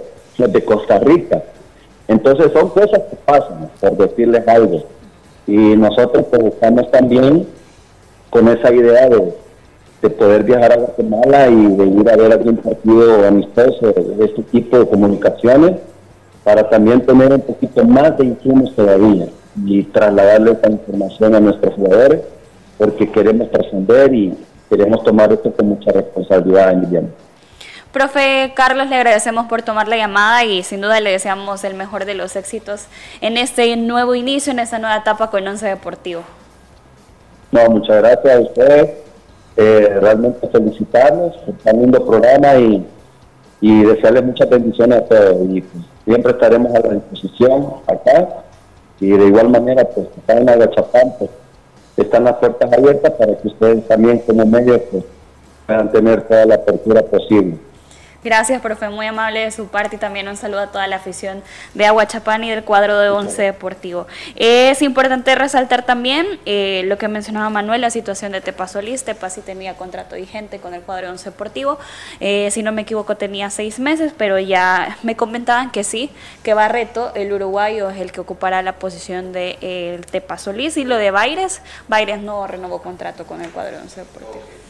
de 0.48 0.64
Costa 0.64 1.00
Rica. 1.00 1.44
Entonces 2.08 2.52
son 2.52 2.70
cosas 2.70 3.02
que 3.10 3.16
pasan, 3.26 3.70
por 3.80 3.98
decirles 3.98 4.48
algo. 4.48 4.84
Y 5.48 5.56
nosotros 5.56 6.26
pues 6.30 6.44
estamos 6.46 6.90
también 6.92 7.48
con 8.30 8.48
esa 8.48 8.74
idea 8.74 9.10
de, 9.10 9.34
de 10.02 10.10
poder 10.10 10.44
viajar 10.44 10.74
a 10.74 10.78
Guatemala 10.78 11.48
y 11.50 11.76
de 11.76 11.86
ir 11.86 12.10
a 12.10 12.16
ver 12.16 12.32
algún 12.32 12.58
partido 12.58 13.28
amistoso 13.28 13.92
de 13.92 14.26
este 14.26 14.44
tipo 14.44 14.80
de 14.80 14.88
comunicaciones 14.88 15.78
para 16.44 16.70
también 16.70 17.02
tener 17.02 17.32
un 17.32 17.42
poquito 17.42 17.84
más 17.86 18.18
de 18.18 18.26
insumos 18.26 18.76
todavía 18.76 19.28
y 19.66 19.84
trasladarle 19.84 20.52
esa 20.52 20.72
información 20.72 21.36
a 21.36 21.40
nuestros 21.40 21.76
jugadores 21.76 22.22
porque 22.78 23.12
queremos 23.12 23.52
trascender 23.52 24.14
y 24.14 24.34
queremos 24.70 25.04
tomar 25.04 25.32
esto 25.32 25.52
con 25.52 25.68
mucha 25.70 25.92
responsabilidad, 25.92 26.72
Emiliano. 26.72 27.10
Profe 27.92 28.54
Carlos, 28.56 28.88
le 28.88 28.96
agradecemos 28.96 29.48
por 29.48 29.64
tomar 29.64 29.90
la 29.90 29.98
llamada 29.98 30.46
y 30.46 30.64
sin 30.64 30.80
duda 30.80 31.02
le 31.02 31.12
deseamos 31.12 31.64
el 31.66 31.74
mejor 31.74 32.06
de 32.06 32.14
los 32.14 32.38
éxitos 32.38 32.86
en 33.20 33.38
este 33.38 33.76
nuevo 33.76 34.16
inicio, 34.16 34.54
en 34.54 34.60
esta 34.60 34.80
nueva 34.80 34.98
etapa 34.98 35.30
con 35.30 35.46
Once 35.46 35.66
Deportivo. 35.66 36.22
No, 37.52 37.66
muchas 37.70 37.98
gracias 37.98 38.34
a 38.34 38.40
ustedes. 38.40 38.90
Eh, 39.58 39.98
realmente 40.00 40.48
felicitarlos 40.48 41.36
por 41.38 41.56
tan 41.56 41.82
lindo 41.82 42.06
programa 42.06 42.56
y, 42.56 42.88
y 43.60 43.84
desearles 43.84 44.24
muchas 44.24 44.50
bendiciones 44.50 45.00
a 45.00 45.06
todos. 45.06 45.36
Y 45.50 45.62
pues, 45.62 45.84
siempre 46.06 46.32
estaremos 46.32 46.74
a 46.74 46.80
la 46.80 46.94
disposición 46.94 47.74
acá. 47.88 48.44
Y 49.02 49.10
de 49.10 49.26
igual 49.26 49.50
manera, 49.50 49.84
pues, 49.84 50.08
acá 50.24 50.40
en 50.40 50.50
Agachapán, 50.50 51.14
pues, 51.20 51.30
están 51.98 52.24
las 52.24 52.36
puertas 52.38 52.72
abiertas 52.72 53.12
para 53.12 53.36
que 53.36 53.48
ustedes 53.50 53.86
también 53.88 54.20
como 54.20 54.46
medio 54.46 54.82
pues, 54.90 55.04
puedan 55.68 55.92
tener 55.92 56.22
toda 56.22 56.46
la 56.46 56.56
apertura 56.56 57.02
posible. 57.02 57.58
Gracias, 58.24 58.62
profe, 58.62 58.88
muy 58.90 59.08
amable 59.08 59.40
de 59.40 59.50
su 59.50 59.70
parte 59.70 59.96
y 59.96 60.00
también 60.00 60.28
un 60.28 60.38
saludo 60.38 60.60
a 60.60 60.68
toda 60.68 60.86
la 60.86 60.98
afición 60.98 61.42
de 61.74 61.88
Aguachapán 61.88 62.44
y 62.44 62.52
del 62.52 62.64
cuadro 62.64 63.00
de 63.00 63.10
Once 63.10 63.42
Deportivo. 63.42 64.06
Es 64.36 64.84
importante 64.84 65.34
resaltar 65.34 65.88
también 65.88 66.28
eh, 66.46 66.84
lo 66.86 67.00
que 67.00 67.08
mencionaba 67.08 67.50
Manuel, 67.50 67.82
la 67.82 67.90
situación 67.90 68.32
de 68.32 68.42
Tepa 68.42 68.68
Solís. 68.68 69.04
Tepa 69.04 69.32
sí 69.32 69.42
tenía 69.42 69.74
contrato 69.76 70.18
vigente 70.18 70.60
con 70.60 70.76
el 70.76 70.82
cuadro 70.82 71.08
de 71.08 71.14
Once 71.14 71.32
Deportivo. 71.32 71.80
Eh, 72.20 72.50
si 72.52 72.62
no 72.62 72.72
me 72.72 72.84
equivoco, 72.84 73.18
tenía 73.18 73.50
seis 73.50 73.80
meses, 73.80 74.14
pero 74.16 74.38
ya 74.38 75.00
me 75.02 75.16
comentaban 75.16 75.72
que 75.72 75.84
sí, 75.84 76.12
que 76.44 76.54
Barreto, 76.54 77.12
el 77.16 77.34
uruguayo, 77.34 77.90
es 77.90 78.00
el 78.00 78.12
que 78.12 78.22
ocupará 78.22 78.62
la 78.62 78.74
posición 78.74 79.34
de 79.34 79.58
eh, 79.62 80.00
Tepa 80.12 80.38
Solís. 80.38 80.78
Y 80.78 80.84
lo 80.84 80.98
de 80.98 81.10
Baires, 81.10 81.64
Baires 81.88 82.22
no 82.22 82.46
renovó 82.46 82.84
contrato 82.84 83.26
con 83.26 83.42
el 83.42 83.50
cuadro 83.50 83.78
de 83.78 83.82
Once 83.82 84.00
Deportivo. 84.00 84.61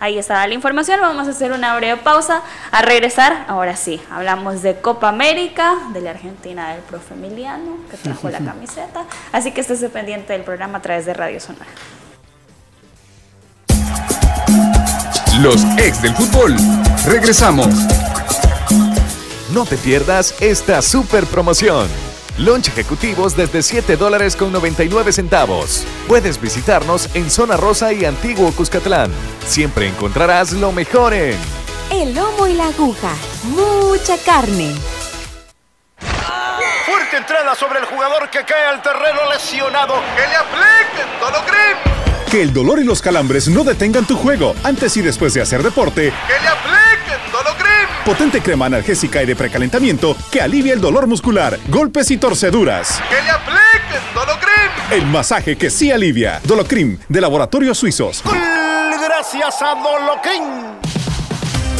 Ahí 0.00 0.16
está 0.16 0.46
la 0.46 0.54
información, 0.54 1.00
vamos 1.00 1.26
a 1.26 1.30
hacer 1.30 1.50
una 1.50 1.76
breve 1.76 2.00
pausa. 2.00 2.42
A 2.70 2.82
regresar, 2.82 3.44
ahora 3.48 3.74
sí, 3.74 4.00
hablamos 4.10 4.62
de 4.62 4.80
Copa 4.80 5.08
América, 5.08 5.74
de 5.92 6.00
la 6.00 6.10
Argentina 6.10 6.70
del 6.70 6.82
profe 6.82 7.14
Emiliano, 7.14 7.78
que 7.90 7.96
trajo 7.96 8.28
la 8.30 8.38
camiseta. 8.44 9.04
Así 9.32 9.50
que 9.50 9.60
estés 9.60 9.84
pendiente 9.90 10.32
del 10.34 10.42
programa 10.42 10.78
a 10.78 10.82
través 10.82 11.04
de 11.04 11.14
Radio 11.14 11.40
Sonar. 11.40 11.66
Los 15.40 15.64
ex 15.78 16.02
del 16.02 16.14
fútbol. 16.14 16.56
Regresamos. 17.06 17.68
No 19.52 19.64
te 19.64 19.76
pierdas 19.76 20.34
esta 20.40 20.82
super 20.82 21.26
promoción. 21.26 21.88
Lunch 22.38 22.68
ejecutivos 22.68 23.36
desde 23.36 23.62
7 23.62 23.96
dólares 23.96 24.36
con 24.36 24.52
99 24.52 25.12
centavos. 25.12 25.84
Puedes 26.06 26.40
visitarnos 26.40 27.08
en 27.14 27.30
Zona 27.30 27.56
Rosa 27.56 27.92
y 27.92 28.04
Antiguo 28.04 28.52
Cuscatlán. 28.52 29.10
Siempre 29.44 29.88
encontrarás 29.88 30.52
lo 30.52 30.70
mejor 30.70 31.14
en... 31.14 31.36
El 31.90 32.14
lomo 32.14 32.46
y 32.46 32.54
la 32.54 32.68
aguja. 32.68 33.12
Mucha 33.42 34.16
carne. 34.24 34.72
Fuerte 36.86 37.16
entrada 37.16 37.56
sobre 37.56 37.80
el 37.80 37.86
jugador 37.86 38.30
que 38.30 38.44
cae 38.44 38.66
al 38.66 38.82
terreno 38.82 39.20
lesionado. 39.32 39.94
¡Que 40.14 40.28
le 40.28 40.36
apliquen 40.36 41.20
Dolocrim! 41.20 42.30
Que 42.30 42.42
el 42.42 42.52
dolor 42.52 42.78
y 42.78 42.84
los 42.84 43.02
calambres 43.02 43.48
no 43.48 43.64
detengan 43.64 44.06
tu 44.06 44.16
juego 44.16 44.54
antes 44.62 44.96
y 44.96 45.02
después 45.02 45.34
de 45.34 45.42
hacer 45.42 45.64
deporte. 45.64 46.12
¡Que 46.28 46.40
le 46.40 46.48
apliquen! 46.48 46.87
Potente 48.08 48.40
crema 48.40 48.64
analgésica 48.64 49.22
y 49.22 49.26
de 49.26 49.36
precalentamiento 49.36 50.16
que 50.32 50.40
alivia 50.40 50.72
el 50.72 50.80
dolor 50.80 51.06
muscular, 51.06 51.58
golpes 51.68 52.10
y 52.10 52.16
torceduras. 52.16 53.02
¡Que 53.10 53.22
le 53.22 53.28
apliquen 53.28 54.14
Dolocrim! 54.14 54.70
El 54.92 55.06
masaje 55.08 55.58
que 55.58 55.68
sí 55.68 55.92
alivia. 55.92 56.40
Dolocrim, 56.44 56.98
de 57.06 57.20
Laboratorios 57.20 57.76
Suizos. 57.76 58.22
Gracias 58.24 59.60
a 59.60 59.74
Dolocrim. 59.74 60.97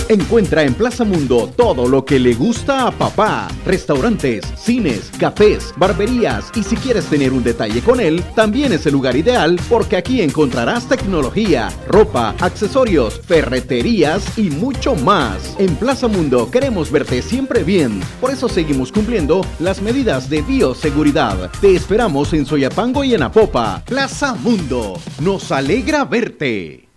Encuentra 0.08 0.62
en 0.62 0.72
Plaza 0.72 1.04
Mundo 1.04 1.52
todo 1.54 1.86
lo 1.86 2.06
que 2.06 2.18
le 2.18 2.32
gusta 2.32 2.86
a 2.86 2.90
papá. 2.90 3.46
Restaurantes, 3.66 4.42
cines, 4.56 5.10
cafés, 5.18 5.74
barberías 5.76 6.50
y 6.54 6.62
si 6.62 6.76
quieres 6.76 7.04
tener 7.04 7.34
un 7.34 7.44
detalle 7.44 7.82
con 7.82 8.00
él, 8.00 8.24
también 8.34 8.72
es 8.72 8.86
el 8.86 8.94
lugar 8.94 9.16
ideal 9.16 9.60
porque 9.68 9.98
aquí 9.98 10.22
encontrarás 10.22 10.88
tecnología, 10.88 11.68
ropa, 11.88 12.34
accesorios, 12.40 13.20
ferreterías 13.20 14.38
y 14.38 14.48
mucho 14.48 14.94
más. 14.94 15.54
En 15.58 15.76
Plaza 15.76 16.08
Mundo 16.08 16.50
queremos 16.50 16.90
verte 16.90 17.20
siempre 17.20 17.62
bien, 17.62 18.00
por 18.18 18.30
eso 18.30 18.48
seguimos 18.48 18.90
cumpliendo 18.90 19.44
las 19.58 19.82
medidas 19.82 20.30
de 20.30 20.40
bioseguridad. 20.40 21.50
Te 21.60 21.76
esperamos 21.76 22.32
en 22.32 22.46
Soyapango 22.46 23.04
y 23.04 23.12
en 23.12 23.24
Apopa. 23.24 23.82
Plaza 23.84 24.34
Mundo, 24.34 24.98
nos 25.20 25.52
alegra 25.52 26.06
verte. 26.06 26.87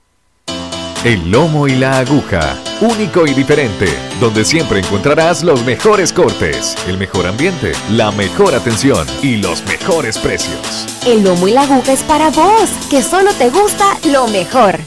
El 1.03 1.31
lomo 1.31 1.67
y 1.67 1.73
la 1.73 1.97
aguja, 1.97 2.55
único 2.79 3.25
y 3.25 3.33
diferente, 3.33 3.87
donde 4.19 4.45
siempre 4.45 4.81
encontrarás 4.81 5.41
los 5.41 5.65
mejores 5.65 6.13
cortes, 6.13 6.75
el 6.85 6.99
mejor 6.99 7.25
ambiente, 7.25 7.71
la 7.89 8.11
mejor 8.11 8.53
atención 8.53 9.07
y 9.23 9.37
los 9.37 9.65
mejores 9.65 10.19
precios. 10.19 10.85
El 11.07 11.23
lomo 11.23 11.47
y 11.47 11.53
la 11.53 11.63
aguja 11.63 11.93
es 11.93 12.03
para 12.03 12.29
vos, 12.29 12.69
que 12.91 13.01
solo 13.01 13.33
te 13.33 13.49
gusta 13.49 13.97
lo 14.11 14.27
mejor. 14.27 14.77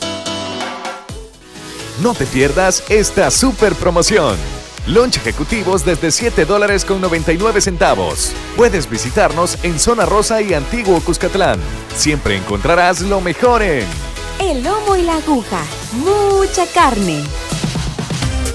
No 2.01 2.15
te 2.15 2.27
pierdas 2.27 2.85
esta 2.89 3.29
super 3.33 3.75
promoción. 3.75 4.37
Lunch 4.87 5.17
ejecutivos 5.17 5.85
desde 5.85 6.13
7 6.13 6.45
dólares 6.45 6.85
con 6.85 7.01
99 7.01 7.61
centavos. 7.61 8.31
Puedes 8.57 8.89
visitarnos 8.89 9.59
en 9.65 9.81
Zona 9.81 10.07
Rosa 10.07 10.41
y 10.41 10.55
Antiguo 10.55 11.01
Cuscatlán. 11.01 11.59
Siempre 11.97 12.37
encontrarás 12.37 13.01
lo 13.01 13.21
mejor 13.21 13.63
en... 13.63 14.14
El 14.41 14.63
lomo 14.63 14.97
y 14.97 15.03
la 15.03 15.17
aguja. 15.17 15.65
Mucha 15.93 16.67
carne. 16.67 17.23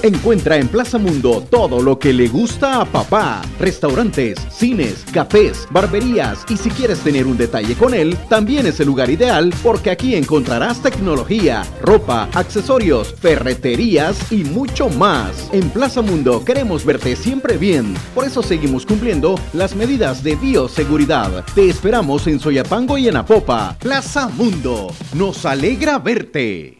Encuentra 0.02 0.56
en 0.56 0.66
Plaza 0.68 0.96
Mundo 0.96 1.46
todo 1.50 1.82
lo 1.82 1.98
que 1.98 2.14
le 2.14 2.26
gusta 2.28 2.80
a 2.80 2.86
papá. 2.86 3.42
Restaurantes, 3.58 4.38
cines, 4.50 5.04
cafés, 5.12 5.68
barberías 5.70 6.46
y 6.48 6.56
si 6.56 6.70
quieres 6.70 7.00
tener 7.00 7.26
un 7.26 7.36
detalle 7.36 7.74
con 7.74 7.92
él, 7.92 8.16
también 8.30 8.66
es 8.66 8.80
el 8.80 8.86
lugar 8.86 9.10
ideal 9.10 9.52
porque 9.62 9.90
aquí 9.90 10.14
encontrarás 10.14 10.80
tecnología, 10.82 11.64
ropa, 11.82 12.30
accesorios, 12.32 13.14
ferreterías 13.20 14.32
y 14.32 14.44
mucho 14.44 14.88
más. 14.88 15.50
En 15.52 15.68
Plaza 15.68 16.00
Mundo 16.00 16.42
queremos 16.46 16.86
verte 16.86 17.14
siempre 17.14 17.58
bien, 17.58 17.94
por 18.14 18.24
eso 18.24 18.42
seguimos 18.42 18.86
cumpliendo 18.86 19.38
las 19.52 19.76
medidas 19.76 20.22
de 20.22 20.34
bioseguridad. 20.34 21.44
Te 21.54 21.68
esperamos 21.68 22.26
en 22.26 22.40
Soyapango 22.40 22.96
y 22.96 23.08
en 23.08 23.16
Apopa. 23.16 23.76
Plaza 23.78 24.28
Mundo, 24.28 24.94
nos 25.12 25.44
alegra 25.44 25.98
verte. 25.98 26.79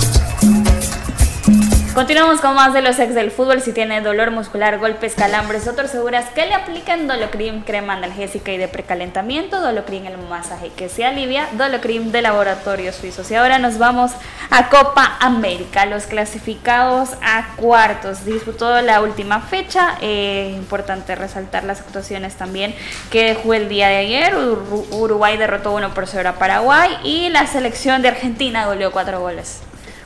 Continuamos 1.93 2.39
con 2.39 2.55
más 2.55 2.71
de 2.71 2.81
los 2.81 2.97
ex 2.99 3.13
del 3.13 3.31
fútbol. 3.31 3.61
Si 3.61 3.73
tiene 3.73 3.99
dolor 3.99 4.31
muscular, 4.31 4.79
golpes, 4.79 5.13
calambres 5.13 5.67
o 5.67 5.73
torceduras, 5.73 6.29
que 6.29 6.45
le 6.45 6.53
apliquen 6.53 7.05
Dolocrim, 7.05 7.63
crema 7.63 7.93
analgésica 7.93 8.53
y 8.53 8.57
de 8.57 8.69
precalentamiento. 8.69 9.59
Dolocrim, 9.59 10.05
el 10.05 10.17
masaje 10.17 10.71
que 10.73 10.87
se 10.87 11.03
alivia. 11.03 11.49
Dolocrim 11.57 12.13
de 12.13 12.21
laboratorios 12.21 12.95
suizos. 12.95 13.29
Y 13.29 13.35
ahora 13.35 13.59
nos 13.59 13.77
vamos 13.77 14.13
a 14.51 14.69
Copa 14.69 15.17
América. 15.19 15.85
Los 15.85 16.05
clasificados 16.05 17.09
a 17.21 17.55
cuartos. 17.57 18.23
Disputó 18.23 18.81
la 18.81 19.01
última 19.01 19.41
fecha. 19.41 19.97
Eh, 19.99 20.53
importante 20.55 21.15
resaltar 21.15 21.65
las 21.65 21.81
actuaciones 21.81 22.35
también 22.35 22.73
que 23.09 23.25
dejó 23.25 23.53
el 23.53 23.67
día 23.67 23.89
de 23.89 23.97
ayer. 23.97 24.35
Uruguay 24.37 25.35
derrotó 25.35 25.73
1 25.73 25.93
por 25.93 26.07
0 26.07 26.29
a 26.29 26.33
Paraguay. 26.39 26.97
Y 27.03 27.27
la 27.27 27.47
selección 27.47 28.01
de 28.01 28.07
Argentina 28.07 28.65
goleó 28.65 28.93
4 28.93 29.19
goles 29.19 29.61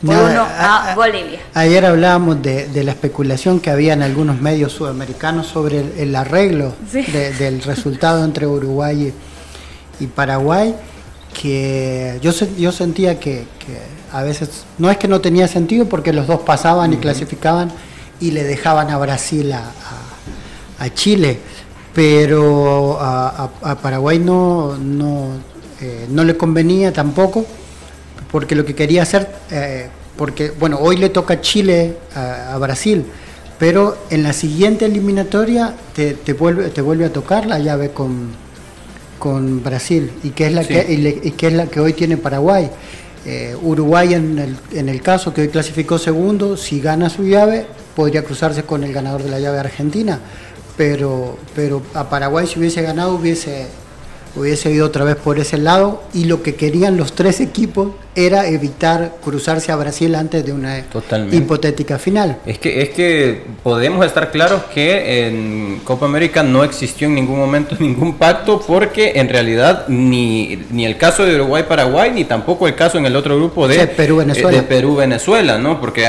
por 0.05 0.15
uno 0.15 0.41
a, 0.41 0.93
Bolivia. 0.95 1.39
Ayer 1.53 1.85
hablábamos 1.85 2.41
de, 2.41 2.83
la 2.83 2.91
especulación 2.91 3.59
que 3.59 3.69
había 3.69 3.93
en 3.93 4.01
algunos 4.01 4.39
medios 4.39 4.73
sudamericanos 4.73 5.47
sobre 5.47 6.01
el, 6.01 6.15
arreglo 6.15 6.73
del 6.91 7.61
resultado 7.61 8.23
entre 8.23 8.47
Uruguay 8.47 9.13
y, 9.99 10.07
Paraguay, 10.07 10.75
que 11.39 12.19
yo, 12.21 12.31
yo 12.57 12.71
sentía 12.71 13.19
que, 13.19 13.45
a 14.11 14.23
veces, 14.23 14.65
no 14.77 14.89
es 14.89 14.97
que 14.97 15.07
no 15.07 15.21
tenía 15.21 15.47
sentido 15.47 15.85
porque 15.87 16.13
los 16.13 16.27
dos 16.27 16.41
pasaban 16.41 16.93
y 16.93 16.97
clasificaban 16.97 17.71
y 18.19 18.31
le 18.31 18.43
dejaban 18.43 18.89
a 18.89 18.97
Brasil 18.97 19.51
a, 19.51 19.71
Chile, 20.93 21.39
pero 21.93 22.99
a, 23.01 23.49
Paraguay 23.81 24.19
no, 24.19 24.77
no, 24.77 25.29
eh, 25.81 26.05
no 26.09 26.23
le 26.23 26.37
convenía 26.37 26.93
tampoco 26.93 27.45
porque 28.35 28.53
lo 28.53 28.65
que 28.65 28.75
quería 28.75 29.03
hacer, 29.03 29.29
eh, 29.49 29.87
porque 30.17 30.51
bueno, 30.59 30.77
hoy 30.81 30.97
le 30.97 31.07
toca 31.07 31.39
Chile 31.39 31.95
a, 32.13 32.57
Brasil, 32.57 33.05
pero 33.57 33.97
en 34.09 34.23
la 34.23 34.33
siguiente 34.33 34.83
eliminatoria 34.83 35.73
te, 35.93 36.33
vuelve, 36.33 36.67
te 36.67 36.81
vuelve 36.81 37.05
a 37.05 37.13
tocar 37.13 37.45
la 37.45 37.59
llave 37.59 37.91
con, 37.91 38.31
con 39.19 39.63
Brasil, 39.63 40.11
y 40.21 40.31
que 40.31 40.47
es 40.47 40.51
la, 40.51 40.65
que, 40.65 41.21
y, 41.23 41.31
que 41.31 41.47
es 41.47 41.53
la 41.53 41.67
que 41.67 41.79
hoy 41.79 41.93
tiene 41.93 42.17
Paraguay. 42.17 42.69
Eh, 43.25 43.55
Uruguay 43.63 44.13
en 44.13 44.37
el, 44.37 44.57
en 44.73 44.89
el 44.89 45.01
caso 45.01 45.33
que 45.33 45.39
hoy 45.39 45.47
clasificó 45.47 45.97
segundo, 45.97 46.57
si 46.57 46.81
gana 46.81 47.09
su 47.09 47.23
llave, 47.23 47.65
podría 47.95 48.25
cruzarse 48.25 48.63
con 48.63 48.83
el 48.83 48.91
ganador 48.91 49.23
de 49.23 49.29
la 49.29 49.39
llave 49.39 49.59
Argentina, 49.59 50.19
pero, 50.75 51.37
pero 51.55 51.81
a 51.93 52.09
Paraguay 52.09 52.47
si 52.47 52.59
hubiese 52.59 52.81
ganado 52.81 53.15
hubiese 53.15 53.67
hubiese 54.35 54.71
ido 54.71 54.85
otra 54.85 55.05
vez 55.05 55.15
por 55.15 55.39
ese 55.39 55.57
lado 55.57 56.03
y 56.13 56.25
lo 56.25 56.43
que 56.43 56.55
querían 56.55 56.97
los 56.97 57.13
tres 57.13 57.39
equipos 57.39 57.89
era 58.15 58.47
evitar 58.47 59.15
cruzarse 59.21 59.71
a 59.71 59.75
Brasil 59.75 60.15
antes 60.15 60.45
de 60.45 60.53
una 60.53 60.83
hipotética 61.31 61.99
final. 61.99 62.37
Es 62.45 62.59
que, 62.59 62.81
es 62.81 62.89
que 62.89 63.43
podemos 63.61 64.05
estar 64.05 64.31
claros 64.31 64.63
que 64.73 65.27
en 65.27 65.81
Copa 65.83 66.05
América 66.05 66.41
no 66.41 66.63
existió 66.63 67.07
en 67.07 67.15
ningún 67.15 67.37
momento 67.37 67.75
ningún 67.79 68.17
pacto 68.17 68.61
porque 68.65 69.13
en 69.15 69.27
realidad 69.27 69.87
ni, 69.87 70.63
ni 70.71 70.85
el 70.85 70.97
caso 70.97 71.25
de 71.25 71.35
Uruguay-Paraguay 71.35 72.11
ni 72.11 72.23
tampoco 72.23 72.67
el 72.67 72.75
caso 72.75 72.97
en 72.97 73.05
el 73.05 73.15
otro 73.15 73.35
grupo 73.37 73.67
de 73.67 73.85
Perú-Venezuela, 73.87 74.63
Perú-Venezuela 74.67 75.57
¿no? 75.57 75.79
porque 75.81 76.07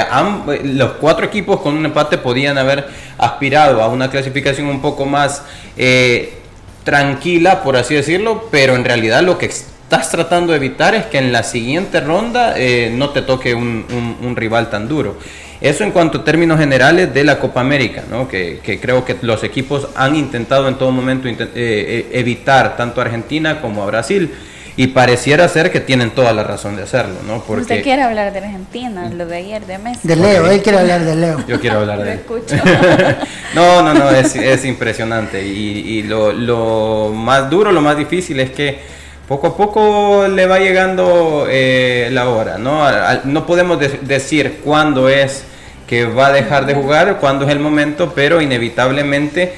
los 0.63 0.93
cuatro 0.93 1.27
equipos 1.27 1.61
con 1.61 1.77
un 1.77 1.85
empate 1.85 2.19
podían 2.19 2.57
haber 2.59 2.87
aspirado 3.19 3.83
a 3.83 3.89
una 3.89 4.11
clasificación 4.11 4.67
un 4.69 4.81
poco 4.81 5.07
más... 5.07 5.43
Eh, 5.77 6.43
tranquila, 6.87 7.65
por 7.65 7.77
así 7.77 7.97
decirlo, 7.97 8.45
pero 8.53 8.77
en 8.77 8.85
realidad 8.85 9.21
lo 9.25 9.39
que 9.39 9.47
estás 9.47 10.09
tratando 10.09 10.53
de 10.53 10.59
evitar 10.59 10.95
es 10.95 11.05
que 11.07 11.19
en 11.19 11.33
la 11.33 11.43
siguiente 11.43 11.99
ronda 11.99 12.55
eh, 12.57 12.93
no 12.95 13.11
te 13.11 13.23
toque 13.23 13.57
un, 13.57 14.35
rival 14.37 14.71
tan 14.71 14.87
duro. 14.87 15.19
Eso 15.61 15.83
en 15.83 15.91
cuanto 15.91 16.19
a 16.19 16.25
términos 16.25 16.61
generales 16.61 17.13
de 17.13 17.25
la 17.25 17.41
Copa 17.41 17.61
América, 17.61 18.05
¿no? 18.09 18.29
que, 18.29 18.61
creo 18.81 19.05
que 19.05 19.17
los 19.23 19.43
equipos 19.43 19.89
han 19.97 20.15
intentado 20.15 20.69
en 20.69 20.77
todo 20.77 20.93
momento 20.93 21.27
eh, 21.27 21.37
eh, 21.57 22.09
evitar 22.13 22.77
tanto 22.77 23.01
a 23.01 23.05
Argentina 23.05 23.61
como 23.61 23.83
a 23.83 23.87
Brasil. 23.87 24.31
Y 24.79 24.89
pareciera 24.89 25.49
ser 25.49 25.73
que 25.73 25.81
tienen 25.81 26.11
toda 26.11 26.35
la 26.35 26.43
razón 26.43 26.77
de 26.77 26.83
hacerlo, 26.83 27.17
¿no? 27.27 27.43
Porque... 27.43 27.63
Usted 27.63 27.83
quiere 27.83 28.03
hablar 28.03 28.33
de 28.33 28.41
Argentina, 28.41 29.09
lo 29.09 29.25
de 29.27 29.37
ayer, 29.37 29.65
de 29.65 29.79
Messi. 29.79 30.07
De 30.07 30.17
Leo, 30.17 30.51
él 30.51 30.63
quiere 30.63 30.79
hablar 30.79 31.03
de 31.03 31.15
Leo. 31.15 31.45
Yo 31.49 31.59
quiero 31.59 31.79
hablar 31.79 32.03
de 32.03 32.13
él. 32.13 32.21
no, 33.55 33.83
no, 33.83 33.95
no, 33.95 34.11
es, 34.11 34.37
es 34.37 34.65
impresionante. 34.67 35.43
Y, 35.47 35.99
y 35.99 36.03
lo, 36.03 36.31
lo, 36.33 37.11
más 37.15 37.49
duro, 37.49 37.73
lo 37.73 37.81
más 37.81 37.97
difícil 37.97 38.39
es 38.41 38.51
que 38.51 38.79
poco 39.27 39.49
a 39.49 39.57
poco 39.57 40.29
le 40.29 40.47
va 40.47 40.59
llegando 40.59 41.47
eh, 41.49 42.09
la 42.13 42.29
hora, 42.29 42.59
¿no? 42.59 42.87
No 43.25 43.47
podemos 43.47 43.79
decir 44.03 44.61
cuándo 44.63 45.09
es 45.09 45.45
que 45.87 46.05
va 46.05 46.29
a 46.29 46.33
dejar 46.33 46.67
de 46.67 46.75
jugar, 46.75 47.19
cuándo 47.19 47.45
es 47.45 47.51
el 47.51 47.61
momento, 47.61 48.13
pero 48.15 48.41
inevitablemente 48.41 49.55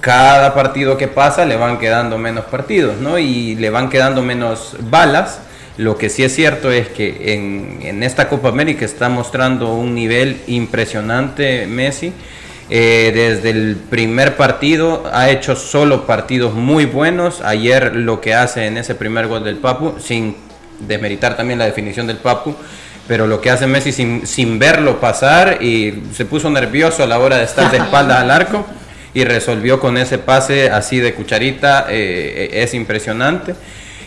cada 0.00 0.54
partido 0.54 0.96
que 0.96 1.08
pasa 1.08 1.44
le 1.44 1.56
van 1.56 1.78
quedando 1.78 2.18
menos 2.18 2.44
partidos, 2.44 2.98
¿no? 2.98 3.18
Y 3.18 3.54
le 3.56 3.70
van 3.70 3.88
quedando 3.88 4.22
menos 4.22 4.76
balas. 4.80 5.40
Lo 5.78 5.98
que 5.98 6.08
sí 6.08 6.24
es 6.24 6.34
cierto 6.34 6.70
es 6.70 6.88
que 6.88 7.34
en, 7.34 8.02
esta 8.02 8.28
Copa 8.28 8.48
América 8.48 8.84
está 8.84 9.08
mostrando 9.08 9.74
un 9.74 9.94
nivel 9.94 10.40
impresionante 10.46 11.66
Messi. 11.66 12.12
Eh, 12.68 13.12
desde 13.14 13.50
el 13.50 13.76
primer 13.76 14.36
partido 14.36 15.04
ha 15.12 15.30
hecho 15.30 15.54
solo 15.54 16.06
partidos 16.06 16.54
muy 16.54 16.84
buenos. 16.86 17.40
Ayer 17.42 17.94
lo 17.94 18.20
que 18.20 18.34
hace 18.34 18.66
en 18.66 18.78
ese 18.78 18.94
primer 18.94 19.28
gol 19.28 19.44
del 19.44 19.56
Papu, 19.56 19.96
sin 20.00 20.36
desmeritar 20.80 21.36
también 21.36 21.58
la 21.58 21.66
definición 21.66 22.06
del 22.06 22.16
Papu, 22.18 22.54
pero 23.06 23.26
lo 23.26 23.40
que 23.40 23.50
hace 23.50 23.66
Messi 23.66 23.92
sin, 23.92 24.26
sin 24.26 24.58
verlo 24.58 24.98
pasar 24.98 25.62
y 25.62 26.02
se 26.14 26.24
puso 26.24 26.50
nervioso 26.50 27.02
a 27.02 27.06
la 27.06 27.18
hora 27.18 27.36
de 27.36 27.44
estar 27.44 27.70
de 27.70 27.76
espaldas 27.84 28.18
al 28.18 28.30
arco 28.30 28.66
y 29.16 29.24
resolvió 29.24 29.80
con 29.80 29.96
ese 29.96 30.18
pase 30.18 30.68
así 30.68 31.00
de 31.00 31.14
cucharita, 31.14 31.86
eh, 31.88 32.50
es 32.52 32.74
impresionante. 32.74 33.54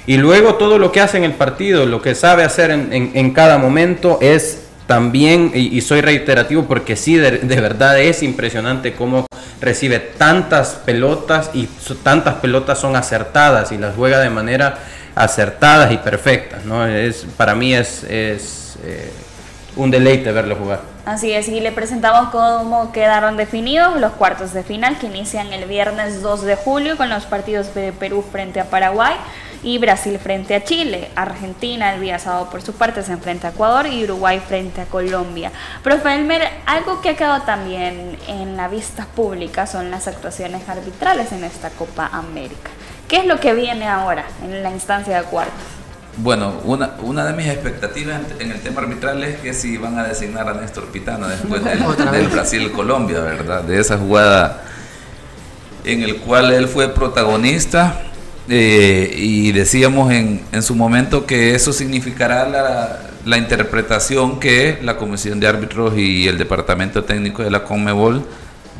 Y 0.06 0.18
luego 0.18 0.54
todo 0.54 0.78
lo 0.78 0.92
que 0.92 1.02
hace 1.02 1.18
en 1.18 1.24
el 1.24 1.34
partido, 1.34 1.88
lo 1.88 2.00
que 2.00 2.14
sabe 2.14 2.44
hacer 2.44 2.70
en, 2.70 3.34
cada 3.34 3.58
momento 3.58 4.20
es 4.22 4.66
también, 4.86 5.52
y, 5.56 5.82
soy 5.82 6.02
reiterativo 6.02 6.66
porque 6.68 6.96
sí, 6.96 7.16
de, 7.16 7.40
verdad 7.42 8.00
es 8.00 8.22
impresionante 8.22 8.94
cómo 8.94 9.26
recibe 9.60 9.98
tantas 9.98 10.76
pelotas 10.86 11.50
y 11.56 11.68
tantas 12.04 12.36
pelotas 12.36 12.80
son 12.80 12.96
acertadas 12.96 13.72
y 13.72 13.80
las 13.80 13.96
juega 13.96 14.20
de 14.20 14.30
manera 14.30 14.78
acertadas 15.16 15.92
y 15.92 15.98
perfectas. 15.98 16.66
¿no? 16.66 16.86
Es, 16.86 17.26
para 17.36 17.56
mí 17.56 17.74
es, 17.74 18.04
es 18.04 18.78
eh, 18.84 19.10
un 19.80 19.92
deleite 19.92 20.32
verlo 20.32 20.56
jugar. 20.56 20.82
Así 21.06 21.32
es, 21.32 21.48
y 21.48 21.60
le 21.62 21.72
presentamos 21.72 22.30
cómo 22.30 22.92
quedaron 22.92 23.38
definidos 23.38 24.00
los 24.00 24.12
cuartos 24.12 24.54
de 24.54 24.64
final 24.64 25.00
que 25.00 25.08
inician 25.08 25.54
el 25.54 25.66
viernes 25.66 26.22
2 26.22 26.42
de 26.42 26.56
julio 26.56 26.98
con 26.98 27.10
los 27.10 27.26
partidos 27.26 27.74
de 27.74 27.94
Perú 27.94 28.24
frente 28.30 28.60
a 28.60 28.66
Paraguay 28.66 29.14
y 29.64 29.78
Brasil 29.78 30.20
frente 30.20 30.56
a 30.56 30.64
Chile. 30.64 31.10
Argentina 31.16 31.94
el 31.94 32.02
día 32.02 32.20
sábado 32.20 32.50
por 32.50 32.62
su 32.62 32.74
parte 32.74 33.04
se 33.04 33.14
enfrenta 33.14 33.48
a 33.48 33.52
Ecuador 33.52 33.88
y 33.88 34.04
Uruguay 34.04 34.42
frente 34.46 34.82
a 34.82 34.86
Colombia. 34.86 35.52
Profe 35.82 36.14
Elmer, 36.14 36.48
algo 36.66 37.02
que 37.02 37.10
ha 37.10 37.16
quedado 37.16 37.42
también 37.44 38.18
en 38.28 38.58
la 38.58 38.68
vista 38.68 39.06
pública 39.06 39.66
son 39.66 39.92
las 39.92 40.08
actuaciones 40.08 40.68
arbitrales 40.68 41.32
en 41.32 41.46
esta 41.46 41.70
Copa 41.70 42.10
América. 42.12 42.70
¿Qué 43.08 43.18
es 43.18 43.26
lo 43.26 43.40
que 43.40 43.54
viene 43.54 43.88
ahora 43.88 44.26
en 44.44 44.62
la 44.62 44.72
instancia 44.72 45.22
de 45.22 45.28
cuartos? 45.28 45.79
Bueno, 46.22 46.54
una, 46.66 46.92
una 47.02 47.26
de 47.26 47.34
mis 47.34 47.48
expectativas 47.48 48.20
en, 48.40 48.52
el 48.52 48.60
tema 48.60 48.82
arbitral 48.82 49.24
es 49.24 49.40
que 49.40 49.54
si 49.54 49.78
van 49.78 49.98
a 49.98 50.04
designar 50.04 50.50
a 50.50 50.54
Néstor 50.54 50.88
Pitana 50.88 51.28
después 51.30 51.64
del, 51.64 52.28
Brasil-Colombia, 52.32 53.22
¿verdad? 53.22 53.64
De 53.64 53.80
esa 53.80 53.98
jugada 53.98 54.64
en 55.86 56.04
el 56.04 56.18
cual 56.18 56.52
él 56.52 56.68
fue 56.68 56.90
protagonista 56.90 58.02
eh, 58.50 59.14
y 59.16 59.54
decíamos 59.54 60.12
en, 60.12 60.42
en, 60.52 60.62
su 60.62 60.76
momento 60.76 61.26
que 61.26 61.56
eso 61.56 61.72
significará 61.72 62.50
la, 62.50 63.00
la, 63.24 63.38
interpretación 63.38 64.42
que 64.42 64.78
la 64.82 64.98
Comisión 64.98 65.40
de 65.40 65.48
Árbitros 65.48 65.98
y 65.98 66.28
el 66.28 66.38
Departamento 66.38 67.06
Técnico 67.06 67.44
de 67.44 67.52
la 67.52 67.64
Conmebol 67.64 68.26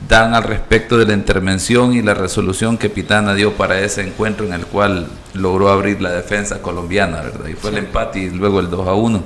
dan 0.08 0.34
al 0.34 0.44
respecto 0.44 0.98
de 0.98 1.06
la 1.06 1.14
intervención 1.14 1.94
y 1.94 2.02
la 2.02 2.14
resolución 2.14 2.78
que 2.78 2.90
Pitana 2.90 3.36
dio 3.36 3.54
para 3.54 3.80
ese 3.80 4.02
encuentro 4.02 4.46
en 4.46 4.54
el 4.54 4.66
cual 4.66 5.08
logró 5.34 5.70
abrir 5.70 6.02
la 6.02 6.12
defensa 6.12 6.62
colombiana, 6.62 7.22
¿verdad? 7.22 7.48
Y 7.48 7.54
fue 7.54 7.72
el 7.72 7.78
empate 7.78 8.20
y 8.20 8.30
luego 8.30 8.60
el 8.60 8.70
2 8.70 8.88
a 8.88 8.94
1. 8.94 9.24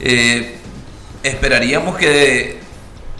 Eh, 0.00 0.58
esperaríamos 1.22 1.96
que, 1.96 2.60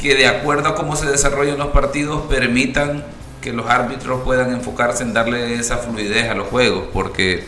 que 0.01 0.15
de 0.15 0.27
acuerdo 0.27 0.69
a 0.69 0.75
cómo 0.75 0.95
se 0.95 1.07
desarrollan 1.07 1.59
los 1.59 1.69
partidos 1.69 2.23
permitan 2.29 3.05
que 3.41 3.53
los 3.53 3.67
árbitros 3.67 4.23
puedan 4.23 4.53
enfocarse 4.53 5.03
en 5.03 5.13
darle 5.13 5.55
esa 5.55 5.79
fluidez 5.79 6.29
a 6.31 6.35
los 6.35 6.49
juegos, 6.49 6.85
porque 6.93 7.45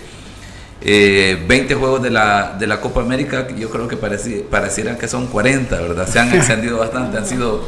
20 0.83 1.53
eh, 1.53 1.77
juegos 1.77 2.03
de 2.03 2.11
la, 2.11 2.57
de 2.59 2.67
la 2.67 2.81
Copa 2.81 3.03
América, 3.03 3.47
yo 3.57 3.69
creo 3.69 3.87
que 3.87 3.99
parecieran 3.99 4.97
que 4.97 5.09
son 5.09 5.27
40, 5.27 5.79
¿verdad? 5.79 6.09
Se 6.09 6.19
han 6.19 6.35
extendido 6.35 6.79
bastante, 6.79 7.19
han 7.19 7.27
sido 7.27 7.65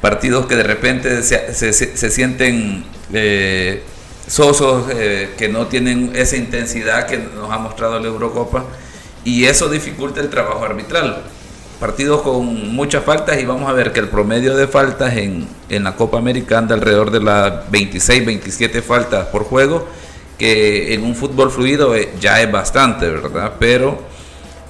partidos 0.00 0.46
que 0.46 0.56
de 0.56 0.62
repente 0.62 1.22
se, 1.22 1.52
se, 1.52 2.10
sienten 2.10 2.84
eh, 3.12 3.82
sosos, 4.26 4.86
eh, 4.94 5.34
que 5.36 5.48
no 5.48 5.66
tienen 5.66 6.12
esa 6.14 6.36
intensidad 6.36 7.06
que 7.06 7.18
nos 7.18 7.50
ha 7.50 7.58
mostrado 7.58 8.00
la 8.00 8.06
Eurocopa 8.06 8.64
y 9.24 9.44
eso 9.44 9.68
dificulta 9.68 10.20
el 10.20 10.30
trabajo 10.30 10.64
arbitral. 10.64 11.22
Partidos 11.78 12.22
con 12.22 12.74
muchas 12.74 13.04
faltas 13.04 13.40
y 13.42 13.44
vamos 13.44 13.68
a 13.68 13.72
ver 13.72 13.92
que 13.92 14.00
el 14.00 14.08
promedio 14.08 14.56
de 14.56 14.68
faltas 14.68 15.16
en, 15.16 15.48
en 15.68 15.84
la 15.84 15.96
Copa 15.96 16.16
América 16.16 16.56
anda 16.56 16.74
alrededor 16.76 17.10
de 17.10 17.20
las 17.20 17.70
26, 17.70 18.24
27 18.24 18.80
faltas 18.82 19.26
por 19.26 19.44
juego, 19.44 19.86
que 20.42 20.92
en 20.92 21.04
un 21.04 21.14
fútbol 21.14 21.52
fluido 21.52 21.94
eh, 21.94 22.14
ya 22.18 22.42
es 22.42 22.50
bastante, 22.50 23.08
¿verdad? 23.08 23.52
Pero 23.60 24.02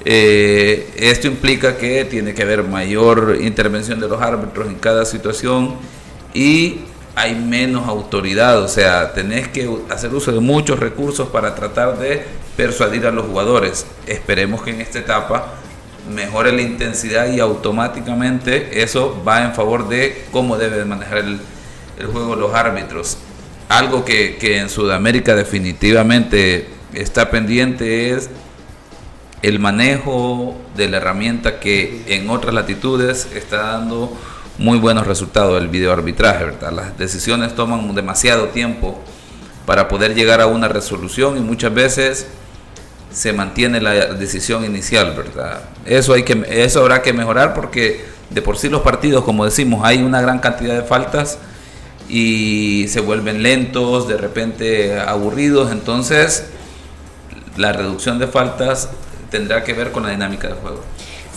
eh, 0.05 0.93
esto 0.97 1.29
implica 1.29 1.79
que 1.79 2.05
tiene 2.05 2.35
que 2.35 2.43
haber 2.43 2.63
mayor 2.63 3.39
intervención 3.41 3.99
de 3.99 4.07
los 4.07 4.21
árbitros 4.21 4.67
en 4.67 4.75
cada 4.75 5.07
situación 5.07 5.77
y 6.35 6.81
hay 7.15 7.35
menos 7.35 7.89
autoridad, 7.89 8.63
o 8.63 8.69
sea, 8.69 9.15
tenés 9.15 9.49
que 9.49 9.67
hacer 9.89 10.15
uso 10.15 10.31
de 10.31 10.41
muchos 10.41 10.79
recursos 10.79 11.29
para 11.29 11.55
tratar 11.55 11.99
de 11.99 12.23
persuadir 12.55 13.07
a 13.07 13.11
los 13.11 13.25
jugadores. 13.25 13.87
Esperemos 14.07 14.61
que 14.61 14.73
en 14.73 14.83
esta 14.83 14.99
etapa 14.99 15.55
mejore 16.15 16.53
la 16.53 16.61
intensidad 16.61 17.33
y 17.33 17.41
automáticamente 17.41 18.83
eso 18.83 19.23
va 19.27 19.43
en 19.43 19.55
favor 19.55 19.89
de 19.89 20.27
cómo 20.33 20.59
deben 20.59 20.87
manejar 20.87 21.17
el, 21.17 21.41
el 21.99 22.07
juego 22.09 22.37
los 22.37 22.53
árbitros. 22.53 23.17
Algo 23.73 24.05
que, 24.05 24.37
que 24.37 24.59
en 24.59 24.69
Sudamérica 24.69 25.35
definitivamente 25.35 26.69
está 26.93 27.31
pendiente 27.31 28.11
es 28.11 28.29
el 29.41 29.61
manejo 29.61 30.61
de 30.77 30.91
la 30.91 30.99
herramienta 30.99 31.59
que 31.59 32.03
en 32.07 32.29
otras 32.29 32.53
latitudes 32.53 33.29
está 33.35 33.63
dando 33.63 34.15
muy 34.59 34.79
buenos 34.79 35.07
resultados 35.07 35.59
el 35.59 35.69
videoarbitraje, 35.69 36.45
¿verdad? 36.45 36.71
Las 36.71 36.99
decisiones 36.99 37.55
toman 37.55 37.95
demasiado 37.95 38.49
tiempo 38.49 39.01
para 39.65 39.89
poder 39.89 40.15
llegar 40.15 40.43
a 40.43 40.49
una 40.49 40.69
resolución 40.69 41.39
y 41.39 41.41
muchas 41.41 41.73
veces 41.73 42.27
se 43.11 43.33
mantiene 43.33 43.81
la 43.81 43.93
decisión 44.13 44.67
inicial, 44.67 45.15
¿verdad? 45.17 45.63
Eso 45.87 46.13
hay 46.13 46.25
que 46.25 46.45
eso 46.47 46.81
habrá 46.81 47.01
que 47.01 47.15
mejorar 47.15 47.55
porque 47.55 48.05
de 48.29 48.43
por 48.43 48.59
sí 48.59 48.69
los 48.69 48.83
partidos, 48.83 49.25
como 49.25 49.47
decimos, 49.47 49.81
hay 49.83 50.03
una 50.03 50.21
gran 50.21 50.41
cantidad 50.41 50.75
de 50.75 50.83
faltas 50.83 51.39
y 52.13 52.89
se 52.89 53.01
vuelven 53.01 53.43
lentos, 53.43 54.07
de 54.07 54.19
repente 54.19 55.01
aburridos, 55.01 55.73
entonces 55.73 56.45
la 57.57 57.73
reducción 57.73 58.19
de 58.19 58.27
faltas 58.27 58.91
tendrá 59.31 59.65
que 59.65 59.73
ver 59.73 59.93
con 59.93 60.03
la 60.03 60.11
dinámica 60.11 60.49
del 60.49 60.59
juego. 60.59 60.83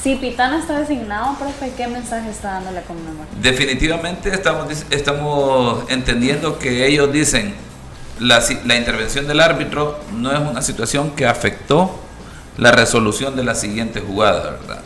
Si 0.03 0.15
Pitana 0.15 0.59
está 0.59 0.77
designado, 0.77 1.37
profe, 1.39 1.71
¿qué 1.77 1.87
mensaje 1.87 2.29
está 2.29 2.55
dando 2.55 2.71
la 2.71 2.81
Conmebol? 2.81 3.25
Definitivamente 3.41 4.29
estamos, 4.29 4.67
estamos 4.89 5.89
entendiendo 5.89 6.59
que 6.59 6.85
ellos 6.85 7.11
dicen 7.11 7.55
la, 8.19 8.43
la 8.65 8.75
intervención 8.75 9.27
del 9.27 9.39
árbitro 9.39 10.01
no 10.13 10.33
es 10.33 10.39
una 10.39 10.61
situación 10.61 11.11
que 11.11 11.25
afectó 11.25 11.97
la 12.57 12.71
resolución 12.71 13.37
de 13.37 13.45
la 13.45 13.55
siguiente 13.55 14.01
jugada, 14.01 14.51
¿verdad? 14.51 14.81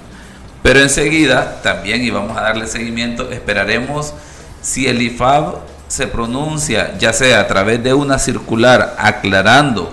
Pero 0.62 0.82
enseguida, 0.82 1.62
también, 1.64 2.04
y 2.04 2.12
vamos 2.12 2.38
a 2.38 2.42
darle 2.42 2.68
seguimiento, 2.68 3.32
esperaremos 3.32 4.14
si 4.62 4.88
el 4.88 5.02
IFAB 5.02 5.69
se 5.90 6.08
pronuncia, 6.08 6.98
ya 6.98 7.12
sea 7.12 7.42
a 7.42 7.48
través 7.48 7.84
de 7.84 7.94
una 7.94 8.20
circular 8.20 8.96
aclarando 8.98 9.92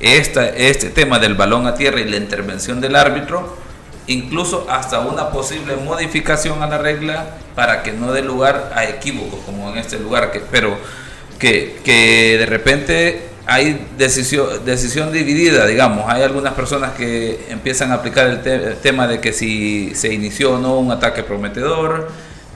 esta, 0.00 0.48
este 0.48 0.88
tema 0.88 1.18
del 1.18 1.34
balón 1.34 1.66
a 1.66 1.74
tierra 1.74 2.00
y 2.00 2.08
la 2.08 2.16
intervención 2.16 2.80
del 2.80 2.96
árbitro, 2.96 3.56
incluso 4.06 4.66
hasta 4.70 5.00
una 5.00 5.30
posible 5.30 5.76
modificación 5.76 6.62
a 6.62 6.66
la 6.66 6.78
regla 6.78 7.36
para 7.54 7.82
que 7.82 7.92
no 7.92 8.12
dé 8.12 8.22
lugar 8.22 8.72
a 8.74 8.84
equívocos, 8.86 9.40
como 9.44 9.70
en 9.70 9.78
este 9.78 9.98
lugar, 9.98 10.32
que, 10.32 10.40
pero 10.40 10.76
que, 11.38 11.78
que 11.84 12.36
de 12.38 12.46
repente 12.46 13.28
hay 13.46 13.86
decisión, 13.98 14.64
decisión 14.64 15.12
dividida, 15.12 15.66
digamos, 15.66 16.04
hay 16.08 16.22
algunas 16.22 16.54
personas 16.54 16.92
que 16.92 17.46
empiezan 17.50 17.92
a 17.92 17.96
aplicar 17.96 18.26
el, 18.28 18.46
el 18.46 18.76
tema 18.76 19.06
de 19.06 19.20
que 19.20 19.34
si 19.34 19.94
se 19.94 20.12
inició 20.12 20.54
o 20.54 20.58
no 20.58 20.78
un 20.78 20.90
ataque 20.90 21.22
prometedor, 21.22 22.08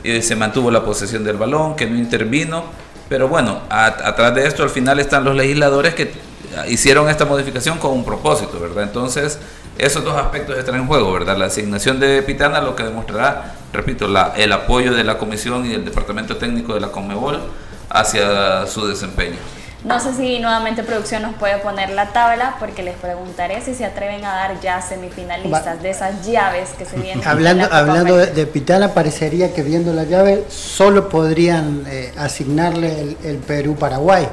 se 0.03 0.37
mantuvo 0.37 0.71
la 0.71 0.85
posesión 0.85 1.25
del 1.25 1.37
balón, 1.37 1.77
que 1.77 1.87
no 1.87 1.97
intervino, 1.97 2.65
pero 3.09 3.29
bueno, 3.29 3.63
atrás 3.69 4.35
de 4.35 4.47
esto 4.47 4.63
al 4.63 4.71
final 4.71 4.99
están 5.01 5.25
los 5.25 5.37
legisladores 5.37 5.95
que 5.95 6.13
hicieron 6.69 7.09
esta 7.09 7.25
modificación 7.25 7.79
con 7.79 7.93
un 7.93 8.05
propósito, 8.05 8.59
¿verdad? 8.61 8.85
Entonces, 8.85 9.39
esos 9.79 10.05
dos 10.05 10.17
aspectos 10.17 10.59
están 10.59 10.75
en 10.77 10.87
juego, 10.87 11.13
¿verdad? 11.13 11.37
La 11.37 11.47
asignación 11.47 11.99
de 11.99 12.23
Pitana 12.23 12.61
lo 12.61 12.77
que 12.77 12.83
demostrará, 12.83 13.55
repito, 13.73 14.07
el 14.37 14.53
apoyo 14.53 14.93
de 14.93 15.05
la 15.05 15.19
Comisión 15.19 15.65
y 15.67 15.71
del 15.71 15.85
Departamento 15.85 16.37
Técnico 16.37 16.75
de 16.75 16.81
la 16.81 16.89
Conmebol 16.89 17.41
hacia 17.89 18.67
su 18.67 18.87
desempeño. 18.87 19.37
No 19.85 19.99
sé 19.99 20.15
si 20.15 20.39
nuevamente 20.39 20.85
producción 20.85 21.23
nos 21.23 21.35
puede 21.35 21.59
poner 21.59 21.91
la 21.91 22.13
tabla, 22.13 22.55
porque 22.61 22.85
les 22.85 22.95
preguntaré 22.95 23.61
si 23.63 23.75
se 23.75 23.85
atreven 23.85 24.25
a 24.25 24.33
dar 24.33 24.61
ya 24.61 24.81
semifinalistas 24.81 25.79
Va. 25.79 25.83
de 25.83 25.91
esas 25.91 26.25
llaves 26.25 26.71
que 26.79 26.85
se 26.85 26.97
vienen. 26.97 27.27
Hablando, 27.27 27.69
hablando 27.71 28.17
de, 28.17 28.27
de, 28.27 28.47
Pitana, 28.47 28.95
parecería 28.95 29.53
que 29.53 29.63
viendo 29.63 29.93
la 29.93 30.05
llave 30.05 30.45
solo 30.49 31.09
podrían 31.09 31.83
eh, 31.89 32.13
asignarle 32.17 33.01
el, 33.01 33.17
el 33.25 33.37
Perú-Paraguay. 33.39 34.29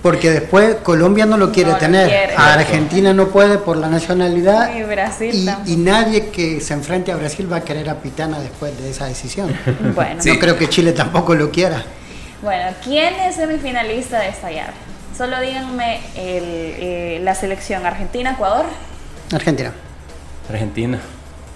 Porque 0.00 0.30
después 0.30 0.76
Colombia 0.76 1.26
no 1.26 1.36
lo 1.36 1.52
quiere 1.52 1.72
no 1.72 1.76
tener, 1.76 2.04
lo 2.04 2.08
quiere. 2.08 2.34
a 2.34 2.54
Argentina 2.54 3.12
no 3.12 3.28
puede 3.28 3.58
por 3.58 3.76
la 3.76 3.88
nacionalidad 3.88 4.74
y, 4.74 4.82
Brasil 4.84 5.34
y, 5.66 5.72
y, 5.74 5.76
nadie 5.76 6.28
que 6.28 6.60
se 6.60 6.72
enfrente 6.72 7.12
a 7.12 7.16
Brasil 7.16 7.52
va 7.52 7.58
a 7.58 7.60
querer 7.60 7.90
a 7.90 7.96
Pitana 7.96 8.40
después 8.40 8.76
de 8.80 8.90
esa 8.90 9.06
decisión. 9.06 9.54
Bueno. 9.94 10.20
No 10.24 10.38
creo 10.38 10.56
que 10.56 10.68
Chile 10.70 10.92
tampoco 10.92 11.34
lo 11.34 11.50
quiera. 11.50 11.84
Bueno, 12.42 12.74
¿quién 12.82 13.14
es 13.20 13.36
semifinalista 13.36 14.18
de 14.18 14.30
esta 14.30 14.50
llave? 14.50 14.72
Solo 15.16 15.40
díganme 15.40 16.00
el, 16.16 16.42
eh, 16.44 17.20
la 17.22 17.36
selección 17.36 17.86
Argentina, 17.86 18.32
Ecuador. 18.32 18.66
Argentina. 19.32 19.72
Argentina. 20.50 20.98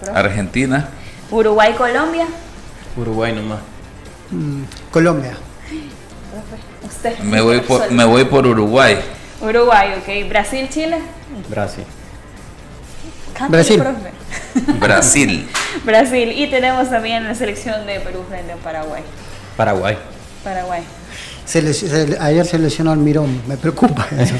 ¿Pero? 0.00 0.16
Argentina. 0.16 0.88
Uruguay, 1.32 1.72
Colombia. 1.72 2.26
Uruguay 2.96 3.32
nomás. 3.32 3.58
Mm, 4.30 4.62
Colombia. 4.92 5.36
Usted. 6.84 7.18
Me 7.18 7.40
voy, 7.40 7.60
por, 7.62 7.90
me 7.90 8.04
voy 8.04 8.24
por 8.24 8.46
Uruguay. 8.46 8.96
Uruguay, 9.40 9.94
ok. 9.98 10.28
Brasil, 10.28 10.68
Chile. 10.68 10.98
Brasil. 11.48 11.84
Brasil. 13.48 13.82
Brasil. 14.78 15.48
Brasil. 15.84 16.32
Y 16.32 16.48
tenemos 16.48 16.88
también 16.90 17.24
la 17.24 17.34
selección 17.34 17.84
de 17.86 17.98
Perú 17.98 18.24
frente 18.28 18.52
a 18.52 18.56
Paraguay. 18.56 19.02
Paraguay. 19.56 19.98
Paraguay. 20.46 20.84
Se 21.44 21.60
les, 21.60 21.78
se, 21.78 22.16
ayer 22.20 22.46
se 22.46 22.56
lesionó 22.56 22.92
Almirón, 22.92 23.42
me 23.48 23.56
preocupa 23.56 24.06
eso. 24.18 24.36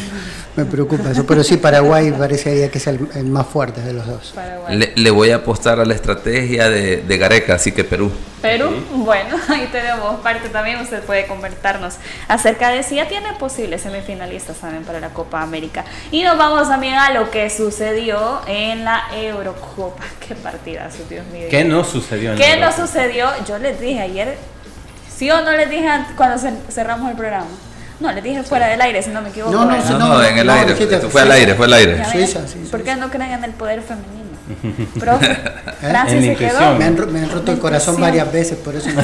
me 0.55 0.65
preocupa 0.65 1.11
eso. 1.11 1.27
Pero 1.27 1.43
sí, 1.43 1.57
Paraguay 1.57 2.13
parecería 2.13 2.71
que 2.71 2.79
es 2.79 2.87
el, 2.87 3.09
el 3.17 3.25
más 3.25 3.49
fuerte 3.49 3.81
de 3.81 3.93
los 3.93 4.07
dos. 4.07 4.33
Le, 4.69 4.93
le, 4.95 5.11
voy 5.11 5.31
a 5.31 5.37
apostar 5.37 5.81
a 5.81 5.85
la 5.85 5.95
estrategia 5.95 6.69
de, 6.69 6.99
de, 6.99 7.19
Gareca, 7.19 7.55
así 7.55 7.73
que 7.73 7.83
Perú. 7.83 8.13
Perú, 8.41 8.69
sí. 8.71 8.85
bueno, 8.99 9.37
ahí 9.49 9.69
tenemos 9.73 10.21
parte 10.21 10.49
también. 10.49 10.81
Usted 10.81 11.03
puede 11.03 11.27
comentarnos 11.27 11.95
acerca 12.29 12.71
de 12.71 12.85
si 12.85 12.95
ya 12.95 13.09
tiene 13.09 13.33
posibles 13.33 13.83
semifinalistas 13.83 14.59
también 14.59 14.85
para 14.85 15.01
la 15.01 15.09
Copa 15.09 15.43
América. 15.43 15.85
Y 16.13 16.23
nos 16.23 16.39
vamos 16.39 16.69
también 16.69 16.95
a 16.95 17.13
lo 17.13 17.33
que 17.33 17.51
sucedió 17.51 18.43
en 18.47 18.85
la 18.85 19.09
Eurocopa. 19.13 20.05
Qué 20.29 20.37
partidazo, 20.37 20.99
Dios 21.11 21.27
mío. 21.33 21.49
¿Qué 21.51 21.65
no 21.65 21.83
sucedió 21.83 22.31
en 22.31 22.39
¿Qué 22.39 22.59
no 22.59 22.71
sucedió? 22.71 23.29
Yo 23.49 23.59
les 23.59 23.81
dije 23.81 24.01
ayer 24.01 24.56
¿Sí 25.17 25.31
o 25.31 25.41
no 25.41 25.53
les 25.53 25.71
dije 25.71 25.89
cuando 26.15 26.37
cerramos 26.69 27.11
el 27.11 27.17
programa? 27.17 27.47
No, 28.01 28.13
les 28.13 28.23
dije 28.23 28.43
fuera 28.43 28.67
del 28.67 28.81
aire, 28.83 29.03
si 29.03 29.09
no 29.09 29.23
me 29.23 29.31
equivoco. 29.31 29.53
No, 29.53 29.65
no, 29.65 29.77
no, 29.77 29.99
no 29.99 30.23
en 30.23 30.37
el 30.37 30.51
aire. 30.51 30.75
Fue 31.09 31.23
al 31.23 31.33
aire, 31.33 31.55
fue 31.55 31.65
al 31.65 31.73
aire. 31.73 32.05
Suiza, 32.05 32.47
sí, 32.47 32.69
¿Por 32.71 32.83
qué 32.83 32.95
no 32.97 33.09
creen 33.11 33.33
en 33.33 33.45
el 33.45 33.53
poder 33.53 33.81
femenino? 33.81 34.16
Profe, 35.01 35.33
¿Eh? 35.33 35.37
Francis 35.81 36.25
se 36.25 36.37
quedó. 36.37 36.75
Me 36.75 36.85
han, 36.85 37.13
me 37.13 37.21
han 37.21 37.31
roto 37.31 37.53
el 37.53 37.59
corazón 37.59 38.01
varias 38.01 38.33
veces, 38.33 38.59
por 38.59 38.75
eso. 38.77 38.89
no, 38.91 39.03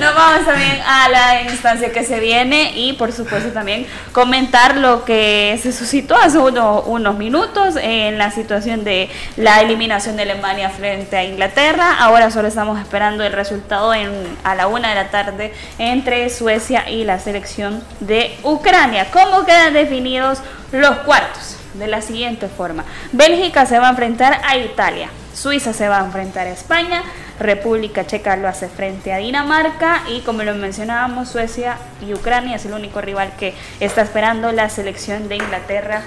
nos 0.00 0.14
vamos 0.14 0.46
también 0.46 0.80
a 0.86 1.08
la 1.08 1.42
instancia 1.42 1.92
que 1.92 2.04
se 2.04 2.20
viene 2.20 2.72
y, 2.74 2.94
por 2.94 3.12
supuesto, 3.12 3.50
también 3.50 3.86
comentar 4.12 4.76
lo 4.76 5.04
que 5.04 5.58
se 5.62 5.72
suscitó 5.72 6.16
hace 6.16 6.38
uno, 6.38 6.80
unos 6.82 7.16
minutos 7.18 7.76
en 7.80 8.18
la 8.18 8.30
situación 8.30 8.84
de 8.84 9.10
la 9.36 9.60
eliminación 9.60 10.16
de 10.16 10.22
Alemania 10.22 10.70
frente 10.70 11.16
a 11.16 11.24
Inglaterra. 11.24 11.96
Ahora 11.98 12.30
solo 12.30 12.48
estamos 12.48 12.80
esperando 12.80 13.24
el 13.24 13.32
resultado 13.32 13.92
en, 13.92 14.10
a 14.44 14.54
la 14.54 14.66
una 14.66 14.88
de 14.90 14.94
la 14.94 15.10
tarde 15.10 15.52
entre 15.78 16.30
Suecia 16.30 16.88
y 16.88 17.04
la 17.04 17.18
selección 17.18 17.82
de 18.00 18.36
Ucrania. 18.42 19.08
¿Cómo 19.12 19.44
quedan 19.44 19.74
definidos 19.74 20.38
los 20.72 20.96
cuartos? 20.98 21.61
De 21.74 21.86
la 21.86 22.02
siguiente 22.02 22.48
forma. 22.48 22.84
Bélgica 23.12 23.66
se 23.66 23.78
va 23.78 23.88
a 23.88 23.90
enfrentar 23.90 24.40
a 24.44 24.56
Italia, 24.56 25.08
Suiza 25.34 25.72
se 25.72 25.88
va 25.88 26.00
a 26.00 26.04
enfrentar 26.04 26.46
a 26.46 26.50
España, 26.50 27.02
República 27.38 28.06
Checa 28.06 28.36
lo 28.36 28.48
hace 28.48 28.68
frente 28.68 29.12
a 29.12 29.18
Dinamarca 29.18 30.02
y 30.08 30.20
como 30.20 30.42
lo 30.42 30.54
mencionábamos, 30.54 31.28
Suecia 31.28 31.76
y 32.06 32.12
Ucrania 32.14 32.56
es 32.56 32.66
el 32.66 32.72
único 32.72 33.00
rival 33.00 33.32
que 33.38 33.54
está 33.80 34.02
esperando 34.02 34.52
la 34.52 34.68
selección 34.68 35.28
de 35.28 35.36
Inglaterra 35.36 36.02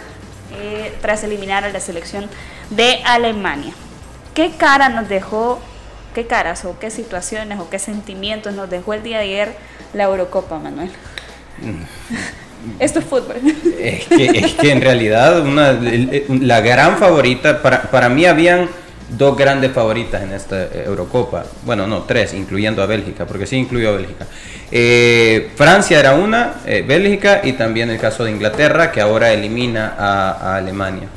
eh, 0.57 0.95
tras 1.01 1.23
eliminar 1.23 1.63
a 1.63 1.69
la 1.69 1.79
selección 1.79 2.29
de 2.69 3.01
Alemania. 3.05 3.73
¿Qué 4.33 4.51
cara 4.57 4.89
nos 4.89 5.09
dejó, 5.09 5.59
qué 6.13 6.27
caras 6.27 6.65
o 6.65 6.77
qué 6.79 6.91
situaciones 6.91 7.59
o 7.59 7.69
qué 7.69 7.79
sentimientos 7.79 8.53
nos 8.53 8.69
dejó 8.69 8.93
el 8.93 9.03
día 9.03 9.17
de 9.17 9.23
ayer 9.23 9.57
la 9.93 10.03
Eurocopa, 10.03 10.59
Manuel? 10.59 10.91
Esto 12.79 12.99
es 12.99 13.05
fútbol. 13.05 13.35
Es 13.79 14.05
que, 14.05 14.25
es 14.25 14.53
que 14.53 14.71
en 14.71 14.81
realidad 14.81 15.41
una, 15.41 15.79
la 16.41 16.61
gran 16.61 16.97
favorita, 16.97 17.61
para, 17.61 17.83
para 17.83 18.09
mí 18.09 18.25
habían 18.25 18.67
dos 19.09 19.37
grandes 19.37 19.71
favoritas 19.71 20.23
en 20.23 20.33
esta 20.33 20.67
Eurocopa. 20.85 21.45
Bueno, 21.65 21.87
no, 21.87 22.03
tres, 22.03 22.33
incluyendo 22.33 22.81
a 22.81 22.85
Bélgica, 22.85 23.25
porque 23.25 23.45
sí 23.45 23.55
incluyó 23.57 23.89
a 23.89 23.93
Bélgica. 23.93 24.27
Eh, 24.71 25.51
Francia 25.55 25.99
era 25.99 26.15
una, 26.15 26.55
eh, 26.65 26.83
Bélgica 26.85 27.41
y 27.43 27.53
también 27.53 27.89
el 27.89 27.99
caso 27.99 28.23
de 28.23 28.31
Inglaterra, 28.31 28.91
que 28.91 29.01
ahora 29.01 29.31
elimina 29.31 29.95
a, 29.97 30.55
Alemania. 30.57 31.07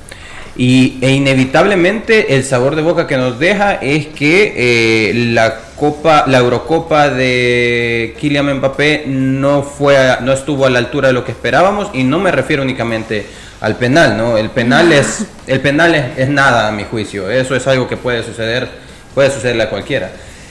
Y, 0.56 0.98
e 1.00 1.12
inevitablemente 1.12 2.34
el 2.34 2.44
sabor 2.44 2.74
de 2.74 2.82
boca 2.82 3.06
que 3.06 3.16
nos 3.16 3.38
deja 3.38 3.74
es 3.74 4.08
que 4.08 4.54
eh, 4.56 5.14
la 5.14 5.67
Copa, 5.78 6.24
la 6.26 6.38
Eurocopa 6.38 7.08
de 7.08 8.16
Kylian 8.20 8.54
Mbappé 8.54 9.04
no 9.06 9.62
fue, 9.62 9.96
no 10.22 10.32
estuvo 10.32 10.66
a 10.66 10.70
la 10.70 10.78
altura 10.78 11.08
de 11.08 11.14
lo 11.14 11.24
que 11.24 11.32
esperábamos 11.32 11.90
y 11.92 12.04
no 12.04 12.18
me 12.18 12.32
refiero 12.32 12.62
únicamente 12.62 13.26
al 13.60 13.76
penal, 13.76 14.16
¿no? 14.16 14.36
El 14.36 14.50
penal 14.50 14.92
es, 14.92 15.26
el 15.46 15.60
penal 15.60 15.94
es, 15.94 16.28
nada 16.28 16.68
a 16.68 16.72
mi 16.72 16.84
juicio. 16.84 17.30
Eso 17.30 17.54
es 17.54 17.66
algo 17.66 17.88
que 17.88 17.96
puede 17.96 18.22
suceder, 18.22 18.68
puede 19.14 19.30
sucederle 19.30 19.64
a 19.64 19.70
cualquiera. 19.70 20.10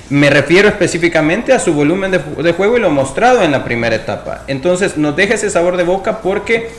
Me 0.10 0.30
refiero 0.30 0.70
específicamente 0.70 1.52
a 1.52 1.60
su 1.60 1.74
volumen 1.74 2.12
de, 2.12 2.20
de 2.20 2.54
juego 2.54 2.78
y 2.78 2.80
lo 2.80 2.90
mostrado 2.90 3.42
en 3.44 3.52
la 3.52 3.64
primera 3.64 3.96
etapa. 3.96 4.44
Entonces 4.48 4.98
nos 4.98 5.16
deja 5.16 5.34
ese 5.34 5.50
sabor 5.50 5.76
de 5.76 5.84
boca 5.84 6.22
porque 6.22 6.70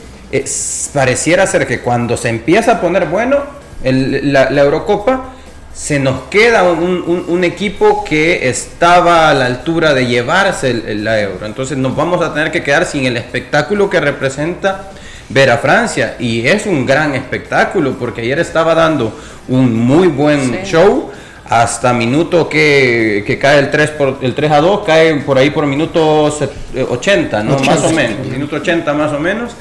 pareciera 0.93 1.47
ser 1.47 1.65
que 1.65 1.79
cuando 1.79 2.17
se 2.17 2.29
empieza 2.29 2.73
a 2.73 2.81
poner 2.81 3.05
bueno 3.05 3.37
la, 3.83 4.61
Eurocopa, 4.61 5.33
se 5.79 5.97
nos 5.97 6.23
queda 6.23 6.63
un, 6.63 7.43
equipo 7.45 8.03
que 8.03 8.49
estaba 8.49 9.29
a 9.29 9.33
la 9.33 9.45
altura 9.45 9.93
de 9.93 10.07
llevarse 10.07 10.73
la 10.95 11.21
Euro. 11.21 11.45
Entonces 11.45 11.77
nos 11.77 11.95
vamos 11.95 12.21
a 12.21 12.33
tener 12.33 12.51
que 12.51 12.61
quedar 12.63 12.85
sin 12.85 13.05
el 13.05 13.15
espectáculo 13.15 13.89
que 13.89 14.01
representa 14.01 14.91
ver 15.29 15.49
a 15.49 15.57
Francia. 15.57 16.17
Y 16.19 16.45
es 16.45 16.65
un 16.65 16.85
gran 16.85 17.15
espectáculo 17.15 17.95
porque 17.97 18.21
ayer 18.21 18.39
estaba 18.39 18.75
dando 18.75 19.17
un 19.47 19.73
muy 19.73 20.09
buen 20.09 20.63
show. 20.65 21.11
Hasta 21.47 21.93
minuto 21.93 22.49
que, 22.49 23.39
cae 23.41 23.59
el 23.59 23.71
3, 23.71 23.89
por, 23.91 24.19
el 24.21 24.35
3 24.35 24.51
a 24.51 24.59
2, 24.59 24.85
cae 24.85 25.15
por 25.21 25.37
ahí 25.37 25.49
por 25.49 25.65
minuto 25.65 26.25
80, 26.25 27.41
¿no? 27.41 27.57
Más 27.57 27.83
o 27.85 27.91
menos, 27.91 28.27
minuto 28.27 28.57
80 28.57 28.93
más 28.93 29.13
o 29.13 29.19
menos. 29.19 29.53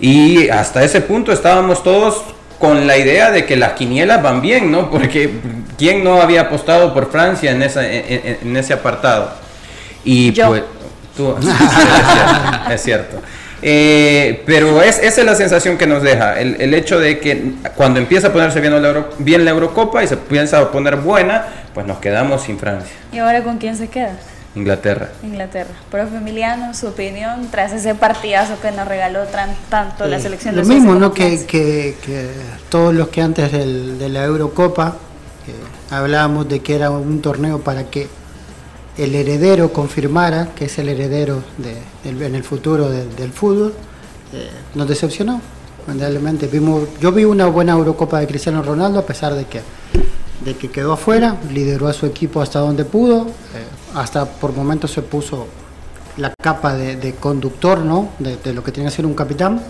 Y 0.00 0.50
hasta 0.50 0.84
ese 0.84 1.00
punto 1.00 1.32
estábamos 1.32 1.82
todos 1.82 2.22
con 2.62 2.86
la 2.86 2.96
idea 2.96 3.32
de 3.32 3.44
que 3.44 3.56
las 3.56 3.72
quinielas 3.72 4.22
van 4.22 4.40
bien, 4.40 4.70
¿no? 4.70 4.88
Porque 4.88 5.28
¿quién 5.82 6.04
no 6.04 6.22
había 6.22 6.42
apostado 6.42 6.94
por 6.94 7.10
Francia 7.10 7.50
en, 7.50 7.60
esa, 7.60 7.82
en, 7.84 8.56
ese 8.56 8.72
apartado? 8.72 9.32
Y 10.04 10.30
pues, 10.30 10.62
tú, 11.16 11.34
es 12.70 12.80
cierto. 12.80 13.20
Eh, 13.60 14.44
pero 14.46 14.80
es, 14.80 15.00
esa 15.00 15.22
es 15.22 15.26
la 15.26 15.34
sensación 15.34 15.76
que 15.76 15.88
nos 15.88 16.04
deja, 16.04 16.38
el, 16.38 16.60
el 16.60 16.72
hecho 16.74 17.00
de 17.00 17.18
que 17.18 17.54
cuando 17.74 17.98
empieza 17.98 18.28
a 18.28 18.32
ponerse 18.32 18.60
bien 18.60 18.80
la, 18.80 19.06
bien 19.18 19.44
la 19.44 19.50
Eurocopa 19.50 20.04
y 20.04 20.06
se 20.06 20.16
piensa 20.16 20.60
a 20.60 20.70
poner 20.70 20.98
buena, 20.98 21.46
pues 21.74 21.84
nos 21.84 21.98
quedamos 21.98 22.44
sin 22.44 22.60
Francia. 22.60 22.94
¿Y 23.12 23.18
ahora 23.18 23.42
con 23.42 23.58
quién 23.58 23.74
se 23.74 23.88
queda? 23.88 24.12
Inglaterra. 24.54 25.08
Inglaterra. 25.24 25.70
Profe 25.90 26.16
Emiliano, 26.16 26.74
su 26.74 26.86
opinión 26.86 27.48
tras 27.50 27.72
ese 27.72 27.96
partidazo 27.96 28.60
que 28.60 28.70
nos 28.70 28.86
regaló 28.86 29.24
tanto 29.68 30.06
la 30.06 30.20
selección 30.20 30.54
de 30.54 30.62
Lo 30.62 30.68
mismo, 30.68 30.94
¿no? 30.94 31.12
Que, 31.12 31.44
que, 31.44 31.96
todos 32.68 32.94
los 32.94 33.08
que 33.08 33.20
antes 33.20 33.50
de 33.50 34.08
la 34.08 34.24
Eurocopa 34.24 34.96
hablábamos 35.90 36.48
de 36.48 36.60
que 36.60 36.74
era 36.74 36.90
un 36.90 37.20
torneo 37.20 37.60
para 37.60 37.90
que 37.90 38.08
el 38.96 39.14
heredero 39.14 39.72
confirmara 39.72 40.50
que 40.54 40.66
es 40.66 40.78
el 40.78 40.88
heredero 40.88 41.42
de, 41.58 41.78
en 42.04 42.34
el 42.34 42.44
futuro 42.44 42.90
del 42.90 43.32
fútbol, 43.32 43.74
eh, 44.32 44.50
nos 44.74 44.88
decepcionó. 44.88 45.40
Vimos, 46.52 46.88
yo 47.00 47.10
vi 47.10 47.24
una 47.24 47.46
buena 47.46 47.72
Eurocopa 47.72 48.20
de 48.20 48.26
Cristiano 48.26 48.62
Ronaldo 48.62 49.00
a 49.00 49.06
pesar 49.06 49.34
de 49.34 49.46
que 49.46 49.60
de 50.44 50.56
que 50.56 50.70
quedó 50.70 50.92
afuera, 50.92 51.36
lideró 51.52 51.88
a 51.88 51.92
su 51.92 52.06
equipo 52.06 52.40
hasta 52.40 52.58
donde 52.58 52.84
pudo, 52.84 53.26
eh, 53.26 53.64
hasta 53.94 54.24
por 54.24 54.52
momentos 54.52 54.90
se 54.90 55.02
puso 55.02 55.46
la 56.16 56.32
capa 56.40 56.74
de, 56.74 57.14
conductor, 57.14 57.78
¿no? 57.78 58.08
De, 58.18 58.52
lo 58.52 58.62
que 58.62 58.72
tiene 58.72 58.90
que 58.90 58.96
ser 58.96 59.06
un 59.06 59.14
capitán. 59.14 59.62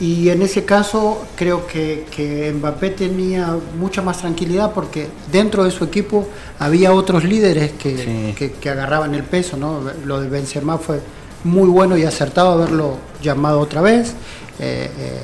Y 0.00 0.28
en 0.30 0.42
ese 0.42 0.64
caso 0.64 1.24
creo 1.36 1.66
que, 1.66 2.06
que, 2.10 2.52
Mbappé 2.52 2.90
tenía 2.90 3.56
mucha 3.78 4.02
más 4.02 4.18
tranquilidad 4.18 4.72
porque 4.72 5.08
dentro 5.30 5.64
de 5.64 5.70
su 5.70 5.84
equipo 5.84 6.26
había 6.58 6.92
otros 6.92 7.24
líderes 7.24 7.72
que, 7.72 8.34
que, 8.60 8.70
agarraban 8.70 9.14
el 9.14 9.22
peso, 9.24 9.56
¿no? 9.56 9.80
Lo 10.04 10.20
de 10.20 10.28
Benzema 10.28 10.78
fue 10.78 11.00
muy 11.44 11.68
bueno 11.68 11.96
y 11.96 12.04
acertado 12.04 12.52
haberlo 12.52 12.96
llamado 13.22 13.60
otra 13.60 13.82
vez. 13.82 14.14
Eh, 14.58 14.90
eh, 14.98 15.20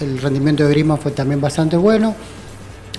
el 0.00 0.18
rendimiento 0.20 0.64
de 0.64 0.70
Grima 0.70 0.96
fue 0.96 1.12
también 1.12 1.40
bastante 1.40 1.76
bueno 1.76 2.14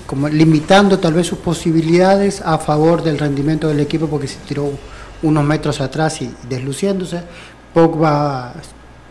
como 0.10 0.28
limitando 0.28 0.98
tal 0.98 1.14
vez 1.14 1.28
sus 1.28 1.38
posibilidades 1.38 2.42
a 2.42 2.58
favor 2.58 3.04
del 3.04 3.20
rendimiento 3.20 3.68
del 3.68 3.80
equipo 3.80 4.08
porque 4.08 4.28
se 4.28 4.40
tiró 4.40 4.72
unos 5.22 5.44
metros 5.44 5.82
atrás 5.82 6.20
y 6.24 6.34
desluciéndose. 6.50 7.22
Pogba 7.76 8.54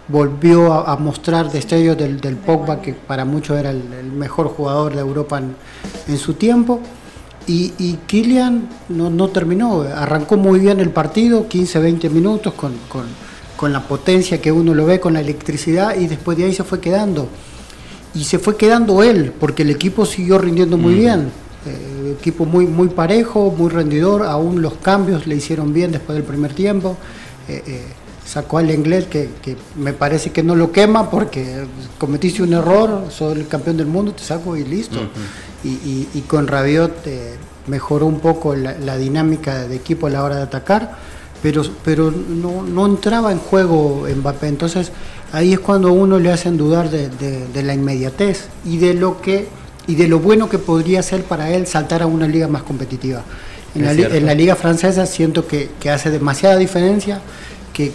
volvió 0.08 0.72
a, 0.72 0.96
mostrar 0.96 1.50
destellos 1.50 1.96
del, 1.96 2.20
del, 2.20 2.36
Pogba 2.36 2.80
que 2.80 2.94
para 2.94 3.24
muchos 3.24 3.58
era 3.58 3.70
el, 3.70 4.12
mejor 4.12 4.48
jugador 4.48 4.94
de 4.94 5.00
Europa 5.00 5.38
en, 5.38 6.18
su 6.18 6.34
tiempo. 6.34 6.80
Y, 7.46 7.72
y 7.78 7.98
Kylian 8.06 8.68
no, 8.90 9.28
terminó, 9.28 9.82
arrancó 9.82 10.36
muy 10.36 10.58
bien 10.58 10.80
el 10.80 10.90
partido, 10.90 11.48
15-20 11.48 12.10
minutos 12.10 12.52
con, 12.54 12.74
con 13.56 13.72
la 13.72 13.82
potencia 13.82 14.40
que 14.40 14.52
uno 14.52 14.74
lo 14.74 14.84
ve, 14.84 15.00
con 15.00 15.14
la 15.14 15.20
electricidad 15.20 15.96
y 15.96 16.06
después 16.06 16.36
de 16.36 16.44
ahí 16.44 16.52
se 16.52 16.64
fue 16.64 16.80
quedando 16.80 17.28
y 18.14 18.24
se 18.24 18.38
fue 18.38 18.56
quedando 18.56 19.02
él, 19.02 19.32
porque 19.38 19.62
el 19.62 19.70
equipo 19.70 20.06
siguió 20.06 20.38
rindiendo 20.38 20.76
muy 20.76 20.94
bien. 20.94 21.30
Eh, 21.66 22.14
equipo 22.18 22.46
muy, 22.46 22.66
muy 22.66 22.88
parejo, 22.88 23.54
muy 23.56 23.68
rendidor, 23.68 24.24
aún 24.24 24.62
los 24.62 24.74
cambios 24.74 25.26
le 25.26 25.36
hicieron 25.36 25.72
bien 25.72 25.92
después 25.92 26.16
del 26.16 26.24
primer 26.24 26.52
tiempo. 26.54 26.96
Eh, 27.48 27.62
eh, 27.66 27.84
sacó 28.28 28.58
al 28.58 28.70
inglés 28.70 29.06
que, 29.06 29.28
me 29.76 29.92
parece 29.92 30.30
que 30.30 30.42
no 30.42 30.54
lo 30.54 30.70
quema 30.70 31.10
porque 31.10 31.64
cometiste 31.96 32.42
un 32.42 32.52
error, 32.52 33.06
soy 33.10 33.40
el 33.40 33.48
campeón 33.48 33.78
del 33.78 33.86
mundo, 33.86 34.12
te 34.12 34.22
saco 34.22 34.56
y 34.56 34.64
listo. 34.64 34.98
y, 35.64 36.20
con 36.26 36.46
Rabiot 36.46 36.92
mejoró 37.66 38.06
un 38.06 38.20
poco 38.20 38.54
la, 38.54 38.96
dinámica 38.96 39.66
de 39.66 39.76
equipo 39.76 40.08
a 40.08 40.10
la 40.10 40.24
hora 40.24 40.36
de 40.36 40.42
atacar, 40.42 40.96
pero, 41.42 41.62
pero 41.84 42.10
no, 42.10 42.62
no 42.62 42.86
entraba 42.86 43.32
en 43.32 43.38
juego 43.38 44.06
Mbappé. 44.14 44.48
Entonces 44.48 44.92
ahí 45.32 45.52
es 45.52 45.60
cuando 45.60 45.92
uno 45.92 46.18
le 46.18 46.32
hacen 46.32 46.56
dudar 46.56 46.90
de, 46.90 47.62
la 47.62 47.74
inmediatez 47.74 48.48
y 48.64 48.78
de 48.78 48.94
lo 48.94 49.20
que 49.20 49.48
y 49.86 49.94
de 49.94 50.06
lo 50.06 50.18
bueno 50.18 50.50
que 50.50 50.58
podría 50.58 51.02
ser 51.02 51.22
para 51.22 51.50
él 51.50 51.66
saltar 51.66 52.02
a 52.02 52.06
una 52.06 52.28
liga 52.28 52.46
más 52.46 52.62
competitiva. 52.62 53.22
En, 53.74 54.26
la, 54.26 54.34
liga 54.34 54.54
francesa 54.54 55.06
siento 55.06 55.46
que, 55.46 55.70
hace 55.90 56.10
demasiada 56.10 56.58
diferencia, 56.58 57.22
que, 57.72 57.92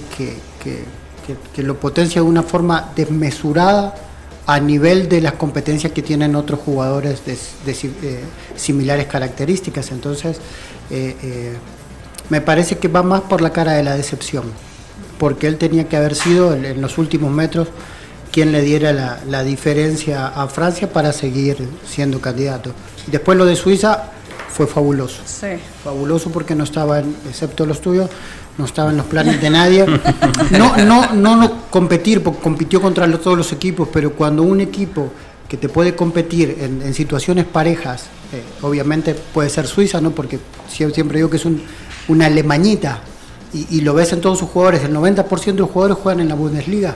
lo 1.58 1.80
potencia 1.80 2.22
de 2.22 2.28
una 2.28 2.44
forma 2.44 2.92
desmesurada 2.96 3.96
a 4.46 4.60
nivel 4.60 5.08
de 5.08 5.22
las 5.22 5.34
competencias 5.34 5.94
que 5.94 6.02
tienen 6.02 6.36
otros 6.36 6.60
jugadores 6.60 7.22
de, 7.26 7.34
eh, 7.72 8.20
similares 8.56 9.08
características. 9.08 9.92
Entonces, 9.92 10.38
eh, 10.90 11.16
eh, 11.24 11.54
me 12.30 12.42
parece 12.42 12.78
que 12.78 12.88
va 12.88 13.04
más 13.04 13.22
por 13.22 13.42
la 13.42 13.52
cara 13.52 13.74
de 13.74 13.84
la 13.84 13.96
decepción 13.96 14.44
porque 15.24 15.48
él 15.48 15.58
tenía 15.58 15.88
que 15.88 15.96
haber 15.96 16.16
sido 16.16 16.54
en 16.54 16.82
los 16.82 16.98
últimos 16.98 17.32
metros 17.32 17.70
quien 18.32 18.52
le 18.52 18.62
diera 18.62 19.20
la, 19.26 19.44
diferencia 19.44 20.28
a 20.28 20.48
Francia 20.48 20.92
para 20.92 21.14
seguir 21.14 21.70
siendo 21.88 22.20
candidato. 22.20 22.74
Después 23.08 23.38
lo 23.38 23.46
de 23.46 23.56
Suiza 23.56 24.06
fue 24.50 24.66
fabuloso. 24.66 25.22
Sí. 25.26 25.48
Fabuloso 25.84 26.32
porque 26.32 26.56
no 26.56 26.64
estaba, 26.64 27.04
excepto 27.30 27.66
los 27.66 27.80
tuyos, 27.80 28.10
no 28.58 28.66
estaba 28.66 28.92
en 28.92 28.98
los 28.98 29.06
planes 29.06 29.42
de 29.42 29.50
nadie. 29.50 29.86
No, 30.52 30.78
no, 30.78 31.14
no, 31.14 31.36
no 31.36 31.62
competir, 31.70 32.22
porque 32.22 32.42
compitió 32.42 32.82
contra 32.82 33.10
todos 33.18 33.38
los 33.38 33.52
equipos, 33.52 33.88
pero 33.92 34.14
cuando 34.14 34.44
un 34.44 34.62
equipo 34.62 35.12
que 35.48 35.58
te 35.58 35.70
puede 35.70 35.96
competir 35.96 36.58
en, 36.60 36.94
situaciones 36.94 37.46
parejas, 37.46 38.06
eh, 38.32 38.42
obviamente 38.62 39.14
puede 39.14 39.50
ser 39.50 39.68
Suiza, 39.68 40.02
¿no? 40.02 40.12
Porque 40.12 40.40
siempre 40.68 41.18
digo 41.18 41.30
que 41.30 41.38
es 41.38 41.46
un, 41.46 41.62
una 42.08 42.28
alemañita, 42.28 43.02
y, 43.54 43.82
lo 43.82 43.94
ves 43.94 44.12
en 44.14 44.22
todos 44.22 44.40
sus 44.40 44.50
jugadores, 44.50 44.84
el 44.84 44.96
90% 44.96 45.46
de 45.46 45.54
los 45.54 45.70
jugadores 45.70 45.98
juegan 46.02 46.22
en 46.22 46.30
la 46.30 46.36
Bundesliga. 46.36 46.96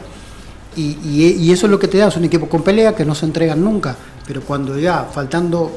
Y, 0.76 1.52
eso 1.52 1.68
es 1.68 1.72
lo 1.72 1.80
que 1.80 1.88
te 1.88 1.98
da, 1.98 2.08
es 2.08 2.18
un 2.18 2.26
equipo 2.26 2.50
con 2.50 2.64
pelea 2.64 2.96
que 2.96 3.06
no 3.06 3.16
se 3.16 3.26
entregan 3.26 3.64
nunca, 3.64 3.96
pero 4.26 4.42
cuando 4.42 4.78
ya 4.78 5.04
faltando 5.06 5.72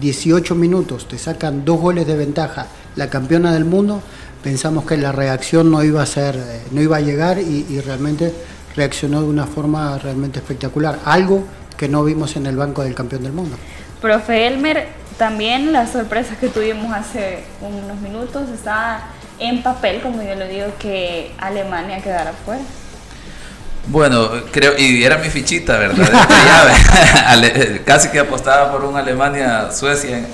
18 0.00 0.54
minutos 0.54 1.06
te 1.06 1.18
sacan 1.18 1.64
dos 1.64 1.80
goles 1.80 2.06
de 2.06 2.16
ventaja 2.16 2.66
la 2.96 3.08
campeona 3.10 3.52
del 3.52 3.64
mundo, 3.64 4.02
pensamos 4.44 4.84
que 4.84 4.98
la 4.98 5.10
reacción 5.10 5.70
no 5.70 5.82
iba 5.82 6.02
a 6.02 6.06
ser, 6.06 6.36
eh, 6.36 6.60
no 6.70 6.82
iba 6.82 6.98
a 6.98 7.00
llegar 7.00 7.38
y, 7.38 7.80
realmente 7.80 8.32
reaccionó 8.76 9.22
de 9.22 9.28
una 9.28 9.46
forma 9.46 9.98
realmente 9.98 10.40
espectacular, 10.40 10.98
algo 11.06 11.44
que 11.78 11.88
no 11.88 12.04
vimos 12.04 12.36
en 12.36 12.44
el 12.46 12.56
banco 12.56 12.82
del 12.82 12.94
campeón 12.94 13.22
del 13.22 13.32
mundo. 13.32 13.56
Profe 14.02 14.46
Elmer, 14.46 14.88
también 15.16 15.72
la 15.72 15.86
sorpresa 15.86 16.36
que 16.38 16.48
tuvimos 16.48 16.92
hace 16.92 17.44
unos 17.60 17.98
minutos 18.00 18.50
está 18.50 19.04
en 19.38 19.62
papel, 19.62 20.02
como 20.02 20.22
yo 20.22 20.34
lo 20.34 20.46
digo, 20.46 20.66
que 20.78 21.32
Alemania 21.38 22.02
quedara 22.02 22.32
fuera. 22.44 22.62
Bueno, 23.86 24.28
creo, 24.50 24.76
y 24.76 25.04
era 25.04 25.18
mi 25.18 25.30
fichita, 25.30 25.78
¿verdad? 25.78 26.04
Esta 26.04 26.44
llave. 27.24 27.82
Casi 27.86 28.08
que 28.08 28.18
apostaba 28.18 28.72
por 28.72 28.84
un 28.84 28.96
Alemania-Suecia 28.96 30.18
en, 30.18 30.26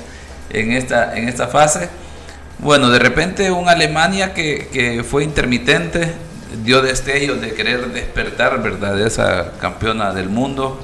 en, 0.50 0.72
esta, 0.72 1.16
en 1.16 1.28
esta 1.28 1.46
fase. 1.46 1.90
Bueno, 2.62 2.90
de 2.90 2.98
repente 2.98 3.50
un 3.50 3.70
Alemania 3.70 4.34
que, 4.34 4.68
que 4.70 5.02
fue 5.02 5.24
intermitente, 5.24 6.12
dio 6.62 6.82
destellos 6.82 7.40
de 7.40 7.54
querer 7.54 7.90
despertar, 7.90 8.62
¿verdad? 8.62 8.96
De 8.96 9.06
esa 9.06 9.52
campeona 9.58 10.12
del 10.12 10.28
mundo. 10.28 10.78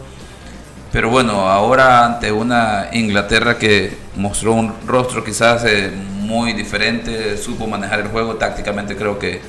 Pero 0.90 1.10
bueno, 1.10 1.50
ahora 1.50 2.06
ante 2.06 2.32
una 2.32 2.88
Inglaterra 2.94 3.58
que 3.58 3.92
mostró 4.14 4.54
un 4.54 4.72
rostro 4.86 5.22
quizás 5.22 5.66
eh, 5.66 5.90
muy 5.90 6.54
diferente, 6.54 7.36
supo 7.36 7.66
manejar 7.66 8.00
el 8.00 8.08
juego 8.08 8.36
tácticamente, 8.36 8.96
creo 8.96 9.18
que 9.18 9.42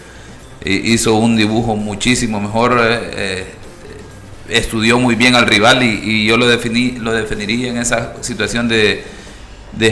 hizo 0.65 1.15
un 1.15 1.37
dibujo 1.37 1.77
muchísimo 1.77 2.41
mejor, 2.41 2.77
eh, 2.81 2.99
eh, 3.13 3.45
estudió 4.49 4.99
muy 4.99 5.15
bien 5.15 5.35
al 5.35 5.47
rival 5.47 5.81
y, 5.81 6.25
yo 6.25 6.35
lo, 6.35 6.45
definí, 6.45 6.97
lo 6.99 7.13
definiría 7.13 7.69
en 7.69 7.77
esa 7.77 8.15
situación 8.21 8.67
de, 8.67 9.05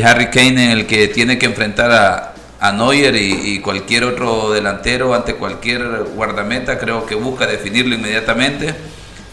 Harry 0.04 0.28
Kane 0.28 0.66
en 0.66 0.72
el 0.72 0.88
que 0.88 1.08
tiene 1.08 1.38
que 1.38 1.46
enfrentar 1.46 1.92
a, 1.92 2.34
a 2.60 2.72
Neuer 2.72 3.16
y, 3.16 3.60
cualquier 3.60 4.04
otro 4.06 4.52
delantero 4.52 5.14
ante 5.14 5.36
cualquier 5.36 6.06
guardameta, 6.16 6.80
creo 6.80 7.06
que 7.06 7.16
busca 7.16 7.48
definirlo 7.48 7.96
inmediatamente. 7.96 8.74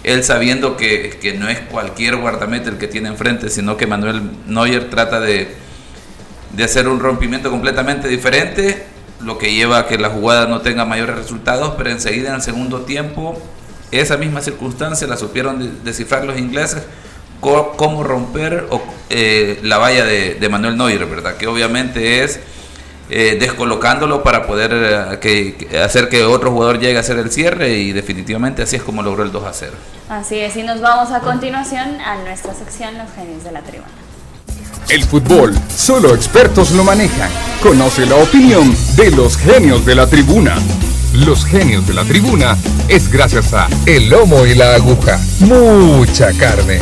Él 0.04 0.24
sabiendo 0.24 0.76
que, 0.76 1.18
que 1.20 1.34
no 1.34 1.48
es 1.48 1.60
cualquier 1.60 2.16
guardameta 2.16 2.70
el 2.70 2.78
que 2.78 2.88
tiene 2.88 3.08
enfrente, 3.08 3.50
sino 3.50 3.76
que 3.76 3.86
Manuel 3.86 4.22
Neuer 4.46 4.90
trata 4.90 5.20
de, 5.20 5.54
de 6.52 6.64
hacer 6.64 6.88
un 6.88 7.00
rompimiento 7.00 7.50
completamente 7.50 8.08
diferente 8.08 8.86
lo 9.24 9.38
que 9.38 9.52
lleva 9.54 9.78
a 9.78 9.86
que 9.86 9.98
la 9.98 10.10
jugada 10.10 10.46
no 10.46 10.60
tenga 10.60 10.84
mayores 10.84 11.16
resultados, 11.16 11.74
pero 11.76 11.90
enseguida 11.90 12.30
en 12.30 12.36
el 12.36 12.42
segundo 12.42 12.82
tiempo 12.82 13.40
esa 13.90 14.16
misma 14.16 14.40
circunstancia 14.40 15.06
la 15.06 15.16
supieron 15.16 15.84
descifrar 15.84 16.24
los 16.24 16.38
ingleses, 16.38 16.82
cómo 17.42 18.04
romper 18.04 18.68
eh, 19.10 19.58
la 19.62 19.78
valla 19.78 20.04
de, 20.04 20.48
Manuel 20.48 20.76
Neuer, 20.76 21.04
¿verdad? 21.06 21.36
Que 21.36 21.48
obviamente 21.48 22.22
es 22.22 22.40
eh, 23.10 23.36
descolocándolo 23.38 24.22
para 24.22 24.46
poder 24.46 24.70
eh, 25.20 25.78
hacer 25.84 26.08
que 26.08 26.24
otro 26.24 26.52
jugador 26.52 26.78
llegue 26.78 26.96
a 26.96 27.00
hacer 27.00 27.18
el 27.18 27.30
cierre 27.30 27.72
y 27.72 27.92
definitivamente 27.92 28.62
así 28.62 28.76
es 28.76 28.82
como 28.82 29.02
logró 29.02 29.24
el 29.24 29.32
2 29.32 29.44
a 29.44 29.52
0. 29.52 29.72
Así 30.08 30.38
es, 30.38 30.56
y 30.56 30.62
nos 30.62 30.80
vamos 30.80 31.10
a 31.10 31.20
continuación 31.20 32.00
a 32.00 32.16
nuestra 32.22 32.54
sección 32.54 32.96
Los 32.96 33.12
Genios 33.12 33.44
de 33.44 33.52
la 33.52 33.60
Tribuna. 33.60 33.90
El 34.88 35.04
fútbol, 35.04 35.54
solo 35.74 36.14
expertos 36.14 36.70
lo 36.72 36.84
manejan. 36.84 37.30
Conoce 37.62 38.06
la 38.06 38.16
opinión 38.16 38.74
de 38.96 39.10
los 39.10 39.36
genios 39.36 39.84
de 39.86 39.94
la 39.94 40.06
tribuna. 40.06 40.56
Los 41.14 41.44
genios 41.44 41.86
de 41.86 41.94
la 41.94 42.04
tribuna 42.04 42.56
es 42.88 43.10
gracias 43.10 43.54
a 43.54 43.68
El 43.86 44.10
Lomo 44.10 44.44
y 44.44 44.54
la 44.54 44.74
Aguja. 44.74 45.18
Mucha 45.40 46.32
carne. 46.32 46.80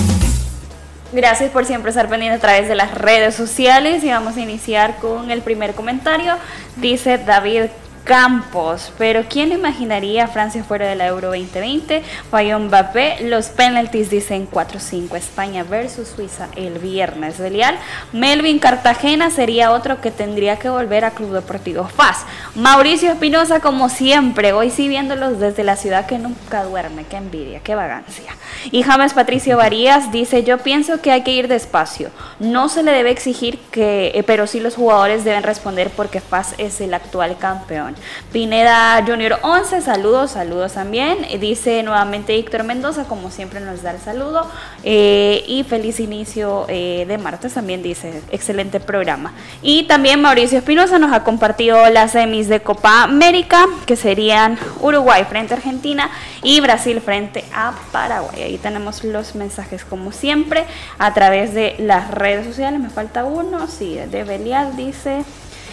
Gracias 1.12 1.50
por 1.50 1.64
siempre 1.64 1.90
estar 1.90 2.08
pendiente 2.08 2.36
a 2.36 2.40
través 2.40 2.68
de 2.68 2.76
las 2.76 2.94
redes 2.94 3.34
sociales 3.34 4.04
y 4.04 4.10
vamos 4.10 4.36
a 4.36 4.40
iniciar 4.40 4.98
con 4.98 5.32
el 5.32 5.42
primer 5.42 5.74
comentario. 5.74 6.36
Dice 6.76 7.18
David 7.18 7.62
Campos, 8.04 8.92
pero 8.98 9.24
¿quién 9.28 9.52
imaginaría 9.52 10.26
Francia 10.26 10.64
fuera 10.64 10.88
de 10.88 10.96
la 10.96 11.06
Euro 11.06 11.28
2020? 11.28 12.02
Falló 12.30 12.58
Mbappé, 12.58 13.18
los 13.28 13.50
penalties 13.50 14.10
dicen 14.10 14.48
4-5, 14.50 15.16
España 15.16 15.62
versus 15.62 16.08
Suiza 16.08 16.48
el 16.56 16.78
viernes. 16.78 17.38
Belial, 17.38 17.78
Melvin 18.12 18.58
Cartagena 18.58 19.30
sería 19.30 19.70
otro 19.70 20.00
que 20.00 20.10
tendría 20.10 20.58
que 20.58 20.68
volver 20.68 21.04
a 21.04 21.12
Club 21.12 21.32
Deportivo 21.32 21.84
FAS. 21.84 22.24
Mauricio 22.54 23.12
Espinosa, 23.12 23.60
como 23.60 23.88
siempre, 23.88 24.52
hoy 24.52 24.70
sí 24.70 24.88
viéndolos 24.88 25.38
desde 25.38 25.62
la 25.62 25.76
ciudad 25.76 26.06
que 26.06 26.18
nunca 26.18 26.64
duerme, 26.64 27.04
qué 27.04 27.16
envidia, 27.16 27.60
qué 27.60 27.74
vagancia. 27.74 28.34
Y 28.72 28.82
James 28.82 29.14
Patricio 29.14 29.56
Varías 29.56 30.10
dice, 30.10 30.42
yo 30.42 30.58
pienso 30.58 31.00
que 31.00 31.12
hay 31.12 31.22
que 31.22 31.32
ir 31.32 31.48
despacio, 31.48 32.10
no 32.38 32.68
se 32.68 32.82
le 32.82 32.92
debe 32.92 33.10
exigir 33.10 33.58
que, 33.70 34.12
eh, 34.14 34.22
pero 34.22 34.46
sí 34.46 34.58
los 34.58 34.74
jugadores 34.74 35.24
deben 35.24 35.42
responder 35.42 35.90
porque 35.90 36.20
FAS 36.20 36.54
es 36.58 36.80
el 36.80 36.94
actual 36.94 37.36
campeón. 37.38 37.89
Pineda 38.32 39.02
Junior 39.06 39.38
11, 39.42 39.80
saludos, 39.80 40.32
saludos 40.32 40.74
también. 40.74 41.26
Dice 41.40 41.82
nuevamente 41.82 42.34
Víctor 42.34 42.64
Mendoza, 42.64 43.04
como 43.04 43.30
siempre 43.30 43.60
nos 43.60 43.82
da 43.82 43.92
el 43.92 44.00
saludo. 44.00 44.46
Eh, 44.84 45.44
y 45.46 45.64
feliz 45.64 46.00
inicio 46.00 46.66
eh, 46.68 47.04
de 47.06 47.18
martes 47.18 47.54
también 47.54 47.82
dice, 47.82 48.22
excelente 48.30 48.80
programa. 48.80 49.32
Y 49.62 49.84
también 49.84 50.20
Mauricio 50.20 50.58
Espinosa 50.58 50.98
nos 50.98 51.12
ha 51.12 51.24
compartido 51.24 51.88
las 51.90 52.12
semis 52.12 52.48
de 52.48 52.60
Copa 52.60 53.02
América, 53.02 53.66
que 53.86 53.96
serían 53.96 54.58
Uruguay 54.80 55.24
frente 55.28 55.54
a 55.54 55.56
Argentina 55.56 56.10
y 56.42 56.60
Brasil 56.60 57.00
frente 57.00 57.44
a 57.54 57.72
Paraguay. 57.92 58.42
Ahí 58.42 58.58
tenemos 58.58 59.04
los 59.04 59.34
mensajes 59.34 59.84
como 59.84 60.12
siempre 60.12 60.64
a 60.98 61.12
través 61.14 61.54
de 61.54 61.76
las 61.78 62.10
redes 62.10 62.46
sociales. 62.46 62.80
Me 62.80 62.90
falta 62.90 63.24
uno, 63.24 63.66
sí, 63.66 63.96
de 63.96 64.24
Belial 64.24 64.76
dice... 64.76 65.24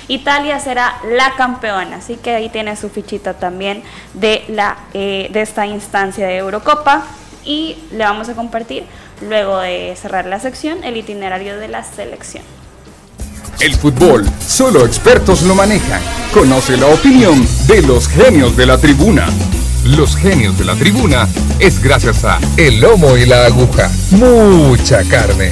Italia 0.07 0.59
será 0.59 0.97
la 1.11 1.35
campeona, 1.35 1.97
así 1.97 2.15
que 2.15 2.31
ahí 2.31 2.49
tiene 2.49 2.75
su 2.75 2.89
fichita 2.89 3.33
también 3.33 3.83
de, 4.13 4.43
la, 4.47 4.77
eh, 4.93 5.29
de 5.31 5.41
esta 5.41 5.65
instancia 5.65 6.25
de 6.27 6.37
Eurocopa 6.37 7.03
y 7.43 7.77
le 7.91 8.03
vamos 8.03 8.29
a 8.29 8.33
compartir 8.33 8.83
luego 9.21 9.59
de 9.59 9.95
cerrar 9.99 10.25
la 10.25 10.39
sección 10.39 10.83
el 10.83 10.97
itinerario 10.97 11.57
de 11.57 11.67
la 11.67 11.83
selección. 11.83 12.43
El 13.59 13.73
fútbol, 13.73 14.23
solo 14.45 14.85
expertos 14.85 15.41
lo 15.41 15.55
manejan. 15.55 15.99
Conoce 16.31 16.77
la 16.77 16.85
opinión 16.87 17.43
de 17.65 17.81
los 17.81 18.07
genios 18.07 18.55
de 18.55 18.67
la 18.67 18.77
tribuna. 18.77 19.27
Los 19.83 20.15
genios 20.15 20.59
de 20.59 20.65
la 20.65 20.75
tribuna 20.75 21.27
es 21.59 21.81
gracias 21.81 22.23
a 22.23 22.39
El 22.55 22.79
Lomo 22.79 23.17
y 23.17 23.25
la 23.25 23.45
Aguja. 23.45 23.89
Mucha 24.11 25.03
carne. 25.05 25.49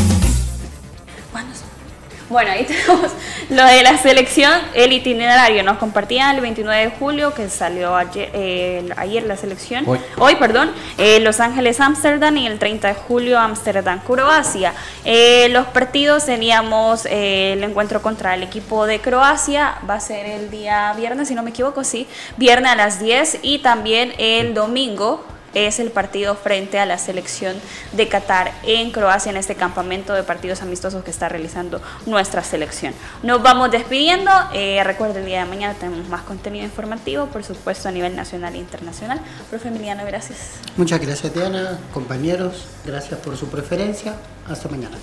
Bueno, 2.30 2.52
ahí 2.52 2.66
tenemos 2.66 3.12
lo 3.50 3.66
de 3.66 3.84
la 3.84 3.98
selección, 3.98 4.52
el 4.74 4.94
itinerario. 4.94 5.64
Nos 5.64 5.78
compartían 5.78 6.36
el 6.36 6.42
29 6.42 6.86
de 6.86 6.90
julio, 6.98 7.34
que 7.34 7.50
salió 7.50 7.96
ayer, 7.96 8.30
eh, 8.34 8.90
ayer 8.98 9.24
la 9.24 9.38
selección. 9.38 9.86
Hoy, 10.18 10.36
perdón. 10.36 10.72
Eh, 10.98 11.20
Los 11.20 11.40
Ángeles, 11.40 11.80
Ámsterdam 11.80 12.38
y 12.38 12.48
el 12.48 12.60
30 12.60 12.88
de 12.90 12.94
julio, 12.96 13.40
Ámsterdam, 13.40 14.00
Croacia. 14.00 14.74
Eh, 15.04 15.50
los 15.50 15.68
partidos 15.68 16.26
teníamos 16.26 17.06
el 17.06 17.64
encuentro 17.64 18.02
contra 18.02 18.34
el 18.34 18.44
equipo 18.44 18.86
de 18.86 19.00
Croacia. 19.00 19.76
Va 19.90 19.96
a 19.96 20.00
ser 20.00 20.26
el 20.26 20.50
día 20.50 20.94
viernes, 20.98 21.28
si 21.28 21.36
no 21.36 21.44
me 21.44 21.52
equivoco, 21.52 21.84
sí. 21.84 22.08
Viernes 22.38 22.72
a 22.72 22.76
las 22.76 23.00
10 23.00 23.40
y 23.42 23.60
también 23.60 24.14
el 24.18 24.54
domingo 24.54 25.24
es 25.56 25.80
el 25.80 25.90
partido 25.90 26.36
frente 26.36 26.78
a 26.78 26.86
la 26.86 27.00
selección 27.00 27.56
de 27.94 28.08
Qatar 28.08 28.54
en 28.64 28.92
Croacia 28.92 29.32
en 29.32 29.38
este 29.38 29.56
campamento 29.56 30.14
de 30.14 30.22
partidos 30.22 30.62
amistosos 30.62 31.04
que 31.04 31.12
está 31.12 31.30
realizando 31.30 31.82
nuestra 32.06 32.44
selección. 32.44 32.94
Nos 33.24 33.42
vamos 33.42 33.72
despidiendo. 33.72 34.32
Eh, 34.54 34.84
recuerden, 34.84 35.24
el 35.24 35.26
día 35.26 35.40
de 35.40 35.50
mañana 35.50 35.74
tenemos 35.74 36.08
más 36.10 36.22
contenido 36.22 36.66
informativo, 36.66 37.28
por 37.28 37.44
supuesto, 37.44 37.90
a 37.90 37.92
nivel 37.92 38.16
nacional 38.16 38.54
e 38.56 38.60
internacional. 38.60 39.20
Profe 39.50 39.70
Emiliano, 39.70 40.06
gracias. 40.06 40.60
Muchas 40.78 41.00
gracias, 41.00 41.34
Diana, 41.34 41.80
compañeros. 41.94 42.66
Gracias 42.86 43.20
por 43.22 43.38
su 43.38 43.48
preferencia. 43.48 44.16
Hasta 44.48 44.70
mañana. 44.70 44.98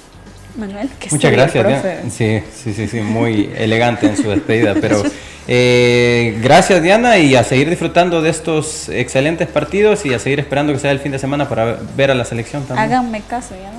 Manuel, 0.57 0.89
que 0.99 1.09
Muchas 1.11 1.33
gracias, 1.33 1.67
Diana. 1.67 2.11
Sí, 2.11 2.43
sí, 2.55 2.75
sí, 2.75 2.89
sí, 2.89 3.01
muy 3.01 3.51
elegante 3.57 4.07
en 4.07 4.17
su 4.17 4.29
despedida, 4.29 4.75
pero 4.81 5.03
eh, 5.49 6.39
gracias 6.41 6.81
Diana 6.83 7.19
y 7.19 7.35
a 7.35 7.43
seguir 7.43 7.69
disfrutando 7.69 8.23
de 8.23 8.31
estos 8.31 8.89
excelentes 8.89 9.49
partidos 9.49 10.07
y 10.07 10.15
a 10.15 10.21
seguir 10.21 10.39
esperando 10.39 10.73
que 10.73 10.79
sea 10.79 10.93
el 10.93 11.01
fin 11.01 11.11
de 11.11 11.19
semana 11.19 11.49
para 11.49 11.79
ver 11.97 12.11
a 12.11 12.15
la 12.15 12.25
selección 12.25 12.65
también. 12.65 12.93
Háganme 12.93 13.23
caso, 13.23 13.55
ya 13.61 13.73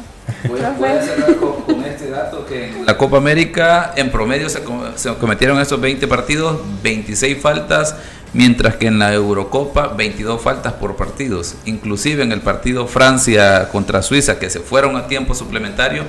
Voy, 0.47 0.59
a 0.59 1.01
cerrar 1.01 1.35
con, 1.35 1.83
este 1.85 2.09
dato 2.09 2.45
que 2.45 2.69
en 2.69 2.85
la 2.85 2.97
Copa 2.97 3.17
América 3.17 3.93
en 3.95 4.11
promedio 4.11 4.49
se, 4.49 4.59
se 4.95 5.13
cometieron 5.15 5.59
esos 5.59 5.79
20 5.79 6.05
partidos, 6.07 6.59
26 6.81 7.37
faltas, 7.37 7.95
mientras 8.33 8.75
que 8.75 8.87
en 8.87 8.99
la 8.99 9.13
Eurocopa 9.13 9.87
22 9.87 10.41
faltas 10.41 10.73
por 10.73 10.97
partidos. 10.97 11.55
Inclusive 11.65 12.23
en 12.23 12.31
el 12.31 12.41
partido 12.41 12.87
Francia 12.87 13.69
contra 13.71 14.01
Suiza, 14.01 14.37
que 14.37 14.49
se 14.49 14.59
fueron 14.59 14.97
a 14.97 15.07
tiempo 15.07 15.33
suplementario, 15.33 16.03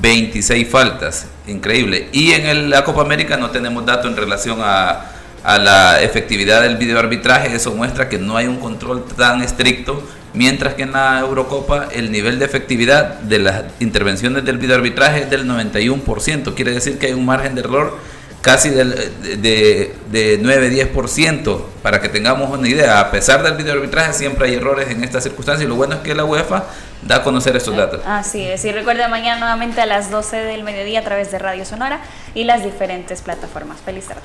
26 0.00 0.68
faltas, 0.68 1.26
increíble. 1.46 2.08
Y 2.12 2.32
en 2.32 2.70
la 2.70 2.84
Copa 2.84 3.02
América 3.02 3.36
no 3.36 3.50
tenemos 3.50 3.84
datos 3.84 4.10
en 4.10 4.16
relación 4.16 4.58
a, 4.60 5.06
la 5.42 6.02
efectividad 6.02 6.60
del 6.60 6.76
videoarbitraje, 6.76 7.56
eso 7.56 7.72
muestra 7.72 8.10
que 8.10 8.18
no 8.18 8.36
hay 8.36 8.46
un 8.46 8.58
control 8.58 9.06
tan 9.16 9.40
estricto, 9.40 10.06
mientras 10.34 10.74
que 10.74 10.82
en 10.82 10.92
la 10.92 11.20
Eurocopa 11.20 11.88
el 11.92 12.12
nivel 12.12 12.38
de 12.38 12.44
efectividad 12.44 13.20
de 13.20 13.38
las 13.38 13.64
intervenciones 13.80 14.44
del 14.44 14.58
videoarbitraje 14.58 15.22
es 15.22 15.30
del 15.30 15.48
91%, 15.48 16.54
quiere 16.54 16.72
decir 16.72 16.98
que 16.98 17.06
hay 17.06 17.12
un 17.14 17.24
margen 17.24 17.54
de 17.54 17.62
error 17.62 17.96
casi 18.40 18.70
del, 18.70 18.94
de, 19.40 19.94
de 20.10 20.40
9-10%, 20.42 21.62
para 21.82 22.00
que 22.00 22.08
tengamos 22.08 22.50
una 22.50 22.68
idea. 22.68 23.00
A 23.00 23.10
pesar 23.10 23.42
del 23.42 23.54
videoarbitraje, 23.54 24.12
siempre 24.12 24.48
hay 24.48 24.54
errores 24.54 24.90
en 24.90 25.04
estas 25.04 25.22
circunstancias 25.24 25.66
y 25.66 25.68
lo 25.68 25.76
bueno 25.76 25.96
es 25.96 26.00
que 26.00 26.14
la 26.14 26.24
UEFA 26.24 26.64
da 27.02 27.16
a 27.16 27.22
conocer 27.22 27.56
estos 27.56 27.76
datos. 27.76 28.00
Así 28.06 28.42
es, 28.42 28.64
y 28.64 28.72
recuerda 28.72 29.08
mañana 29.08 29.40
nuevamente 29.40 29.80
a 29.80 29.86
las 29.86 30.10
12 30.10 30.36
del 30.36 30.62
mediodía 30.62 31.00
a 31.00 31.04
través 31.04 31.30
de 31.30 31.38
Radio 31.38 31.64
Sonora 31.64 32.00
y 32.34 32.44
las 32.44 32.62
diferentes 32.62 33.22
plataformas. 33.22 33.78
Feliz 33.84 34.06
tarde. 34.06 34.22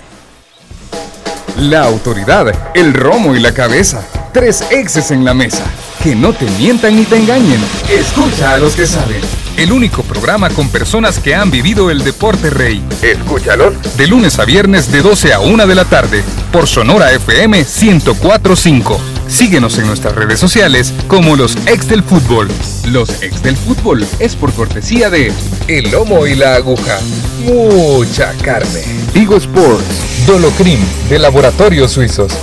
La 1.58 1.84
autoridad, 1.84 2.54
el 2.74 2.94
romo 2.94 3.36
y 3.36 3.40
la 3.40 3.54
cabeza 3.54 4.06
tres 4.36 4.66
exes 4.70 5.12
en 5.12 5.24
la 5.24 5.34
mesa. 5.34 5.64
Que 6.04 6.14
no 6.14 6.34
te 6.34 6.46
mientan 6.60 6.94
ni 6.98 7.06
te 7.06 7.16
engañen. 7.16 7.64
Escucha 7.90 8.52
a 8.52 8.58
los 8.58 8.76
que 8.76 8.86
saben. 8.86 9.45
El 9.58 9.72
único 9.72 10.04
programa 10.04 10.50
con 10.50 10.68
personas 10.68 11.20
que 11.20 11.34
han 11.34 11.50
vivido 11.50 11.90
el 11.90 12.04
deporte 12.04 12.50
rey. 12.50 12.84
Escúchalos. 13.02 13.74
De 13.96 14.06
lunes 14.06 14.38
a 14.38 14.44
viernes 14.44 14.92
de 14.92 15.02
12 15.02 15.34
a 15.34 15.40
1 15.40 15.66
de 15.66 15.76
la 15.76 15.86
tarde. 15.86 16.24
Por 16.52 16.68
Sonora 16.68 17.14
FM 17.14 17.60
1045. 17.60 19.00
Síguenos 19.30 19.78
en 19.78 19.88
nuestras 19.88 20.14
redes 20.14 20.42
sociales 20.42 20.94
como 21.08 21.38
los 21.38 21.56
ex 21.68 21.88
del 21.88 22.04
fútbol. 22.04 22.50
Los 22.86 23.24
ex 23.24 23.42
del 23.44 23.56
fútbol 23.56 24.06
es 24.20 24.36
por 24.36 24.52
cortesía 24.52 25.10
de 25.10 25.32
El 25.70 25.90
Lomo 25.90 26.28
y 26.28 26.36
la 26.36 26.56
Aguja. 26.56 27.00
Mucha 27.46 28.34
carne. 28.44 28.84
Vigo 29.14 29.38
Sports. 29.38 30.26
Dolocrim 30.28 30.80
de 31.10 31.18
Laboratorios 31.18 31.92
Suizos. 31.92 32.34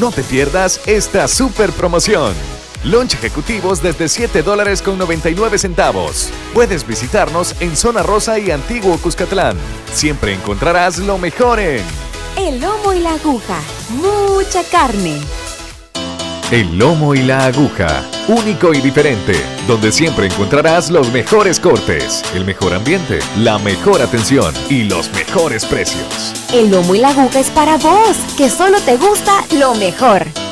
No 0.00 0.10
te 0.12 0.22
pierdas 0.22 0.80
esta 0.86 1.28
super 1.28 1.72
promoción. 1.72 2.32
Lunch 2.84 3.14
ejecutivos 3.14 3.82
desde 3.82 4.08
7 4.08 4.42
dólares 4.42 4.82
con 4.82 4.98
99 4.98 5.56
centavos. 5.58 6.30
Puedes 6.52 6.86
visitarnos 6.86 7.54
en 7.60 7.76
Zona 7.76 8.02
Rosa 8.02 8.38
y 8.38 8.50
Antiguo 8.50 8.98
Cuscatlán. 8.98 9.56
Siempre 9.92 10.34
encontrarás 10.34 10.98
lo 10.98 11.16
mejor 11.16 11.60
en 11.60 11.82
El 12.36 12.60
lomo 12.60 12.92
y 12.92 13.00
la 13.00 13.14
aguja. 13.14 13.58
Mucha 13.88 14.62
carne. 14.64 15.18
El 16.50 16.78
Lomo 16.78 17.14
y 17.14 17.22
la 17.22 17.46
Aguja. 17.46 18.04
Único 18.28 18.74
y 18.74 18.80
diferente, 18.80 19.34
donde 19.66 19.90
siempre 19.90 20.26
encontrarás 20.26 20.90
los 20.90 21.10
mejores 21.10 21.58
cortes, 21.58 22.22
el 22.34 22.44
mejor 22.44 22.74
ambiente, 22.74 23.18
la 23.38 23.58
mejor 23.58 24.02
atención 24.02 24.54
y 24.68 24.84
los 24.84 25.10
mejores 25.14 25.64
precios. 25.64 26.34
El 26.52 26.70
lomo 26.70 26.94
y 26.94 26.98
la 26.98 27.08
aguja 27.08 27.40
es 27.40 27.48
para 27.48 27.78
vos, 27.78 28.16
que 28.36 28.50
solo 28.50 28.78
te 28.82 28.98
gusta 28.98 29.32
lo 29.58 29.74
mejor. 29.74 30.43